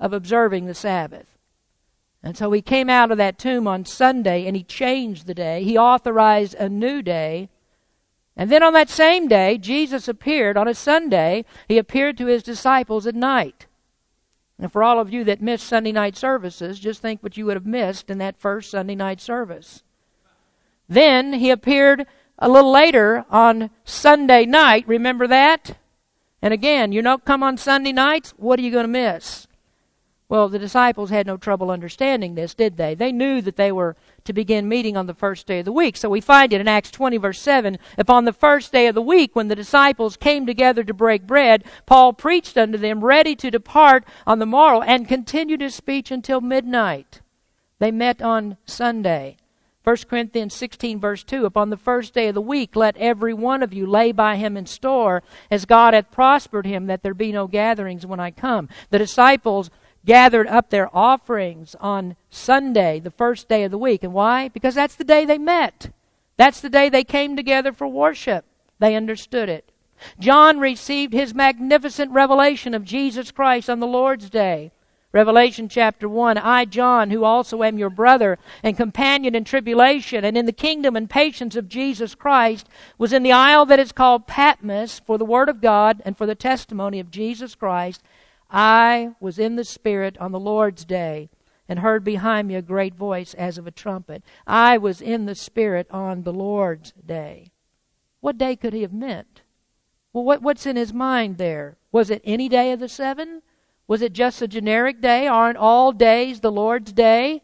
of 0.00 0.12
observing 0.12 0.66
the 0.66 0.74
Sabbath. 0.74 1.26
And 2.22 2.36
so 2.36 2.50
he 2.50 2.60
came 2.60 2.90
out 2.90 3.12
of 3.12 3.18
that 3.18 3.38
tomb 3.38 3.68
on 3.68 3.84
Sunday 3.84 4.46
and 4.46 4.56
he 4.56 4.64
changed 4.64 5.26
the 5.26 5.34
day. 5.34 5.62
He 5.62 5.78
authorized 5.78 6.54
a 6.54 6.68
new 6.68 7.02
day. 7.02 7.48
And 8.36 8.50
then 8.50 8.64
on 8.64 8.72
that 8.72 8.90
same 8.90 9.28
day, 9.28 9.58
Jesus 9.58 10.08
appeared 10.08 10.56
on 10.56 10.66
a 10.66 10.74
Sunday. 10.74 11.44
He 11.68 11.78
appeared 11.78 12.18
to 12.18 12.26
his 12.26 12.42
disciples 12.42 13.06
at 13.06 13.14
night. 13.14 13.66
And 14.58 14.72
for 14.72 14.82
all 14.82 14.98
of 14.98 15.12
you 15.12 15.22
that 15.24 15.40
missed 15.40 15.66
Sunday 15.66 15.92
night 15.92 16.16
services, 16.16 16.80
just 16.80 17.00
think 17.00 17.22
what 17.22 17.36
you 17.36 17.46
would 17.46 17.56
have 17.56 17.66
missed 17.66 18.10
in 18.10 18.18
that 18.18 18.40
first 18.40 18.72
Sunday 18.72 18.96
night 18.96 19.20
service. 19.20 19.84
Then 20.88 21.34
he 21.34 21.50
appeared 21.50 22.06
a 22.38 22.48
little 22.48 22.70
later 22.70 23.24
on 23.30 23.70
Sunday 23.84 24.44
night. 24.44 24.86
Remember 24.86 25.26
that? 25.26 25.76
And 26.42 26.52
again, 26.52 26.92
you 26.92 27.02
don't 27.02 27.24
come 27.24 27.42
on 27.42 27.56
Sunday 27.56 27.92
nights, 27.92 28.34
what 28.36 28.58
are 28.58 28.62
you 28.62 28.70
going 28.70 28.84
to 28.84 28.88
miss? 28.88 29.46
Well, 30.28 30.48
the 30.48 30.58
disciples 30.58 31.10
had 31.10 31.26
no 31.26 31.36
trouble 31.36 31.70
understanding 31.70 32.34
this, 32.34 32.52
did 32.52 32.76
they? 32.76 32.96
They 32.96 33.12
knew 33.12 33.40
that 33.42 33.54
they 33.54 33.70
were 33.70 33.94
to 34.24 34.32
begin 34.32 34.68
meeting 34.68 34.96
on 34.96 35.06
the 35.06 35.14
first 35.14 35.46
day 35.46 35.60
of 35.60 35.64
the 35.64 35.72
week. 35.72 35.96
So 35.96 36.08
we 36.08 36.20
find 36.20 36.52
it 36.52 36.60
in 36.60 36.66
Acts 36.66 36.90
20, 36.90 37.16
verse 37.18 37.40
7. 37.40 37.78
Upon 37.96 38.24
the 38.24 38.32
first 38.32 38.72
day 38.72 38.88
of 38.88 38.96
the 38.96 39.02
week, 39.02 39.36
when 39.36 39.46
the 39.46 39.54
disciples 39.54 40.16
came 40.16 40.44
together 40.44 40.82
to 40.82 40.92
break 40.92 41.28
bread, 41.28 41.62
Paul 41.86 42.12
preached 42.12 42.58
unto 42.58 42.76
them, 42.76 43.04
ready 43.04 43.36
to 43.36 43.52
depart 43.52 44.04
on 44.26 44.40
the 44.40 44.46
morrow, 44.46 44.82
and 44.82 45.06
continued 45.06 45.60
his 45.60 45.76
speech 45.76 46.10
until 46.10 46.40
midnight. 46.40 47.20
They 47.78 47.92
met 47.92 48.20
on 48.20 48.56
Sunday. 48.66 49.36
1 49.86 49.98
Corinthians 50.10 50.52
16, 50.52 50.98
verse 50.98 51.22
2 51.22 51.46
Upon 51.46 51.70
the 51.70 51.76
first 51.76 52.12
day 52.12 52.26
of 52.26 52.34
the 52.34 52.40
week, 52.40 52.74
let 52.74 52.96
every 52.96 53.32
one 53.32 53.62
of 53.62 53.72
you 53.72 53.86
lay 53.86 54.10
by 54.10 54.34
him 54.34 54.56
in 54.56 54.66
store, 54.66 55.22
as 55.48 55.64
God 55.64 55.94
hath 55.94 56.10
prospered 56.10 56.66
him, 56.66 56.88
that 56.88 57.04
there 57.04 57.14
be 57.14 57.30
no 57.30 57.46
gatherings 57.46 58.04
when 58.04 58.18
I 58.18 58.32
come. 58.32 58.68
The 58.90 58.98
disciples 58.98 59.70
gathered 60.04 60.48
up 60.48 60.70
their 60.70 60.90
offerings 60.92 61.76
on 61.78 62.16
Sunday, 62.30 62.98
the 62.98 63.12
first 63.12 63.48
day 63.48 63.62
of 63.62 63.70
the 63.70 63.78
week. 63.78 64.02
And 64.02 64.12
why? 64.12 64.48
Because 64.48 64.74
that's 64.74 64.96
the 64.96 65.04
day 65.04 65.24
they 65.24 65.38
met. 65.38 65.92
That's 66.36 66.60
the 66.60 66.68
day 66.68 66.88
they 66.88 67.04
came 67.04 67.36
together 67.36 67.72
for 67.72 67.86
worship. 67.86 68.44
They 68.80 68.96
understood 68.96 69.48
it. 69.48 69.70
John 70.18 70.58
received 70.58 71.12
his 71.12 71.32
magnificent 71.32 72.10
revelation 72.10 72.74
of 72.74 72.82
Jesus 72.82 73.30
Christ 73.30 73.70
on 73.70 73.78
the 73.78 73.86
Lord's 73.86 74.30
Day. 74.30 74.72
Revelation 75.16 75.66
chapter 75.70 76.10
1 76.10 76.36
I, 76.36 76.66
John, 76.66 77.08
who 77.08 77.24
also 77.24 77.62
am 77.62 77.78
your 77.78 77.88
brother 77.88 78.38
and 78.62 78.76
companion 78.76 79.34
in 79.34 79.44
tribulation 79.44 80.26
and 80.26 80.36
in 80.36 80.44
the 80.44 80.52
kingdom 80.52 80.94
and 80.94 81.08
patience 81.08 81.56
of 81.56 81.70
Jesus 81.70 82.14
Christ, 82.14 82.68
was 82.98 83.14
in 83.14 83.22
the 83.22 83.32
isle 83.32 83.64
that 83.64 83.78
is 83.78 83.92
called 83.92 84.26
Patmos 84.26 84.98
for 84.98 85.16
the 85.16 85.24
word 85.24 85.48
of 85.48 85.62
God 85.62 86.02
and 86.04 86.18
for 86.18 86.26
the 86.26 86.34
testimony 86.34 87.00
of 87.00 87.10
Jesus 87.10 87.54
Christ. 87.54 88.02
I 88.50 89.12
was 89.18 89.38
in 89.38 89.56
the 89.56 89.64
Spirit 89.64 90.18
on 90.18 90.32
the 90.32 90.38
Lord's 90.38 90.84
day 90.84 91.30
and 91.66 91.78
heard 91.78 92.04
behind 92.04 92.48
me 92.48 92.54
a 92.54 92.60
great 92.60 92.94
voice 92.94 93.32
as 93.32 93.56
of 93.56 93.66
a 93.66 93.70
trumpet. 93.70 94.22
I 94.46 94.76
was 94.76 95.00
in 95.00 95.24
the 95.24 95.34
Spirit 95.34 95.86
on 95.90 96.24
the 96.24 96.32
Lord's 96.34 96.92
day. 96.92 97.52
What 98.20 98.36
day 98.36 98.54
could 98.54 98.74
he 98.74 98.82
have 98.82 98.92
meant? 98.92 99.40
Well, 100.12 100.24
what, 100.24 100.42
what's 100.42 100.66
in 100.66 100.76
his 100.76 100.92
mind 100.92 101.38
there? 101.38 101.78
Was 101.90 102.10
it 102.10 102.20
any 102.22 102.50
day 102.50 102.70
of 102.72 102.80
the 102.80 102.88
seven? 102.90 103.40
Was 103.88 104.02
it 104.02 104.12
just 104.12 104.42
a 104.42 104.48
generic 104.48 105.00
day? 105.00 105.26
Aren't 105.26 105.58
all 105.58 105.92
days 105.92 106.40
the 106.40 106.50
Lord's 106.50 106.92
day? 106.92 107.42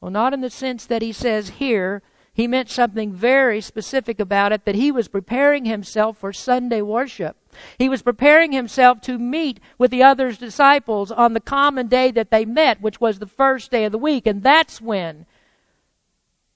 Well, 0.00 0.10
not 0.10 0.34
in 0.34 0.40
the 0.40 0.50
sense 0.50 0.84
that 0.86 1.02
he 1.02 1.12
says 1.12 1.50
here. 1.50 2.02
He 2.34 2.48
meant 2.48 2.70
something 2.70 3.12
very 3.12 3.60
specific 3.60 4.18
about 4.18 4.52
it 4.52 4.64
that 4.64 4.74
he 4.74 4.90
was 4.90 5.06
preparing 5.06 5.66
himself 5.66 6.16
for 6.16 6.32
Sunday 6.32 6.80
worship. 6.80 7.36
He 7.78 7.88
was 7.88 8.02
preparing 8.02 8.52
himself 8.52 9.02
to 9.02 9.18
meet 9.18 9.60
with 9.76 9.90
the 9.90 10.02
other 10.02 10.32
disciples 10.32 11.12
on 11.12 11.34
the 11.34 11.40
common 11.40 11.88
day 11.88 12.10
that 12.10 12.30
they 12.30 12.46
met, 12.46 12.80
which 12.80 13.00
was 13.00 13.18
the 13.18 13.26
first 13.26 13.70
day 13.70 13.84
of 13.84 13.92
the 13.92 13.98
week. 13.98 14.26
And 14.26 14.42
that's 14.42 14.80
when, 14.80 15.26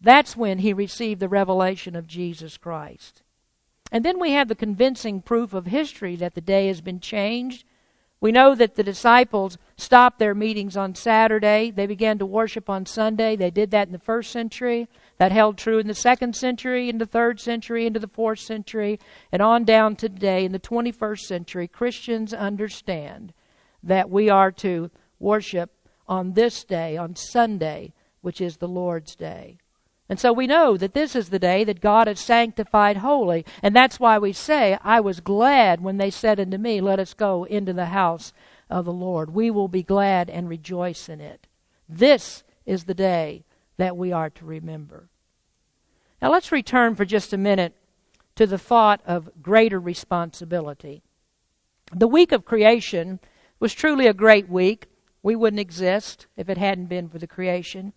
that's 0.01 0.35
when 0.35 0.59
he 0.61 0.73
received 0.73 1.21
the 1.21 1.29
revelation 1.29 1.95
of 1.95 2.07
Jesus 2.07 2.57
Christ. 2.57 3.23
And 3.93 4.05
then 4.05 4.19
we 4.19 4.33
have 4.33 4.49
the 4.49 4.55
convincing 4.55 5.21
proof 5.21 5.53
of 5.53 5.67
history 5.67 6.17
that 6.17 6.35
the 6.35 6.41
day 6.41 6.69
has 6.69 6.81
been 6.81 7.01
changed 7.01 7.65
we 8.27 8.33
know 8.33 8.57
that 8.57 8.75
the 8.75 8.83
disciples 8.83 9.57
stopped 9.77 10.19
their 10.19 10.35
meetings 10.35 10.77
on 10.77 10.97
Saturday. 10.97 11.71
They 11.71 11.87
began 11.87 12.19
to 12.19 12.27
worship 12.27 12.69
on 12.69 12.85
Sunday. 12.85 13.37
They 13.37 13.53
did 13.53 13.71
that 13.71 13.87
in 13.87 13.93
the 13.93 14.01
first 14.01 14.33
century. 14.33 14.89
That 15.19 15.31
held 15.31 15.57
true 15.57 15.79
in 15.79 15.87
the 15.87 15.95
second 15.95 16.35
century, 16.35 16.89
in 16.89 16.99
the 16.99 17.07
third 17.07 17.39
century, 17.39 17.87
into 17.87 18.01
the 18.01 18.09
fourth 18.09 18.41
century, 18.41 18.99
and 19.31 19.41
on 19.41 19.63
down 19.63 19.95
to 19.95 20.09
today 20.09 20.45
in 20.45 20.51
the 20.51 20.59
21st 20.59 21.21
century. 21.21 21.69
Christians 21.69 22.35
understand 22.35 23.33
that 23.81 24.11
we 24.11 24.29
are 24.29 24.51
to 24.51 24.91
worship 25.21 25.71
on 26.09 26.33
this 26.33 26.65
day, 26.65 26.97
on 26.97 27.15
Sunday, 27.15 27.93
which 28.23 28.41
is 28.41 28.57
the 28.57 28.67
Lord's 28.67 29.15
Day. 29.15 29.59
And 30.09 30.21
so 30.21 30.33
we 30.33 30.47
know 30.47 30.77
that 30.77 30.95
this 30.95 31.17
is 31.17 31.31
the 31.31 31.39
day 31.39 31.65
that 31.65 31.81
God 31.81 32.07
has 32.07 32.21
sanctified 32.21 32.99
holy. 32.99 33.45
And 33.63 33.75
that's 33.75 33.99
why 33.99 34.19
we 34.19 34.33
say, 34.33 34.79
I 34.85 35.01
was 35.01 35.21
glad 35.21 35.81
when 35.81 35.97
they 35.97 36.11
said 36.11 36.39
unto 36.39 36.59
me, 36.59 36.81
Let 36.81 37.01
us 37.01 37.13
go 37.13 37.45
into 37.45 37.73
the 37.73 37.87
house 37.87 38.33
of 38.71 38.85
the 38.85 38.93
Lord. 38.93 39.31
We 39.31 39.51
will 39.51 39.69
be 39.69 39.83
glad 39.83 40.31
and 40.31 40.49
rejoice 40.49 41.09
in 41.09 41.21
it. 41.21 41.49
This 41.89 42.45
is 42.65 42.85
the 42.85 42.95
day 42.95 43.45
that 43.77 43.97
we 43.97 44.13
are 44.13 44.31
to 44.31 44.45
remember. 44.45 45.09
Now 46.23 46.31
let's 46.31 46.53
return 46.53 46.95
for 46.95 47.05
just 47.05 47.33
a 47.33 47.39
minute 47.39 47.75
to 48.37 48.47
the 48.47 48.59
thought 48.59 49.01
of 49.07 49.31
greater 49.43 49.81
responsibility. 49.81 51.03
The 51.95 52.09
week 52.09 52.33
of 52.33 52.45
creation 52.45 53.21
was 53.61 53.75
truly 53.75 54.07
a 54.07 54.15
great 54.15 54.49
week. 54.49 54.87
We 55.23 55.37
wouldn't 55.37 55.61
exist 55.61 56.27
if 56.37 56.49
it 56.49 56.59
hadn't 56.59 56.87
been 56.87 57.09
for 57.09 57.19
the 57.19 57.27
creation. 57.27 57.93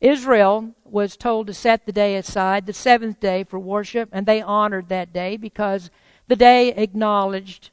Israel 0.00 0.74
was 0.84 1.16
told 1.16 1.46
to 1.46 1.54
set 1.54 1.86
the 1.86 1.92
day 1.92 2.16
aside, 2.16 2.66
the 2.66 2.72
seventh 2.72 3.20
day, 3.20 3.44
for 3.44 3.58
worship, 3.58 4.08
and 4.12 4.26
they 4.26 4.42
honored 4.42 4.88
that 4.88 5.12
day 5.12 5.36
because 5.36 5.90
the 6.28 6.36
day 6.36 6.68
acknowledged 6.70 7.70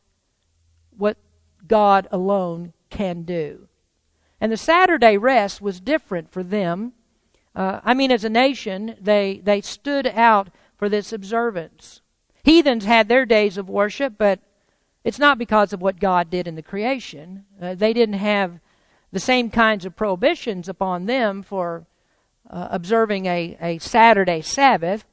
what 0.97 1.17
God 1.67 2.07
alone 2.11 2.73
can 2.89 3.23
do. 3.23 3.67
And 4.39 4.51
the 4.51 4.57
Saturday 4.57 5.17
rest 5.17 5.61
was 5.61 5.79
different 5.79 6.31
for 6.31 6.43
them. 6.43 6.93
Uh, 7.55 7.79
I 7.83 7.93
mean, 7.93 8.11
as 8.11 8.23
a 8.23 8.29
nation, 8.29 8.95
they, 8.99 9.41
they 9.43 9.61
stood 9.61 10.07
out 10.07 10.49
for 10.77 10.89
this 10.89 11.13
observance. 11.13 12.01
Heathens 12.43 12.85
had 12.85 13.07
their 13.07 13.25
days 13.25 13.57
of 13.57 13.69
worship, 13.69 14.15
but 14.17 14.39
it's 15.03 15.19
not 15.19 15.37
because 15.37 15.73
of 15.73 15.81
what 15.81 15.99
God 15.99 16.29
did 16.29 16.47
in 16.47 16.55
the 16.55 16.61
creation. 16.61 17.45
Uh, 17.61 17.75
they 17.75 17.93
didn't 17.93 18.15
have 18.15 18.59
the 19.11 19.19
same 19.19 19.49
kinds 19.49 19.85
of 19.85 19.95
prohibitions 19.95 20.67
upon 20.67 21.05
them 21.05 21.43
for 21.43 21.85
uh, 22.53 22.67
observing 22.69 23.25
a, 23.25 23.57
a 23.59 23.79
Saturday 23.79 24.41
Sabbath. 24.41 25.05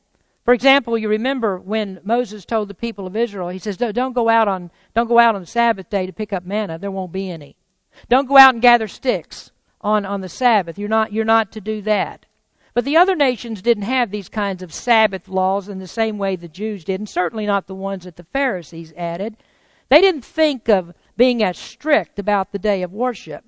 For 0.45 0.53
example, 0.53 0.99
you 0.99 1.09
remember 1.09 1.59
when 1.59 2.01
Moses 2.05 2.45
told 2.45 2.69
the 2.69 2.75
people 2.75 3.07
of 3.07 3.17
Israel, 3.17 3.49
he 3.49 3.59
says, 3.59 3.79
"Don't 3.79 4.13
go 4.13 4.29
out 4.29 4.47
on 4.47 4.71
don't 4.95 5.09
go 5.09 5.19
out 5.19 5.35
on 5.35 5.41
the 5.41 5.47
Sabbath 5.47 5.89
day 5.89 6.07
to 6.07 6.13
pick 6.13 6.33
up 6.33 6.45
manna. 6.45 6.79
There 6.79 6.91
won't 6.91 7.13
be 7.13 7.31
any. 7.31 7.57
Don't 8.09 8.29
go 8.29 8.37
out 8.37 8.53
and 8.53 8.63
gather 8.63 8.89
sticks 8.89 9.53
on 9.81 10.05
on 10.05 10.21
the 10.21 10.29
Sabbath. 10.29 10.79
You're 10.79 10.89
not 10.89 11.13
you're 11.13 11.25
not 11.25 11.51
to 11.53 11.61
do 11.61 11.81
that." 11.83 12.27
But 12.75 12.85
the 12.85 12.97
other 12.97 13.17
nations 13.17 13.63
didn't 13.63 13.85
have 13.85 14.11
these 14.11 14.29
kinds 14.29 14.63
of 14.63 14.73
Sabbath 14.73 15.27
laws 15.27 15.69
in 15.69 15.79
the 15.79 15.89
same 15.89 16.19
way 16.19 16.37
the 16.37 16.47
Jews 16.47 16.85
did, 16.85 17.01
and 17.01 17.09
certainly 17.09 17.47
not 17.47 17.67
the 17.67 17.75
ones 17.75 18.05
that 18.05 18.17
the 18.17 18.25
Pharisees 18.25 18.93
added. 18.97 19.37
They 19.89 20.01
didn't 20.01 20.25
think 20.25 20.69
of 20.69 20.95
being 21.17 21.43
as 21.43 21.59
strict 21.59 22.19
about 22.19 22.53
the 22.53 22.61
day 22.61 22.83
of 22.83 22.93
worship. 22.93 23.45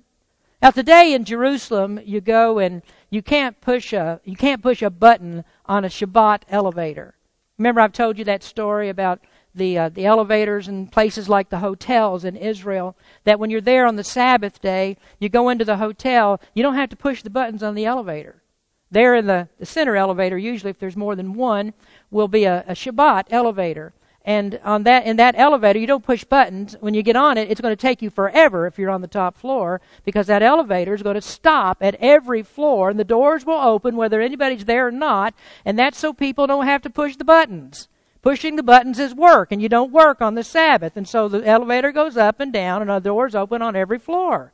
Now 0.63 0.71
today 0.71 1.13
in 1.13 1.25
Jerusalem, 1.25 1.99
you 2.05 2.21
go 2.21 2.57
and 2.57 2.83
you 3.09 3.21
can't 3.21 3.59
push 3.59 3.91
a 3.91 4.21
you 4.23 4.37
can't 4.37 4.63
push 4.63 4.81
a 4.81 4.89
button 4.89 5.43
on 5.65 5.83
a 5.83 5.89
Shabbat 5.89 6.43
elevator. 6.47 7.15
Remember, 7.57 7.81
I've 7.81 7.91
told 7.91 8.17
you 8.17 8.23
that 8.23 8.43
story 8.43 8.87
about 8.87 9.19
the 9.53 9.77
uh, 9.77 9.89
the 9.89 10.05
elevators 10.05 10.69
and 10.69 10.89
places 10.89 11.27
like 11.27 11.49
the 11.49 11.59
hotels 11.59 12.23
in 12.23 12.37
Israel. 12.37 12.95
That 13.25 13.41
when 13.41 13.49
you're 13.49 13.59
there 13.59 13.85
on 13.85 13.97
the 13.97 14.05
Sabbath 14.05 14.61
day, 14.61 14.95
you 15.19 15.27
go 15.27 15.49
into 15.49 15.65
the 15.65 15.75
hotel, 15.75 16.39
you 16.53 16.63
don't 16.63 16.75
have 16.75 16.91
to 16.91 16.95
push 16.95 17.23
the 17.23 17.29
buttons 17.29 17.61
on 17.61 17.75
the 17.75 17.83
elevator. 17.83 18.41
There 18.89 19.15
in 19.15 19.27
the, 19.27 19.49
the 19.59 19.65
center 19.65 19.97
elevator, 19.97 20.37
usually 20.37 20.69
if 20.69 20.79
there's 20.79 20.95
more 20.95 21.17
than 21.17 21.33
one, 21.33 21.73
will 22.09 22.29
be 22.29 22.45
a, 22.45 22.63
a 22.69 22.73
Shabbat 22.73 23.25
elevator. 23.31 23.91
And 24.25 24.59
on 24.63 24.83
that, 24.83 25.05
in 25.05 25.17
that 25.17 25.35
elevator, 25.37 25.79
you 25.79 25.87
don't 25.87 26.05
push 26.05 26.23
buttons. 26.23 26.77
When 26.79 26.93
you 26.93 27.03
get 27.03 27.17
on 27.17 27.37
it, 27.37 27.51
it's 27.51 27.59
going 27.59 27.75
to 27.75 27.81
take 27.81 28.01
you 28.01 28.09
forever 28.09 28.65
if 28.65 28.79
you're 28.79 28.89
on 28.89 29.01
the 29.01 29.07
top 29.07 29.37
floor 29.37 29.81
because 30.05 30.27
that 30.27 30.41
elevator 30.41 30.93
is 30.93 31.03
going 31.03 31.15
to 31.15 31.21
stop 31.21 31.79
at 31.81 31.95
every 31.95 32.41
floor 32.41 32.89
and 32.89 32.99
the 32.99 33.03
doors 33.03 33.45
will 33.45 33.59
open 33.59 33.97
whether 33.97 34.21
anybody's 34.21 34.63
there 34.63 34.87
or 34.87 34.91
not. 34.91 35.33
And 35.65 35.77
that's 35.77 35.97
so 35.97 36.13
people 36.13 36.47
don't 36.47 36.65
have 36.65 36.81
to 36.83 36.89
push 36.89 37.17
the 37.17 37.25
buttons. 37.25 37.89
Pushing 38.21 38.55
the 38.55 38.63
buttons 38.63 38.97
is 38.97 39.13
work 39.13 39.51
and 39.51 39.61
you 39.61 39.67
don't 39.67 39.91
work 39.91 40.21
on 40.21 40.35
the 40.35 40.43
Sabbath. 40.43 40.95
And 40.95 41.05
so 41.05 41.27
the 41.27 41.45
elevator 41.45 41.91
goes 41.91 42.15
up 42.15 42.39
and 42.39 42.53
down 42.53 42.81
and 42.81 42.89
the 42.89 42.99
doors 42.99 43.35
open 43.35 43.61
on 43.61 43.75
every 43.75 43.99
floor. 43.99 44.53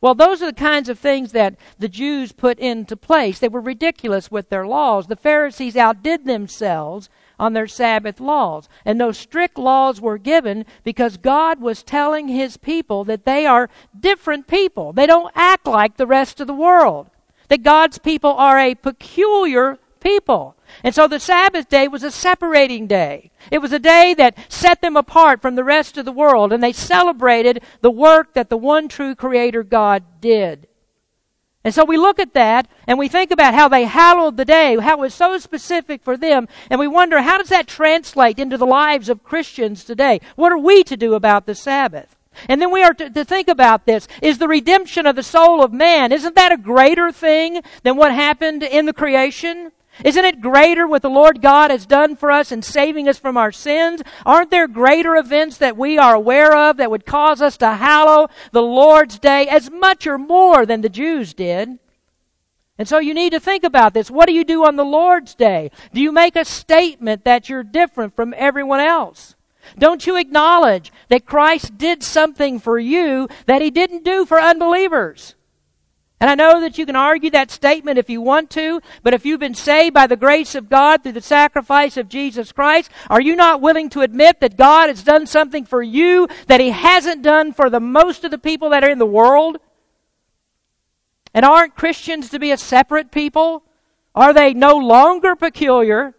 Well, 0.00 0.14
those 0.14 0.40
are 0.40 0.46
the 0.46 0.54
kinds 0.54 0.88
of 0.88 0.98
things 0.98 1.32
that 1.32 1.56
the 1.78 1.88
Jews 1.88 2.32
put 2.32 2.58
into 2.58 2.96
place. 2.96 3.38
They 3.38 3.48
were 3.48 3.60
ridiculous 3.60 4.30
with 4.30 4.48
their 4.48 4.66
laws. 4.66 5.08
The 5.08 5.16
Pharisees 5.16 5.76
outdid 5.76 6.24
themselves 6.24 7.10
on 7.40 7.54
their 7.54 7.66
Sabbath 7.66 8.20
laws. 8.20 8.68
And 8.84 9.00
those 9.00 9.18
strict 9.18 9.58
laws 9.58 10.00
were 10.00 10.18
given 10.18 10.66
because 10.84 11.16
God 11.16 11.60
was 11.60 11.82
telling 11.82 12.28
His 12.28 12.56
people 12.56 13.02
that 13.04 13.24
they 13.24 13.46
are 13.46 13.70
different 13.98 14.46
people. 14.46 14.92
They 14.92 15.06
don't 15.06 15.32
act 15.34 15.66
like 15.66 15.96
the 15.96 16.06
rest 16.06 16.40
of 16.40 16.46
the 16.46 16.54
world. 16.54 17.08
That 17.48 17.62
God's 17.62 17.98
people 17.98 18.30
are 18.30 18.58
a 18.58 18.74
peculiar 18.74 19.78
people. 20.00 20.56
And 20.84 20.94
so 20.94 21.08
the 21.08 21.18
Sabbath 21.18 21.68
day 21.68 21.88
was 21.88 22.02
a 22.02 22.10
separating 22.10 22.86
day. 22.86 23.30
It 23.50 23.58
was 23.58 23.72
a 23.72 23.78
day 23.78 24.14
that 24.14 24.36
set 24.48 24.80
them 24.82 24.96
apart 24.96 25.42
from 25.42 25.56
the 25.56 25.64
rest 25.64 25.98
of 25.98 26.04
the 26.04 26.12
world, 26.12 26.52
and 26.52 26.62
they 26.62 26.72
celebrated 26.72 27.62
the 27.80 27.90
work 27.90 28.34
that 28.34 28.50
the 28.50 28.56
one 28.56 28.88
true 28.88 29.14
Creator 29.14 29.64
God 29.64 30.04
did. 30.20 30.68
And 31.62 31.74
so 31.74 31.84
we 31.84 31.98
look 31.98 32.18
at 32.18 32.32
that 32.34 32.68
and 32.86 32.98
we 32.98 33.08
think 33.08 33.30
about 33.30 33.54
how 33.54 33.68
they 33.68 33.84
hallowed 33.84 34.36
the 34.36 34.44
day, 34.44 34.78
how 34.78 34.96
it 34.96 35.00
was 35.00 35.14
so 35.14 35.36
specific 35.38 36.02
for 36.02 36.16
them, 36.16 36.48
and 36.70 36.80
we 36.80 36.88
wonder 36.88 37.20
how 37.20 37.36
does 37.36 37.50
that 37.50 37.66
translate 37.66 38.38
into 38.38 38.56
the 38.56 38.66
lives 38.66 39.08
of 39.08 39.24
Christians 39.24 39.84
today? 39.84 40.20
What 40.36 40.52
are 40.52 40.58
we 40.58 40.82
to 40.84 40.96
do 40.96 41.14
about 41.14 41.46
the 41.46 41.54
Sabbath? 41.54 42.16
And 42.48 42.62
then 42.62 42.72
we 42.72 42.82
are 42.82 42.94
to, 42.94 43.10
to, 43.10 43.24
think 43.24 43.48
about 43.48 43.84
this. 43.84 44.08
Is 44.22 44.38
the 44.38 44.48
redemption 44.48 45.04
of 45.04 45.16
the 45.16 45.22
soul 45.22 45.62
of 45.62 45.72
man, 45.72 46.12
isn't 46.12 46.36
that 46.36 46.52
a 46.52 46.56
greater 46.56 47.12
thing 47.12 47.60
than 47.82 47.96
what 47.96 48.12
happened 48.12 48.62
in 48.62 48.86
the 48.86 48.92
creation? 48.92 49.72
Isn't 50.04 50.24
it 50.24 50.40
greater 50.40 50.86
what 50.86 51.02
the 51.02 51.10
Lord 51.10 51.42
God 51.42 51.70
has 51.70 51.86
done 51.86 52.16
for 52.16 52.30
us 52.30 52.52
in 52.52 52.62
saving 52.62 53.08
us 53.08 53.18
from 53.18 53.36
our 53.36 53.52
sins? 53.52 54.02
Aren't 54.24 54.50
there 54.50 54.68
greater 54.68 55.16
events 55.16 55.58
that 55.58 55.76
we 55.76 55.98
are 55.98 56.14
aware 56.14 56.54
of 56.54 56.78
that 56.78 56.90
would 56.90 57.06
cause 57.06 57.42
us 57.42 57.56
to 57.58 57.72
hallow 57.72 58.28
the 58.52 58.62
Lord's 58.62 59.18
day 59.18 59.46
as 59.48 59.70
much 59.70 60.06
or 60.06 60.18
more 60.18 60.64
than 60.64 60.80
the 60.80 60.88
Jews 60.88 61.34
did? 61.34 61.78
And 62.78 62.88
so 62.88 62.98
you 62.98 63.12
need 63.12 63.32
to 63.32 63.40
think 63.40 63.62
about 63.62 63.92
this. 63.92 64.10
What 64.10 64.26
do 64.26 64.32
you 64.32 64.44
do 64.44 64.64
on 64.64 64.76
the 64.76 64.84
Lord's 64.84 65.34
day? 65.34 65.70
Do 65.92 66.00
you 66.00 66.12
make 66.12 66.34
a 66.34 66.46
statement 66.46 67.24
that 67.24 67.48
you're 67.48 67.62
different 67.62 68.16
from 68.16 68.32
everyone 68.36 68.80
else? 68.80 69.34
Don't 69.78 70.06
you 70.06 70.16
acknowledge 70.16 70.90
that 71.08 71.26
Christ 71.26 71.76
did 71.76 72.02
something 72.02 72.58
for 72.58 72.78
you 72.78 73.28
that 73.46 73.60
he 73.60 73.70
didn't 73.70 74.04
do 74.04 74.24
for 74.24 74.40
unbelievers? 74.40 75.34
And 76.20 76.28
I 76.28 76.34
know 76.34 76.60
that 76.60 76.76
you 76.76 76.84
can 76.84 76.96
argue 76.96 77.30
that 77.30 77.50
statement 77.50 77.98
if 77.98 78.10
you 78.10 78.20
want 78.20 78.50
to, 78.50 78.82
but 79.02 79.14
if 79.14 79.24
you've 79.24 79.40
been 79.40 79.54
saved 79.54 79.94
by 79.94 80.06
the 80.06 80.16
grace 80.16 80.54
of 80.54 80.68
God 80.68 81.02
through 81.02 81.12
the 81.12 81.22
sacrifice 81.22 81.96
of 81.96 82.10
Jesus 82.10 82.52
Christ, 82.52 82.90
are 83.08 83.22
you 83.22 83.34
not 83.34 83.62
willing 83.62 83.88
to 83.90 84.02
admit 84.02 84.40
that 84.40 84.58
God 84.58 84.90
has 84.90 85.02
done 85.02 85.26
something 85.26 85.64
for 85.64 85.82
you 85.82 86.28
that 86.46 86.60
He 86.60 86.70
hasn't 86.70 87.22
done 87.22 87.54
for 87.54 87.70
the 87.70 87.80
most 87.80 88.22
of 88.22 88.30
the 88.30 88.38
people 88.38 88.68
that 88.70 88.84
are 88.84 88.90
in 88.90 88.98
the 88.98 89.06
world? 89.06 89.58
And 91.32 91.46
aren't 91.46 91.74
Christians 91.74 92.28
to 92.30 92.38
be 92.38 92.50
a 92.50 92.58
separate 92.58 93.10
people? 93.10 93.62
Are 94.14 94.34
they 94.34 94.52
no 94.52 94.76
longer 94.76 95.34
peculiar? 95.34 96.14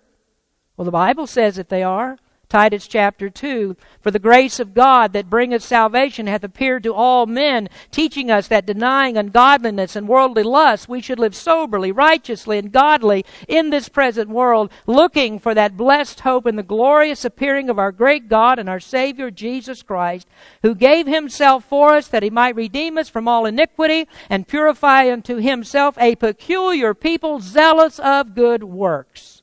Well, 0.78 0.86
the 0.86 0.92
Bible 0.92 1.28
says 1.28 1.58
that 1.58 1.70
they 1.70 1.84
are. 1.84 2.18
Titus 2.52 2.86
chapter 2.86 3.30
2. 3.30 3.78
For 4.02 4.12
the 4.12 4.20
grace 4.20 4.60
of 4.60 4.74
God 4.74 5.14
that 5.14 5.30
bringeth 5.30 5.64
salvation 5.64 6.28
hath 6.28 6.44
appeared 6.44 6.84
to 6.84 6.94
all 6.94 7.26
men, 7.26 7.70
teaching 7.92 8.30
us 8.30 8.50
that 8.50 8.66
denying 8.66 9.16
ungodliness 9.16 9.96
and 9.96 10.06
worldly 10.06 10.44
lust, 10.44 10.90
we 10.90 11.00
should 11.00 11.18
live 11.18 11.34
soberly, 11.34 11.94
righteously, 11.94 12.58
and 12.58 12.74
godly 12.74 13.24
in 13.48 13.70
this 13.70 13.88
present 13.88 14.30
world, 14.30 14.70
looking 14.86 15.40
for 15.40 15.54
that 15.54 15.78
blessed 15.78 16.20
hope 16.20 16.46
in 16.46 16.58
the 16.58 16.62
glorious 16.62 17.24
appearing 17.24 17.70
of 17.70 17.80
our 17.80 17.94
great 17.94 18.28
God 18.28 18.60
and 18.60 18.68
our 18.68 18.82
Savior 18.82 19.32
Jesus 19.32 19.82
Christ, 19.82 20.28
who 20.62 20.76
gave 20.76 21.08
himself 21.08 21.64
for 21.64 21.94
us 21.94 22.10
that 22.10 22.22
he 22.22 22.30
might 22.30 22.58
redeem 22.58 22.98
us 22.98 23.08
from 23.08 23.30
all 23.30 23.46
iniquity 23.46 24.10
and 24.30 24.46
purify 24.46 25.10
unto 25.10 25.38
himself 25.38 25.98
a 25.98 26.18
peculiar 26.18 26.94
people 26.94 27.40
zealous 27.40 27.98
of 28.00 28.36
good 28.36 28.62
works. 28.66 29.41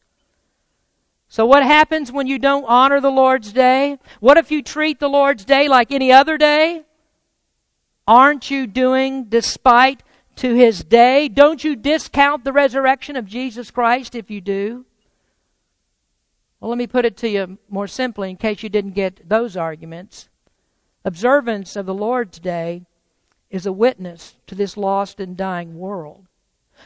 So, 1.28 1.44
what 1.44 1.62
happens 1.62 2.10
when 2.10 2.26
you 2.26 2.38
don't 2.38 2.64
honor 2.64 3.00
the 3.00 3.10
Lord's 3.10 3.52
day? 3.52 3.98
What 4.20 4.38
if 4.38 4.50
you 4.50 4.62
treat 4.62 4.98
the 4.98 5.10
Lord's 5.10 5.44
day 5.44 5.68
like 5.68 5.92
any 5.92 6.10
other 6.10 6.38
day? 6.38 6.84
Aren't 8.06 8.50
you 8.50 8.66
doing 8.66 9.24
despite 9.24 10.02
to 10.36 10.54
his 10.54 10.82
day? 10.82 11.28
Don't 11.28 11.62
you 11.62 11.76
discount 11.76 12.44
the 12.44 12.52
resurrection 12.52 13.14
of 13.16 13.26
Jesus 13.26 13.70
Christ 13.70 14.14
if 14.14 14.30
you 14.30 14.40
do? 14.40 14.86
Well, 16.58 16.70
let 16.70 16.78
me 16.78 16.86
put 16.86 17.04
it 17.04 17.18
to 17.18 17.28
you 17.28 17.58
more 17.68 17.86
simply 17.86 18.30
in 18.30 18.36
case 18.36 18.62
you 18.62 18.70
didn't 18.70 18.92
get 18.92 19.28
those 19.28 19.54
arguments. 19.54 20.30
Observance 21.04 21.76
of 21.76 21.84
the 21.84 21.94
Lord's 21.94 22.38
day 22.38 22.86
is 23.50 23.66
a 23.66 23.72
witness 23.72 24.36
to 24.46 24.54
this 24.54 24.78
lost 24.78 25.20
and 25.20 25.36
dying 25.36 25.78
world. 25.78 26.26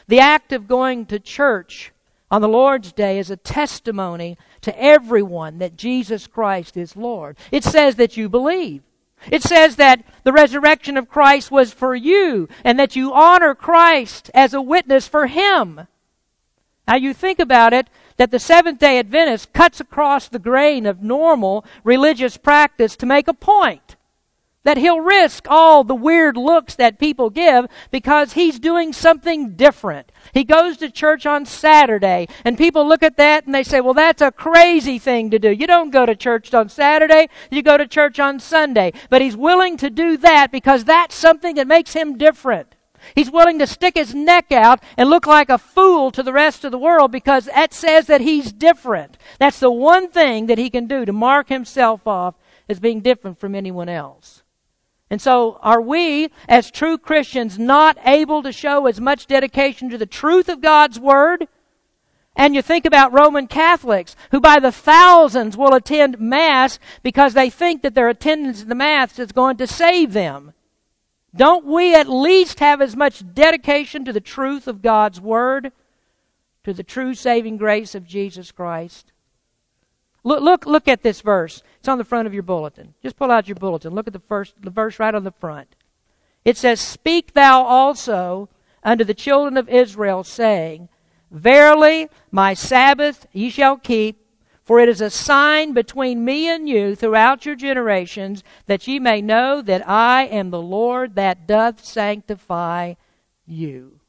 The 0.07 0.19
act 0.19 0.51
of 0.51 0.67
going 0.67 1.05
to 1.05 1.19
church 1.19 1.92
on 2.33 2.41
the 2.41 2.49
Lord's 2.49 2.91
day 2.91 3.19
is 3.19 3.29
a 3.29 3.37
testimony 3.37 4.39
to 4.61 4.75
everyone 4.81 5.59
that 5.59 5.75
Jesus 5.75 6.25
Christ 6.25 6.75
is 6.75 6.95
Lord. 6.95 7.37
It 7.51 7.63
says 7.63 7.97
that 7.97 8.17
you 8.17 8.27
believe. 8.27 8.81
It 9.29 9.43
says 9.43 9.75
that 9.75 10.03
the 10.23 10.33
resurrection 10.33 10.97
of 10.97 11.11
Christ 11.11 11.51
was 11.51 11.71
for 11.71 11.93
you 11.93 12.49
and 12.63 12.79
that 12.79 12.95
you 12.95 13.13
honor 13.13 13.53
Christ 13.53 14.31
as 14.33 14.55
a 14.55 14.63
witness 14.63 15.07
for 15.07 15.27
Him. 15.27 15.81
Now 16.87 16.95
you 16.95 17.13
think 17.13 17.37
about 17.37 17.71
it, 17.71 17.87
that 18.17 18.31
the 18.31 18.39
Seventh 18.39 18.79
day 18.79 18.97
Adventist 18.97 19.53
cuts 19.53 19.79
across 19.79 20.27
the 20.27 20.39
grain 20.39 20.87
of 20.87 21.03
normal 21.03 21.63
religious 21.83 22.35
practice 22.35 22.95
to 22.95 23.05
make 23.05 23.27
a 23.27 23.35
point. 23.35 23.92
That 24.63 24.77
he'll 24.77 25.01
risk 25.01 25.45
all 25.49 25.83
the 25.83 25.93
weird 25.93 26.37
looks 26.37 26.75
that 26.75 26.99
people 26.99 27.29
give 27.29 27.65
because 27.91 28.33
he's 28.33 28.59
doing 28.59 28.93
something 28.93 29.55
different. 29.55 30.11
He 30.33 30.43
goes 30.45 30.77
to 30.77 30.89
church 30.89 31.25
on 31.25 31.45
Saturday, 31.45 32.27
and 32.45 32.57
people 32.57 32.87
look 32.87 33.03
at 33.03 33.17
that 33.17 33.45
and 33.45 33.53
they 33.53 33.63
say, 33.63 33.81
well, 33.81 33.93
that's 33.93 34.21
a 34.21 34.31
crazy 34.31 34.99
thing 34.99 35.29
to 35.31 35.39
do. 35.39 35.51
You 35.51 35.67
don't 35.67 35.91
go 35.91 36.05
to 36.05 36.15
church 36.15 36.53
on 36.53 36.69
Saturday, 36.69 37.27
you 37.51 37.61
go 37.61 37.77
to 37.77 37.87
church 37.87 38.19
on 38.19 38.39
Sunday. 38.39 38.93
But 39.09 39.21
he's 39.21 39.35
willing 39.35 39.75
to 39.77 39.89
do 39.89 40.15
that 40.17 40.51
because 40.51 40.85
that's 40.85 41.15
something 41.15 41.55
that 41.55 41.67
makes 41.67 41.93
him 41.93 42.17
different. 42.17 42.75
He's 43.15 43.31
willing 43.31 43.59
to 43.59 43.67
stick 43.67 43.95
his 43.95 44.15
neck 44.15 44.51
out 44.51 44.81
and 44.97 45.09
look 45.09 45.27
like 45.27 45.49
a 45.49 45.57
fool 45.57 46.11
to 46.11 46.23
the 46.23 46.33
rest 46.33 46.63
of 46.63 46.71
the 46.71 46.77
world 46.77 47.11
because 47.11 47.45
that 47.45 47.73
says 47.73 48.07
that 48.07 48.21
he's 48.21 48.53
different. 48.53 49.17
That's 49.39 49.59
the 49.59 49.71
one 49.71 50.09
thing 50.09 50.45
that 50.47 50.57
he 50.57 50.69
can 50.69 50.87
do 50.87 51.05
to 51.05 51.13
mark 51.13 51.49
himself 51.49 52.07
off 52.07 52.35
as 52.69 52.79
being 52.79 53.01
different 53.01 53.39
from 53.39 53.55
anyone 53.55 53.89
else. 53.89 54.42
And 55.13 55.21
so, 55.21 55.59
are 55.61 55.79
we, 55.79 56.31
as 56.49 56.71
true 56.71 56.97
Christians, 56.97 57.59
not 57.59 57.99
able 58.03 58.41
to 58.41 58.51
show 58.51 58.87
as 58.87 58.99
much 58.99 59.27
dedication 59.27 59.87
to 59.91 59.97
the 59.99 60.07
truth 60.07 60.49
of 60.49 60.59
God's 60.59 60.99
Word? 60.99 61.47
And 62.35 62.55
you 62.55 62.63
think 62.63 62.83
about 62.87 63.13
Roman 63.13 63.45
Catholics, 63.45 64.15
who 64.31 64.39
by 64.39 64.57
the 64.57 64.71
thousands 64.71 65.55
will 65.55 65.75
attend 65.75 66.19
Mass 66.19 66.79
because 67.03 67.35
they 67.35 67.51
think 67.51 67.83
that 67.83 67.93
their 67.93 68.09
attendance 68.09 68.63
in 68.63 68.69
the 68.69 68.73
Mass 68.73 69.19
is 69.19 69.31
going 69.31 69.57
to 69.57 69.67
save 69.67 70.13
them. 70.13 70.53
Don't 71.35 71.63
we 71.63 71.93
at 71.93 72.09
least 72.09 72.59
have 72.59 72.81
as 72.81 72.95
much 72.95 73.35
dedication 73.35 74.05
to 74.05 74.13
the 74.13 74.19
truth 74.19 74.67
of 74.67 74.81
God's 74.81 75.21
Word, 75.21 75.71
to 76.63 76.73
the 76.73 76.81
true 76.81 77.13
saving 77.13 77.57
grace 77.57 77.93
of 77.93 78.07
Jesus 78.07 78.51
Christ? 78.51 79.12
Look, 80.23 80.41
look, 80.41 80.65
look 80.65 80.87
at 80.87 81.03
this 81.03 81.21
verse. 81.21 81.63
It's 81.79 81.87
on 81.87 81.97
the 81.97 82.05
front 82.05 82.27
of 82.27 82.33
your 82.33 82.43
bulletin. 82.43 82.93
Just 83.03 83.17
pull 83.17 83.31
out 83.31 83.47
your 83.47 83.55
bulletin. 83.55 83.93
Look 83.93 84.07
at 84.07 84.13
the 84.13 84.19
first, 84.19 84.53
the 84.61 84.69
verse 84.69 84.99
right 84.99 85.13
on 85.13 85.23
the 85.23 85.31
front. 85.31 85.75
It 86.45 86.57
says, 86.57 86.79
Speak 86.79 87.33
thou 87.33 87.63
also 87.63 88.49
unto 88.83 89.03
the 89.03 89.13
children 89.13 89.57
of 89.57 89.69
Israel, 89.69 90.23
saying, 90.23 90.89
Verily, 91.29 92.09
my 92.31 92.53
Sabbath 92.53 93.25
ye 93.33 93.49
shall 93.49 93.77
keep, 93.77 94.19
for 94.61 94.79
it 94.79 94.87
is 94.87 95.01
a 95.01 95.09
sign 95.09 95.73
between 95.73 96.23
me 96.23 96.47
and 96.47 96.69
you 96.69 96.95
throughout 96.95 97.45
your 97.45 97.55
generations, 97.55 98.43
that 98.67 98.87
ye 98.87 98.99
may 98.99 99.21
know 99.21 99.61
that 99.61 99.87
I 99.89 100.25
am 100.25 100.51
the 100.51 100.61
Lord 100.61 101.15
that 101.15 101.47
doth 101.47 101.83
sanctify 101.83 102.93
you. 103.45 103.99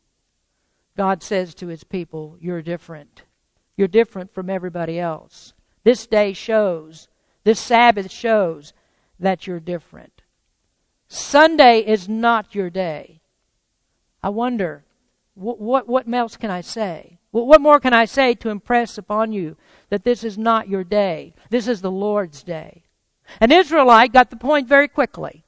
God 0.97 1.25
says 1.25 1.55
to 1.57 1.67
his 1.67 1.83
people, 1.83 2.37
You're 2.41 2.62
different. 2.62 3.23
You're 3.77 3.89
different 3.89 4.33
from 4.33 4.49
everybody 4.49 5.01
else. 5.01 5.55
This 5.85 6.07
day 6.07 6.32
shows, 6.32 7.09
this 7.45 7.61
Sabbath 7.61 8.11
shows 8.11 8.72
that 9.20 9.47
you're 9.47 9.61
different. 9.61 10.22
Sunday 11.09 11.80
is 11.80 12.09
not 12.09 12.55
your 12.55 12.70
day. 12.70 13.20
I 14.22 14.30
wonder, 14.30 14.85
what, 15.35 15.61
what, 15.61 15.87
what 15.87 16.12
else 16.12 16.37
can 16.37 16.51
I 16.51 16.62
say? 16.62 17.18
What 17.30 17.61
more 17.61 17.80
can 17.80 17.93
I 17.93 18.05
say 18.05 18.35
to 18.35 18.49
impress 18.49 18.97
upon 18.97 19.32
you 19.32 19.57
that 19.91 20.05
this 20.05 20.24
is 20.24 20.39
not 20.39 20.68
your 20.68 20.85
day? 20.85 21.35
This 21.51 21.68
is 21.68 21.80
the 21.80 21.91
Lord's 21.91 22.43
day. 22.43 22.85
An 23.41 23.53
Israelite 23.53 24.12
got 24.12 24.30
the 24.30 24.37
point 24.37 24.68
very 24.68 24.89
quickly. 24.89 25.45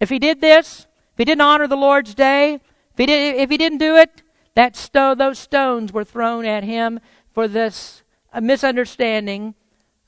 If 0.00 0.08
he 0.08 0.18
did 0.18 0.40
this, 0.40 0.86
if 1.12 1.18
he 1.18 1.24
didn't 1.24 1.40
honor 1.40 1.66
the 1.66 1.76
Lord's 1.76 2.14
day, 2.14 2.54
if 2.54 2.96
he, 2.96 3.06
did, 3.06 3.36
if 3.36 3.50
he 3.50 3.56
didn't 3.56 3.78
do 3.78 3.96
it, 3.96 4.22
that 4.54 4.76
sto- 4.76 5.14
those 5.14 5.38
stones 5.38 5.92
were 5.92 6.04
thrown 6.04 6.44
at 6.44 6.64
him 6.64 7.00
for 7.32 7.48
this 7.48 8.02
uh, 8.32 8.40
misunderstanding 8.40 9.54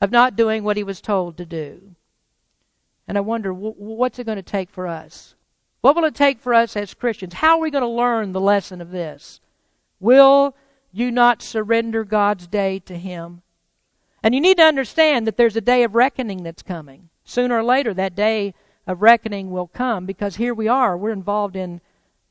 of 0.00 0.10
not 0.10 0.36
doing 0.36 0.64
what 0.64 0.76
he 0.76 0.84
was 0.84 1.00
told 1.00 1.36
to 1.36 1.44
do. 1.46 1.94
And 3.06 3.16
I 3.16 3.20
wonder, 3.22 3.52
what's 3.52 4.18
it 4.18 4.24
going 4.24 4.36
to 4.36 4.42
take 4.42 4.70
for 4.70 4.86
us? 4.86 5.34
What 5.80 5.96
will 5.96 6.04
it 6.04 6.14
take 6.14 6.40
for 6.40 6.52
us 6.54 6.76
as 6.76 6.94
Christians? 6.94 7.34
How 7.34 7.56
are 7.56 7.60
we 7.60 7.70
going 7.70 7.82
to 7.82 7.88
learn 7.88 8.32
the 8.32 8.40
lesson 8.40 8.80
of 8.80 8.90
this? 8.90 9.40
Will 10.00 10.54
you 10.92 11.10
not 11.10 11.42
surrender 11.42 12.04
God's 12.04 12.46
day 12.46 12.78
to 12.80 12.98
Him? 12.98 13.42
And 14.22 14.34
you 14.34 14.40
need 14.40 14.56
to 14.58 14.64
understand 14.64 15.26
that 15.26 15.36
there's 15.36 15.56
a 15.56 15.60
day 15.60 15.84
of 15.84 15.94
reckoning 15.94 16.42
that's 16.42 16.62
coming. 16.62 17.08
Sooner 17.24 17.58
or 17.58 17.62
later, 17.62 17.94
that 17.94 18.14
day 18.14 18.54
of 18.86 19.02
reckoning 19.02 19.50
will 19.50 19.68
come 19.68 20.06
because 20.06 20.36
here 20.36 20.54
we 20.54 20.66
are. 20.68 20.96
We're 20.96 21.10
involved 21.10 21.56
in 21.56 21.80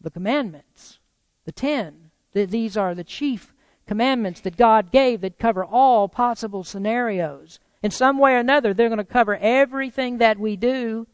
the 0.02 0.12
commandments, 0.12 1.00
the 1.46 1.52
ten. 1.52 2.12
These 2.34 2.78
are 2.78 2.94
the 2.94 3.04
chief 3.04 3.54
commandments 3.88 4.42
that 4.42 4.58
God 4.58 4.92
gave 4.92 5.22
that 5.22 5.40
cover 5.40 5.66
all 5.66 6.08
possible 6.08 6.64
scenarios. 6.64 7.60
In 7.82 7.92
some 7.92 8.18
way 8.18 8.34
or 8.34 8.40
another, 8.40 8.74
they're 8.74 8.90
going 8.90 8.98
to 8.98 9.04
cover 9.04 9.38
everything 9.38 10.18
that 10.18 10.40
we 10.40 10.56
do, 10.56 11.08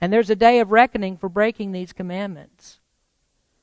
and 0.00 0.12
there's 0.12 0.30
a 0.30 0.36
day 0.36 0.60
of 0.60 0.70
reckoning 0.70 1.16
for 1.16 1.28
breaking 1.28 1.72
these 1.72 1.92
commandments. 1.92 2.80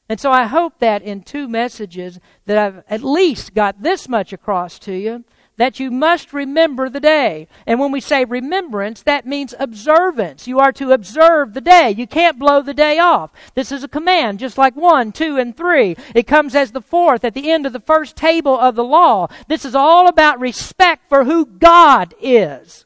And 0.09 0.19
so 0.19 0.31
I 0.31 0.45
hope 0.45 0.79
that 0.79 1.01
in 1.01 1.21
two 1.21 1.47
messages 1.47 2.19
that 2.45 2.57
I've 2.57 2.83
at 2.89 3.03
least 3.03 3.53
got 3.53 3.83
this 3.83 4.07
much 4.07 4.31
across 4.31 4.79
to 4.79 4.93
you 4.93 5.25
that 5.57 5.79
you 5.79 5.91
must 5.91 6.33
remember 6.33 6.87
the 6.87 6.99
day. 6.99 7.47
And 7.65 7.79
when 7.79 7.91
we 7.91 7.99
say 7.99 8.25
remembrance, 8.25 9.01
that 9.03 9.25
means 9.25 9.55
observance. 9.59 10.47
You 10.47 10.59
are 10.59 10.71
to 10.73 10.91
observe 10.91 11.53
the 11.53 11.61
day. 11.61 11.89
You 11.89 12.07
can't 12.07 12.39
blow 12.39 12.61
the 12.61 12.73
day 12.73 12.99
off. 12.99 13.31
This 13.55 13.71
is 13.71 13.83
a 13.83 13.87
command, 13.87 14.39
just 14.39 14.57
like 14.57 14.75
one, 14.75 15.11
two, 15.11 15.37
and 15.37 15.57
three. 15.57 15.95
It 16.13 16.27
comes 16.27 16.55
as 16.55 16.71
the 16.71 16.81
fourth 16.81 17.25
at 17.25 17.33
the 17.33 17.51
end 17.51 17.65
of 17.65 17.73
the 17.73 17.79
first 17.79 18.15
table 18.15 18.57
of 18.57 18.75
the 18.75 18.83
law. 18.83 19.27
This 19.47 19.65
is 19.65 19.75
all 19.75 20.07
about 20.07 20.39
respect 20.39 21.09
for 21.09 21.25
who 21.25 21.45
God 21.45 22.13
is. 22.21 22.85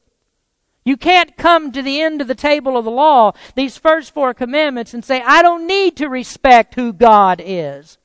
You 0.84 0.98
can't 0.98 1.38
come 1.38 1.72
to 1.74 1.82
the 1.82 2.02
end 2.02 2.22
of 2.22 2.28
the 2.28 2.34
table 2.34 2.76
of 2.76 2.86
the 2.86 2.92
law, 2.92 3.34
these 3.56 3.78
first 3.78 4.14
four 4.14 4.34
commandments, 4.34 4.94
and 4.94 5.06
say, 5.06 5.22
I 5.22 5.44
don't 5.44 5.68
need 5.68 5.98
to 5.98 6.08
respect 6.08 6.74
who 6.74 6.92
God 6.92 7.42
is. 7.44 8.00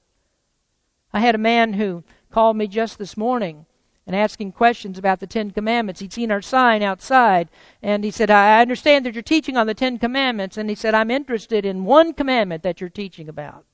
I 1.13 1.21
had 1.21 1.35
a 1.35 1.39
man 1.39 1.73
who 1.73 2.05
called 2.31 2.57
me 2.57 2.67
just 2.67 2.99
this 2.99 3.17
morning 3.17 3.65
and 4.07 4.15
asking 4.15 4.53
questions 4.53 4.99
about 4.99 5.19
the 5.19 5.27
Ten 5.27 5.51
Commandments. 5.51 6.01
He'd 6.01 6.13
seen 6.13 6.31
our 6.31 6.43
sign 6.43 6.83
outside, 6.83 7.51
and 7.83 8.05
he 8.05 8.11
said, 8.11 8.31
I 8.31 8.61
understand 8.61 9.05
that 9.05 9.15
you're 9.15 9.23
teaching 9.23 9.57
on 9.57 9.67
the 9.67 9.75
Ten 9.75 9.99
Commandments, 9.99 10.57
and 10.57 10.71
he 10.71 10.77
said, 10.77 10.95
I'm 10.95 11.11
interested 11.11 11.67
in 11.67 11.85
one 11.85 12.13
commandment 12.13 12.63
that 12.63 12.81
you're 12.81 12.89
teaching 12.89 13.29
about. 13.29 13.65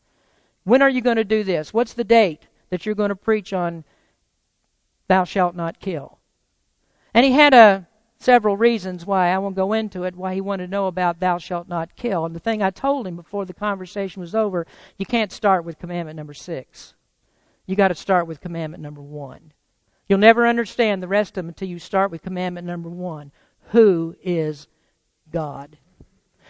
When 0.64 0.80
are 0.80 0.89
you 0.89 1.03
going 1.03 1.16
to 1.16 1.24
do 1.24 1.45
this? 1.45 1.74
What's 1.74 1.93
the 1.93 2.05
date 2.05 2.49
that 2.70 2.87
you're 2.87 2.95
going 2.95 3.11
to 3.11 3.16
preach 3.16 3.53
on 3.53 3.85
thou 5.09 5.24
shalt 5.24 5.55
not 5.55 5.80
kill? 5.80 6.18
And 7.12 7.26
he 7.26 7.33
had 7.33 7.53
a 7.53 7.87
several 8.22 8.57
reasons 8.57 9.05
why 9.05 9.33
I 9.33 9.39
won't 9.39 9.57
go 9.57 9.72
into 9.72 10.05
it 10.05 10.14
why 10.14 10.33
he 10.33 10.41
wanted 10.41 10.66
to 10.66 10.70
know 10.70 10.87
about 10.87 11.18
thou 11.18 11.39
shalt 11.39 11.66
not 11.66 11.97
kill 11.97 12.24
and 12.24 12.37
the 12.37 12.41
thing 12.41 12.62
I 12.62 12.70
told 12.70 13.05
him 13.05 13.16
before 13.16 13.45
the 13.45 13.53
conversation 13.53 14.20
was 14.20 14.33
over 14.33 14.64
you 14.97 15.05
can't 15.05 15.33
start 15.33 15.64
with 15.64 15.80
commandment 15.80 16.16
number 16.16 16.33
6 16.33 16.95
you 17.66 17.74
got 17.74 17.89
to 17.89 17.97
start 17.97 18.28
with 18.28 18.41
commandment 18.41 18.80
number 18.80 19.03
1 19.03 19.53
You'll 20.12 20.18
never 20.18 20.46
understand 20.46 21.02
the 21.02 21.08
rest 21.08 21.30
of 21.30 21.34
them 21.36 21.48
until 21.48 21.68
you 21.68 21.78
start 21.78 22.10
with 22.10 22.20
commandment 22.20 22.66
number 22.66 22.90
one 22.90 23.32
Who 23.70 24.14
is 24.22 24.68
God? 25.30 25.78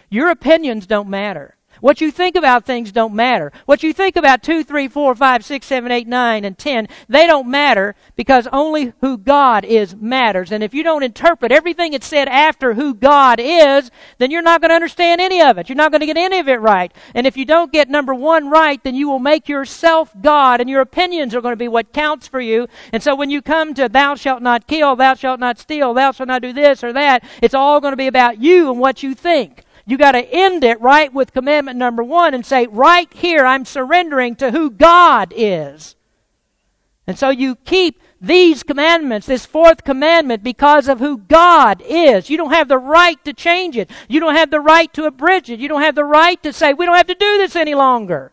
Your 0.09 0.29
opinions 0.31 0.85
don't 0.85 1.07
matter. 1.07 1.55
What 1.81 2.01
you 2.01 2.11
think 2.11 2.35
about 2.35 2.65
things 2.65 2.91
don't 2.91 3.13
matter. 3.13 3.51
What 3.65 3.83
you 3.83 3.93
think 3.93 4.15
about 4.15 4.43
2, 4.43 4.63
3, 4.63 4.87
4, 4.87 5.15
5, 5.15 5.45
6, 5.45 5.65
7, 5.65 5.91
8, 5.91 6.07
9, 6.07 6.45
and 6.45 6.57
10, 6.57 6.87
they 7.09 7.27
don't 7.27 7.49
matter 7.49 7.95
because 8.15 8.47
only 8.51 8.93
who 9.01 9.17
God 9.17 9.65
is 9.65 9.95
matters. 9.95 10.51
And 10.51 10.63
if 10.63 10.73
you 10.73 10.83
don't 10.83 11.03
interpret 11.03 11.51
everything 11.51 11.93
it 11.93 12.03
said 12.03 12.27
after 12.27 12.73
who 12.73 12.93
God 12.93 13.39
is, 13.41 13.91
then 14.17 14.31
you're 14.31 14.41
not 14.41 14.61
going 14.61 14.69
to 14.69 14.75
understand 14.75 15.19
any 15.19 15.41
of 15.41 15.57
it. 15.57 15.69
You're 15.69 15.75
not 15.75 15.91
going 15.91 16.01
to 16.01 16.05
get 16.05 16.17
any 16.17 16.39
of 16.39 16.47
it 16.47 16.61
right. 16.61 16.93
And 17.13 17.27
if 17.27 17.35
you 17.35 17.45
don't 17.45 17.71
get 17.71 17.89
number 17.89 18.13
one 18.13 18.49
right, 18.49 18.83
then 18.83 18.95
you 18.95 19.09
will 19.09 19.19
make 19.19 19.49
yourself 19.49 20.11
God 20.21 20.61
and 20.61 20.69
your 20.69 20.81
opinions 20.81 21.35
are 21.35 21.41
going 21.41 21.53
to 21.53 21.57
be 21.57 21.67
what 21.67 21.93
counts 21.93 22.27
for 22.27 22.39
you. 22.39 22.67
And 22.91 23.03
so 23.03 23.15
when 23.15 23.29
you 23.29 23.41
come 23.41 23.73
to 23.73 23.89
thou 23.89 24.15
shalt 24.15 24.41
not 24.41 24.67
kill, 24.67 24.95
thou 24.95 25.15
shalt 25.15 25.39
not 25.39 25.59
steal, 25.59 25.93
thou 25.93 26.11
shalt 26.11 26.27
not 26.27 26.41
do 26.41 26.53
this 26.53 26.83
or 26.83 26.93
that, 26.93 27.23
it's 27.41 27.53
all 27.53 27.81
going 27.81 27.93
to 27.93 27.97
be 27.97 28.07
about 28.07 28.39
you 28.39 28.71
and 28.71 28.79
what 28.79 29.03
you 29.03 29.13
think. 29.13 29.63
You 29.85 29.97
got 29.97 30.13
to 30.13 30.25
end 30.33 30.63
it 30.63 30.79
right 30.79 31.13
with 31.13 31.33
commandment 31.33 31.77
number 31.77 32.03
one 32.03 32.33
and 32.33 32.45
say, 32.45 32.67
right 32.67 33.11
here, 33.13 33.45
I'm 33.45 33.65
surrendering 33.65 34.35
to 34.37 34.51
who 34.51 34.69
God 34.69 35.33
is. 35.35 35.95
And 37.05 37.19
so 37.19 37.29
you 37.29 37.55
keep 37.55 38.01
these 38.21 38.63
commandments, 38.63 39.27
this 39.27 39.45
fourth 39.45 39.83
commandment, 39.83 40.41
because 40.41 40.87
of 40.87 40.99
who 40.99 41.17
God 41.17 41.83
is. 41.85 42.29
You 42.29 42.37
don't 42.37 42.53
have 42.53 42.69
the 42.69 42.77
right 42.77 43.21
to 43.25 43.33
change 43.33 43.75
it. 43.75 43.89
You 44.07 44.21
don't 44.21 44.35
have 44.35 44.49
the 44.49 44.61
right 44.61 44.91
to 44.93 45.03
abridge 45.03 45.49
it. 45.49 45.59
You 45.59 45.67
don't 45.67 45.81
have 45.81 45.95
the 45.95 46.05
right 46.05 46.41
to 46.43 46.53
say, 46.53 46.73
we 46.73 46.85
don't 46.85 46.95
have 46.95 47.07
to 47.07 47.15
do 47.15 47.37
this 47.37 47.57
any 47.57 47.75
longer. 47.75 48.31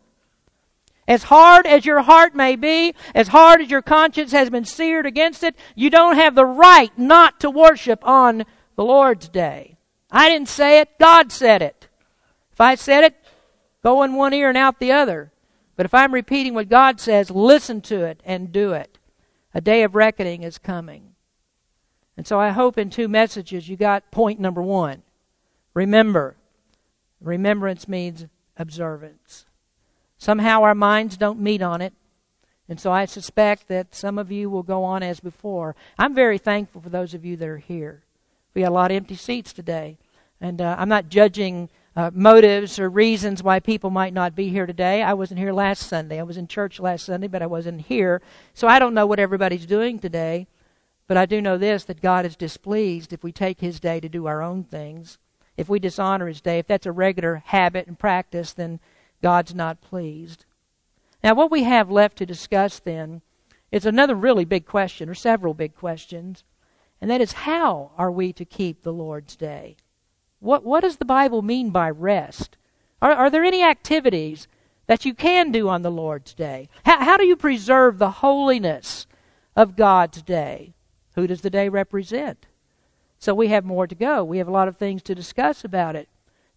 As 1.09 1.24
hard 1.24 1.66
as 1.66 1.84
your 1.84 2.03
heart 2.03 2.36
may 2.36 2.55
be, 2.55 2.94
as 3.16 3.26
hard 3.28 3.61
as 3.61 3.68
your 3.68 3.82
conscience 3.82 4.30
has 4.30 4.48
been 4.48 4.64
seared 4.64 5.07
against 5.07 5.42
it, 5.42 5.57
you 5.74 5.90
don't 5.90 6.14
have 6.14 6.36
the 6.36 6.46
right 6.46 6.96
not 6.96 7.40
to 7.40 7.51
worship 7.51 8.07
on 8.07 8.44
the 8.76 8.84
Lord's 8.84 9.28
day. 9.28 9.76
I 10.12 10.28
didn't 10.28 10.48
say 10.48 10.80
it, 10.80 10.98
God 10.98 11.30
said 11.32 11.62
it. 11.62 11.88
If 12.52 12.61
I 12.61 12.74
said 12.74 13.04
it, 13.04 13.16
go 13.82 14.02
in 14.02 14.14
one 14.14 14.34
ear 14.34 14.48
and 14.48 14.58
out 14.58 14.80
the 14.80 14.92
other. 14.92 15.32
But 15.76 15.86
if 15.86 15.94
I'm 15.94 16.12
repeating 16.12 16.52
what 16.54 16.68
God 16.68 17.00
says, 17.00 17.30
listen 17.30 17.80
to 17.82 18.04
it 18.04 18.20
and 18.24 18.52
do 18.52 18.72
it. 18.72 18.98
A 19.54 19.61
day 19.61 19.82
of 19.82 19.94
reckoning 19.94 20.42
is 20.42 20.58
coming. 20.58 21.14
And 22.16 22.26
so 22.26 22.38
I 22.38 22.50
hope 22.50 22.76
in 22.76 22.90
two 22.90 23.08
messages 23.08 23.68
you 23.68 23.76
got 23.76 24.11
point 24.11 24.38
number 24.38 24.62
one. 24.62 25.02
Remember. 25.72 26.36
Remembrance 27.20 27.88
means 27.88 28.26
observance. 28.56 29.46
Somehow 30.18 30.62
our 30.62 30.74
minds 30.74 31.16
don't 31.16 31.40
meet 31.40 31.62
on 31.62 31.80
it. 31.80 31.94
And 32.68 32.78
so 32.78 32.92
I 32.92 33.06
suspect 33.06 33.68
that 33.68 33.94
some 33.94 34.18
of 34.18 34.30
you 34.30 34.50
will 34.50 34.62
go 34.62 34.84
on 34.84 35.02
as 35.02 35.18
before. 35.18 35.74
I'm 35.98 36.14
very 36.14 36.38
thankful 36.38 36.80
for 36.80 36.90
those 36.90 37.14
of 37.14 37.24
you 37.24 37.36
that 37.36 37.48
are 37.48 37.58
here. 37.58 38.02
We 38.55 38.62
had 38.62 38.70
a 38.70 38.74
lot 38.74 38.90
of 38.90 38.96
empty 38.96 39.16
seats 39.16 39.53
today. 39.53 39.98
And 40.40 40.61
uh, 40.61 40.76
I'm 40.78 40.88
not 40.88 41.09
judging 41.09 41.68
uh, 41.94 42.11
motives 42.14 42.78
or 42.78 42.88
reasons 42.88 43.42
why 43.42 43.61
people 43.61 43.90
might 43.90 44.14
not 44.14 44.34
be 44.34 44.48
here 44.48 44.66
today. 44.66 45.03
I 45.03 45.12
wasn't 45.12 45.40
here 45.40 45.53
last 45.53 45.88
Sunday. 45.88 46.18
I 46.18 46.24
was 46.24 46.36
in 46.36 46.46
church 46.46 46.80
last 46.80 47.05
Sunday, 47.05 47.26
but 47.26 47.42
I 47.42 47.46
wasn't 47.46 47.82
here. 47.82 48.22
So 48.55 48.66
I 48.68 48.78
don't 48.78 48.94
know 48.94 49.07
what 49.07 49.18
everybody's 49.18 49.66
doing 49.66 49.98
today. 49.98 50.46
But 51.07 51.16
I 51.16 51.26
do 51.26 51.40
know 51.42 51.59
this 51.59 51.84
that 51.84 52.01
God 52.01 52.24
is 52.24 52.36
displeased 52.36 53.12
if 53.12 53.24
we 53.24 53.32
take 53.32 53.61
His 53.61 53.80
day 53.80 53.98
to 54.01 54.09
do 54.09 54.26
our 54.26 54.42
own 54.42 54.64
things. 54.64 55.18
If 55.57 55.68
we 55.68 55.80
dishonor 55.80 56.28
His 56.28 56.40
day, 56.40 56.61
if 56.61 56.68
that's 56.68 56.86
a 56.86 56.92
regular 56.92 57.42
habit 57.46 57.86
and 57.86 57.98
practice, 57.98 58.53
then 58.53 58.78
God's 59.20 59.55
not 59.55 59.80
pleased. 59.80 60.46
Now, 61.22 61.34
what 61.34 61.51
we 61.51 61.64
have 61.64 61.90
left 61.90 62.16
to 62.18 62.26
discuss 62.26 62.78
then 62.78 63.22
is 63.70 63.84
another 63.84 64.14
really 64.14 64.44
big 64.44 64.66
question, 64.66 65.09
or 65.09 65.14
several 65.14 65.53
big 65.53 65.74
questions. 65.74 66.44
And 67.01 67.11
that 67.11 67.20
is 67.20 67.32
how 67.32 67.92
are 67.96 68.11
we 68.11 68.32
to 68.34 68.44
keep 68.44 68.82
the 68.82 68.92
Lord's 68.92 69.36
day? 69.36 69.76
What, 70.38 70.64
what 70.64 70.80
does 70.80 70.96
the 70.96 71.05
Bible 71.05 71.42
mean 71.42 71.70
by 71.70 71.90
rest? 71.90 72.57
Are, 73.01 73.12
are 73.12 73.30
there 73.30 73.44
any 73.44 73.62
activities 73.62 74.48
that 74.86 75.05
you 75.05 75.14
can 75.14 75.53
do 75.53 75.68
on 75.68 75.82
the 75.82 75.90
Lord's 75.90 76.34
day? 76.34 76.68
How, 76.84 77.05
how 77.05 77.16
do 77.16 77.24
you 77.24 77.36
preserve 77.36 77.98
the 77.98 78.11
holiness 78.11 79.07
of 79.57 79.76
God's 79.76 80.22
day? 80.22 80.74
Who 81.14 81.26
does 81.26 81.40
the 81.40 81.51
day 81.51 81.68
represent? 81.68 82.46
So 83.18 83.34
we 83.34 83.48
have 83.48 83.64
more 83.64 83.86
to 83.86 83.94
go. 83.94 84.24
We 84.24 84.38
have 84.38 84.48
a 84.48 84.53
lot 84.53 84.68
of 84.68 84.76
things 84.76 85.03
to 85.03 85.14
discuss 85.14 85.64
about 85.64 85.96
it. 85.96 86.09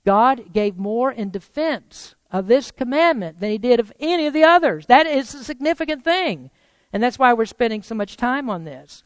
God 0.06 0.54
gave 0.54 0.78
more 0.78 1.12
in 1.12 1.30
defense 1.30 2.16
of 2.32 2.48
this 2.48 2.72
commandment 2.72 3.40
than 3.40 3.52
he 3.52 3.58
did 3.58 3.80
of 3.80 3.94
any 4.00 4.28
of 4.28 4.34
the 4.34 4.44
others. 4.44 4.86
That 4.88 5.06
is 5.06 5.34
a 5.34 5.44
significant 5.44 6.04
thing. 6.04 6.50
And 6.92 7.02
that's 7.02 7.20
why 7.20 7.34
we're 7.34 7.46
spending 7.46 7.84
so 7.84 7.96
much 7.96 8.18
time 8.18 8.50
on 8.50 8.64
this. 8.64 9.04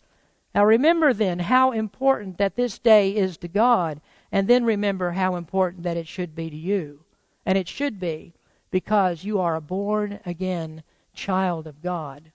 Now 0.57 0.65
remember 0.65 1.13
then 1.13 1.37
how 1.37 1.69
important 1.69 2.39
that 2.39 2.55
this 2.55 2.79
day 2.79 3.15
is 3.15 3.37
to 3.37 3.47
God, 3.47 4.01
and 4.31 4.47
then 4.47 4.65
remember 4.65 5.11
how 5.11 5.35
important 5.35 5.83
that 5.83 5.97
it 5.97 6.07
should 6.07 6.33
be 6.33 6.49
to 6.49 6.55
you. 6.55 7.01
And 7.45 7.59
it 7.59 7.67
should 7.67 7.99
be 7.99 8.33
because 8.71 9.23
you 9.23 9.39
are 9.39 9.55
a 9.55 9.61
born 9.61 10.19
again 10.25 10.81
child 11.13 11.67
of 11.67 11.83
God. 11.83 12.31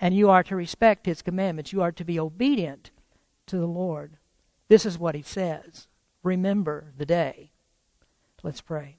And 0.00 0.12
you 0.12 0.28
are 0.28 0.42
to 0.42 0.56
respect 0.56 1.06
His 1.06 1.22
commandments. 1.22 1.72
You 1.72 1.82
are 1.82 1.92
to 1.92 2.04
be 2.04 2.18
obedient 2.18 2.90
to 3.46 3.58
the 3.58 3.68
Lord. 3.68 4.16
This 4.66 4.84
is 4.84 4.98
what 4.98 5.14
He 5.14 5.22
says. 5.22 5.86
Remember 6.24 6.86
the 6.98 7.06
day. 7.06 7.52
Let's 8.42 8.60
pray. 8.60 8.96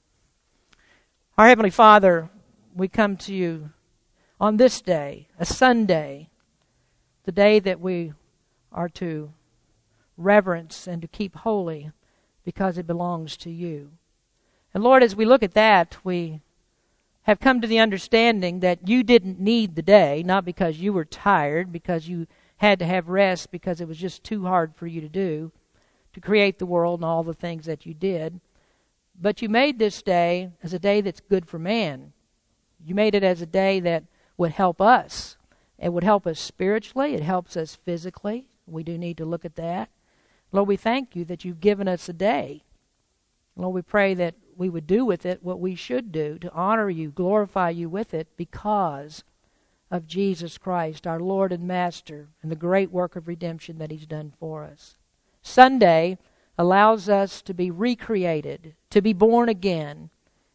Our 1.38 1.50
Heavenly 1.50 1.70
Father, 1.70 2.30
we 2.74 2.88
come 2.88 3.18
to 3.18 3.36
you 3.36 3.72
on 4.40 4.56
this 4.56 4.80
day, 4.80 5.28
a 5.38 5.44
Sunday, 5.44 6.30
the 7.26 7.34
day 7.34 7.60
that 7.60 7.82
we 7.82 8.14
are 8.72 8.90
to 8.90 9.34
reverence 10.18 10.88
and 10.88 11.02
to 11.02 11.08
keep 11.08 11.36
holy 11.36 11.92
because 12.44 12.78
it 12.78 12.88
belongs 12.88 13.38
to 13.38 13.50
you. 13.50 13.92
And 14.74 14.84
Lord, 14.84 15.04
as 15.04 15.16
we 15.16 15.26
look 15.26 15.44
at 15.44 15.54
that, 15.54 15.98
we 16.04 16.42
have 17.24 17.40
come 17.40 17.60
to 17.62 17.68
the 17.68 17.80
understanding 17.80 18.62
that 18.62 18.88
you 18.88 19.04
didn't 19.04 19.40
need 19.40 19.76
the 19.76 19.82
day, 19.82 20.24
not 20.24 20.46
because 20.46 20.78
you 20.78 20.94
were 20.94 21.06
tired, 21.06 21.72
because 21.72 22.08
you 22.08 22.26
had 22.58 22.80
to 22.80 22.86
have 22.86 23.10
rest, 23.10 23.52
because 23.52 23.82
it 23.82 23.88
was 23.88 23.98
just 23.98 24.24
too 24.24 24.46
hard 24.46 24.74
for 24.76 24.88
you 24.88 25.02
to 25.02 25.10
do, 25.10 25.52
to 26.14 26.22
create 26.22 26.58
the 26.58 26.66
world 26.66 27.00
and 27.00 27.06
all 27.06 27.24
the 27.24 27.34
things 27.34 27.66
that 27.66 27.86
you 27.86 27.94
did. 27.94 28.40
But 29.20 29.42
you 29.42 29.50
made 29.50 29.78
this 29.78 30.02
day 30.02 30.52
as 30.64 30.74
a 30.74 30.80
day 30.80 31.02
that's 31.02 31.20
good 31.20 31.48
for 31.48 31.60
man. 31.60 32.14
You 32.86 32.96
made 32.96 33.14
it 33.14 33.24
as 33.24 33.42
a 33.42 33.46
day 33.46 33.80
that 33.82 34.04
would 34.38 34.52
help 34.52 34.80
us. 34.80 35.36
It 35.78 35.92
would 35.92 36.04
help 36.04 36.26
us 36.26 36.40
spiritually, 36.40 37.14
it 37.14 37.24
helps 37.24 37.58
us 37.58 37.76
physically. 37.76 38.46
We 38.68 38.84
do 38.84 38.98
need 38.98 39.18
to 39.18 39.26
look 39.26 39.46
at 39.46 39.56
that. 39.56 39.90
Lord, 40.52 40.68
we 40.68 40.76
thank 40.76 41.16
you 41.16 41.26
that 41.26 41.44
you've 41.44 41.60
given 41.60 41.88
us 41.88 42.08
a 42.08 42.14
day. 42.14 42.64
Lord, 43.56 43.74
we 43.74 43.82
pray 43.82 44.14
that 44.14 44.36
we 44.56 44.70
would 44.70 44.88
do 44.88 45.06
with 45.06 45.26
it 45.26 45.44
what 45.44 45.60
we 45.60 45.76
should 45.76 46.12
do 46.12 46.38
to 46.40 46.54
honor 46.54 46.90
you, 46.90 47.10
glorify 47.10 47.70
you 47.70 47.90
with 47.90 48.14
it 48.14 48.28
because 48.38 49.24
of 49.90 50.08
Jesus 50.08 50.58
Christ, 50.58 51.08
our 51.08 51.20
Lord 51.20 51.52
and 51.52 51.68
Master, 51.68 52.28
and 52.42 52.52
the 52.52 52.56
great 52.56 52.92
work 52.92 53.16
of 53.16 53.28
redemption 53.28 53.78
that 53.78 53.92
He's 53.92 54.06
done 54.06 54.34
for 54.40 54.64
us. 54.64 54.98
Sunday 55.42 56.18
allows 56.58 57.08
us 57.08 57.42
to 57.44 57.54
be 57.54 57.72
recreated, 57.72 58.76
to 58.90 59.02
be 59.02 59.14
born 59.14 59.48
again. 59.48 60.10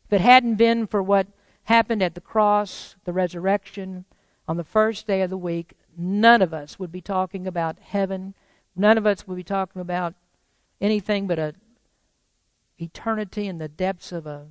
If 0.07 0.15
it 0.15 0.21
hadn't 0.21 0.57
been 0.57 0.87
for 0.87 1.03
what 1.03 1.29
happened 1.65 2.03
at 2.03 2.15
the 2.15 2.21
cross, 2.21 2.97
the 3.05 3.13
resurrection, 3.13 4.05
on 4.49 4.57
the 4.57 4.65
first 4.65 5.07
day 5.07 5.23
of 5.23 5.31
the 5.31 5.37
week, 5.37 5.75
none 5.97 6.43
of 6.43 6.55
us 6.55 6.79
would 6.79 6.93
be 6.93 7.01
talking 7.01 7.47
about 7.47 7.79
heaven. 7.81 8.35
None 8.75 8.99
of 8.99 9.07
us 9.07 9.27
would 9.27 9.37
be 9.37 9.45
talking 9.45 9.81
about 9.81 10.15
anything 10.81 11.27
but 11.27 11.39
a 11.39 11.55
eternity 12.81 13.47
in 13.47 13.59
the 13.59 13.69
depths 13.69 14.11
of 14.11 14.27
a 14.27 14.49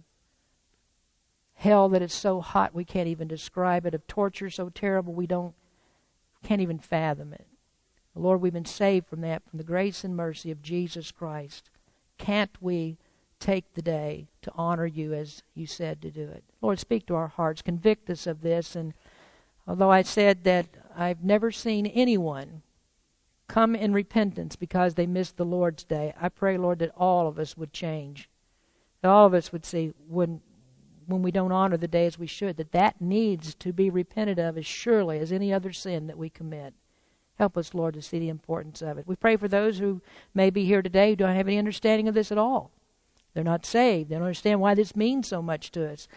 hell 1.55 1.89
that 1.89 2.01
is 2.01 2.13
so 2.13 2.41
hot 2.41 2.73
we 2.73 2.85
can't 2.85 3.07
even 3.07 3.27
describe 3.27 3.85
it, 3.85 3.93
of 3.93 4.07
torture 4.07 4.49
so 4.49 4.69
terrible 4.69 5.13
we 5.13 5.27
don't 5.27 5.53
can't 6.43 6.61
even 6.61 6.79
fathom 6.79 7.33
it. 7.33 7.45
Lord, 8.15 8.41
we've 8.41 8.51
been 8.51 8.65
saved 8.65 9.07
from 9.07 9.21
that, 9.21 9.43
from 9.47 9.57
the 9.57 9.63
grace 9.63 10.03
and 10.03 10.15
mercy 10.15 10.51
of 10.51 10.61
Jesus 10.61 11.11
Christ. 11.11 11.69
Can't 12.17 12.51
we 12.59 12.97
take 13.39 13.73
the 13.73 13.81
day 13.81 14.27
to 14.41 14.51
honor 14.55 14.85
you 14.85 15.13
as 15.13 15.43
you 15.53 15.65
said 15.65 16.01
to 16.01 16.11
do 16.11 16.23
it? 16.23 16.43
Lord, 16.61 16.79
speak 16.79 17.05
to 17.07 17.15
our 17.15 17.27
hearts. 17.27 17.61
Convict 17.61 18.09
us 18.09 18.27
of 18.27 18.41
this. 18.41 18.75
And 18.75 18.93
although 19.71 19.89
I 19.89 20.01
said 20.01 20.43
that 20.43 20.67
I've 20.97 21.23
never 21.23 21.49
seen 21.49 21.85
anyone 21.85 22.61
come 23.47 23.73
in 23.73 23.93
repentance 23.93 24.57
because 24.57 24.95
they 24.95 25.07
missed 25.07 25.37
the 25.37 25.45
Lord's 25.45 25.85
day, 25.85 26.13
I 26.19 26.27
pray, 26.27 26.57
Lord, 26.57 26.79
that 26.79 26.91
all 26.97 27.25
of 27.25 27.39
us 27.39 27.55
would 27.55 27.71
change. 27.71 28.29
That 29.01 29.07
all 29.07 29.25
of 29.25 29.33
us 29.33 29.53
would 29.53 29.65
see 29.65 29.93
when 30.09 30.41
when 31.07 31.21
we 31.21 31.31
don't 31.31 31.53
honor 31.53 31.77
the 31.77 31.87
day 31.87 32.05
as 32.05 32.19
we 32.19 32.27
should, 32.27 32.57
that 32.57 32.73
that 32.73 33.01
needs 33.01 33.55
to 33.55 33.71
be 33.73 33.89
repented 33.89 34.39
of 34.39 34.57
as 34.57 34.65
surely 34.65 35.19
as 35.19 35.31
any 35.31 35.53
other 35.53 35.71
sin 35.71 36.07
that 36.07 36.17
we 36.17 36.29
commit. 36.29 36.73
Help 37.35 37.57
us, 37.57 37.73
Lord, 37.73 37.93
to 37.95 38.01
see 38.01 38.19
the 38.19 38.29
importance 38.29 38.81
of 38.81 38.97
it. 38.97 39.07
We 39.07 39.15
pray 39.15 39.37
for 39.37 39.47
those 39.47 39.79
who 39.79 40.01
may 40.33 40.49
be 40.49 40.65
here 40.65 40.81
today 40.81 41.09
who 41.09 41.15
don't 41.15 41.35
have 41.35 41.47
any 41.47 41.57
understanding 41.57 42.09
of 42.09 42.13
this 42.13 42.31
at 42.31 42.37
all. 42.37 42.71
They're 43.33 43.43
not 43.43 43.65
saved. 43.65 44.09
They 44.09 44.15
don't 44.15 44.23
understand 44.23 44.59
why 44.59 44.75
this 44.75 44.95
means 44.95 45.27
so 45.29 45.41
much 45.41 45.71
to 45.71 45.89
us. 45.89 46.07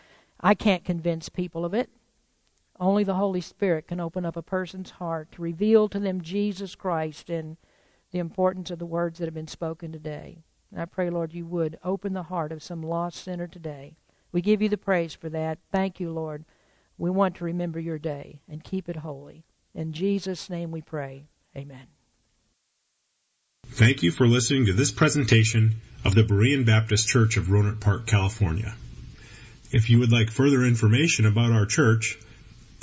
I 0.41 0.55
can't 0.55 0.85
convince 0.85 1.29
people 1.29 1.65
of 1.65 1.73
it. 1.73 1.89
Only 2.81 3.05
the 3.05 3.15
Holy 3.15 3.41
Spirit 3.41 3.87
can 3.87 4.01
open 4.01 4.25
up 4.25 4.37
a 4.37 4.43
person's 4.43 4.91
heart 4.91 5.31
to 5.33 5.43
reveal 5.43 5.89
to 5.89 6.01
them 6.01 6.23
Jesus 6.23 6.75
Christ 6.75 7.31
and 7.31 7.57
the 8.11 8.19
importance 8.19 8.71
of 8.71 8.79
the 8.79 8.87
words 8.87 9.19
that 9.19 9.27
have 9.27 9.35
been 9.35 9.47
spoken 9.47 9.93
today. 9.93 10.43
And 10.73 10.81
I 10.81 10.87
pray, 10.87 11.09
Lord, 11.09 11.33
you 11.33 11.47
would 11.47 11.79
open 11.85 12.15
the 12.15 12.25
heart 12.25 12.51
of 12.51 12.63
some 12.63 12.83
lost 12.83 13.23
sinner 13.23 13.47
today. 13.47 13.97
We 14.33 14.41
give 14.41 14.61
you 14.61 14.69
the 14.69 14.77
praise 14.77 15.15
for 15.15 15.29
that. 15.31 15.59
Thank 15.71 16.01
you, 16.01 16.11
Lord. 16.11 16.45
We 16.99 17.11
want 17.11 17.37
to 17.37 17.45
remember 17.45 17.79
your 17.79 17.99
day 17.99 18.41
and 18.49 18.63
keep 18.63 18.89
it 18.89 18.97
holy. 18.97 19.45
In 19.75 19.93
Jesus' 19.93 20.51
name 20.51 20.71
we 20.73 20.81
pray. 20.81 21.27
Amen. 21.57 21.87
Thank 23.67 24.03
you 24.03 24.11
for 24.11 24.27
listening 24.27 24.67
to 24.67 24.73
this 24.73 24.93
presentation 24.93 25.81
of 26.05 26.15
the 26.15 26.23
Berean 26.23 26.67
Baptist 26.67 27.09
Church 27.09 27.37
of 27.37 27.47
Rohnert 27.47 27.81
Park, 27.81 28.07
California. 28.07 28.75
If 29.73 29.91
you 29.91 30.01
would 30.01 30.13
like 30.13 30.31
further 30.31 30.65
information 30.65 31.27
about 31.27 31.51
our 31.51 31.67
church, 31.67 32.19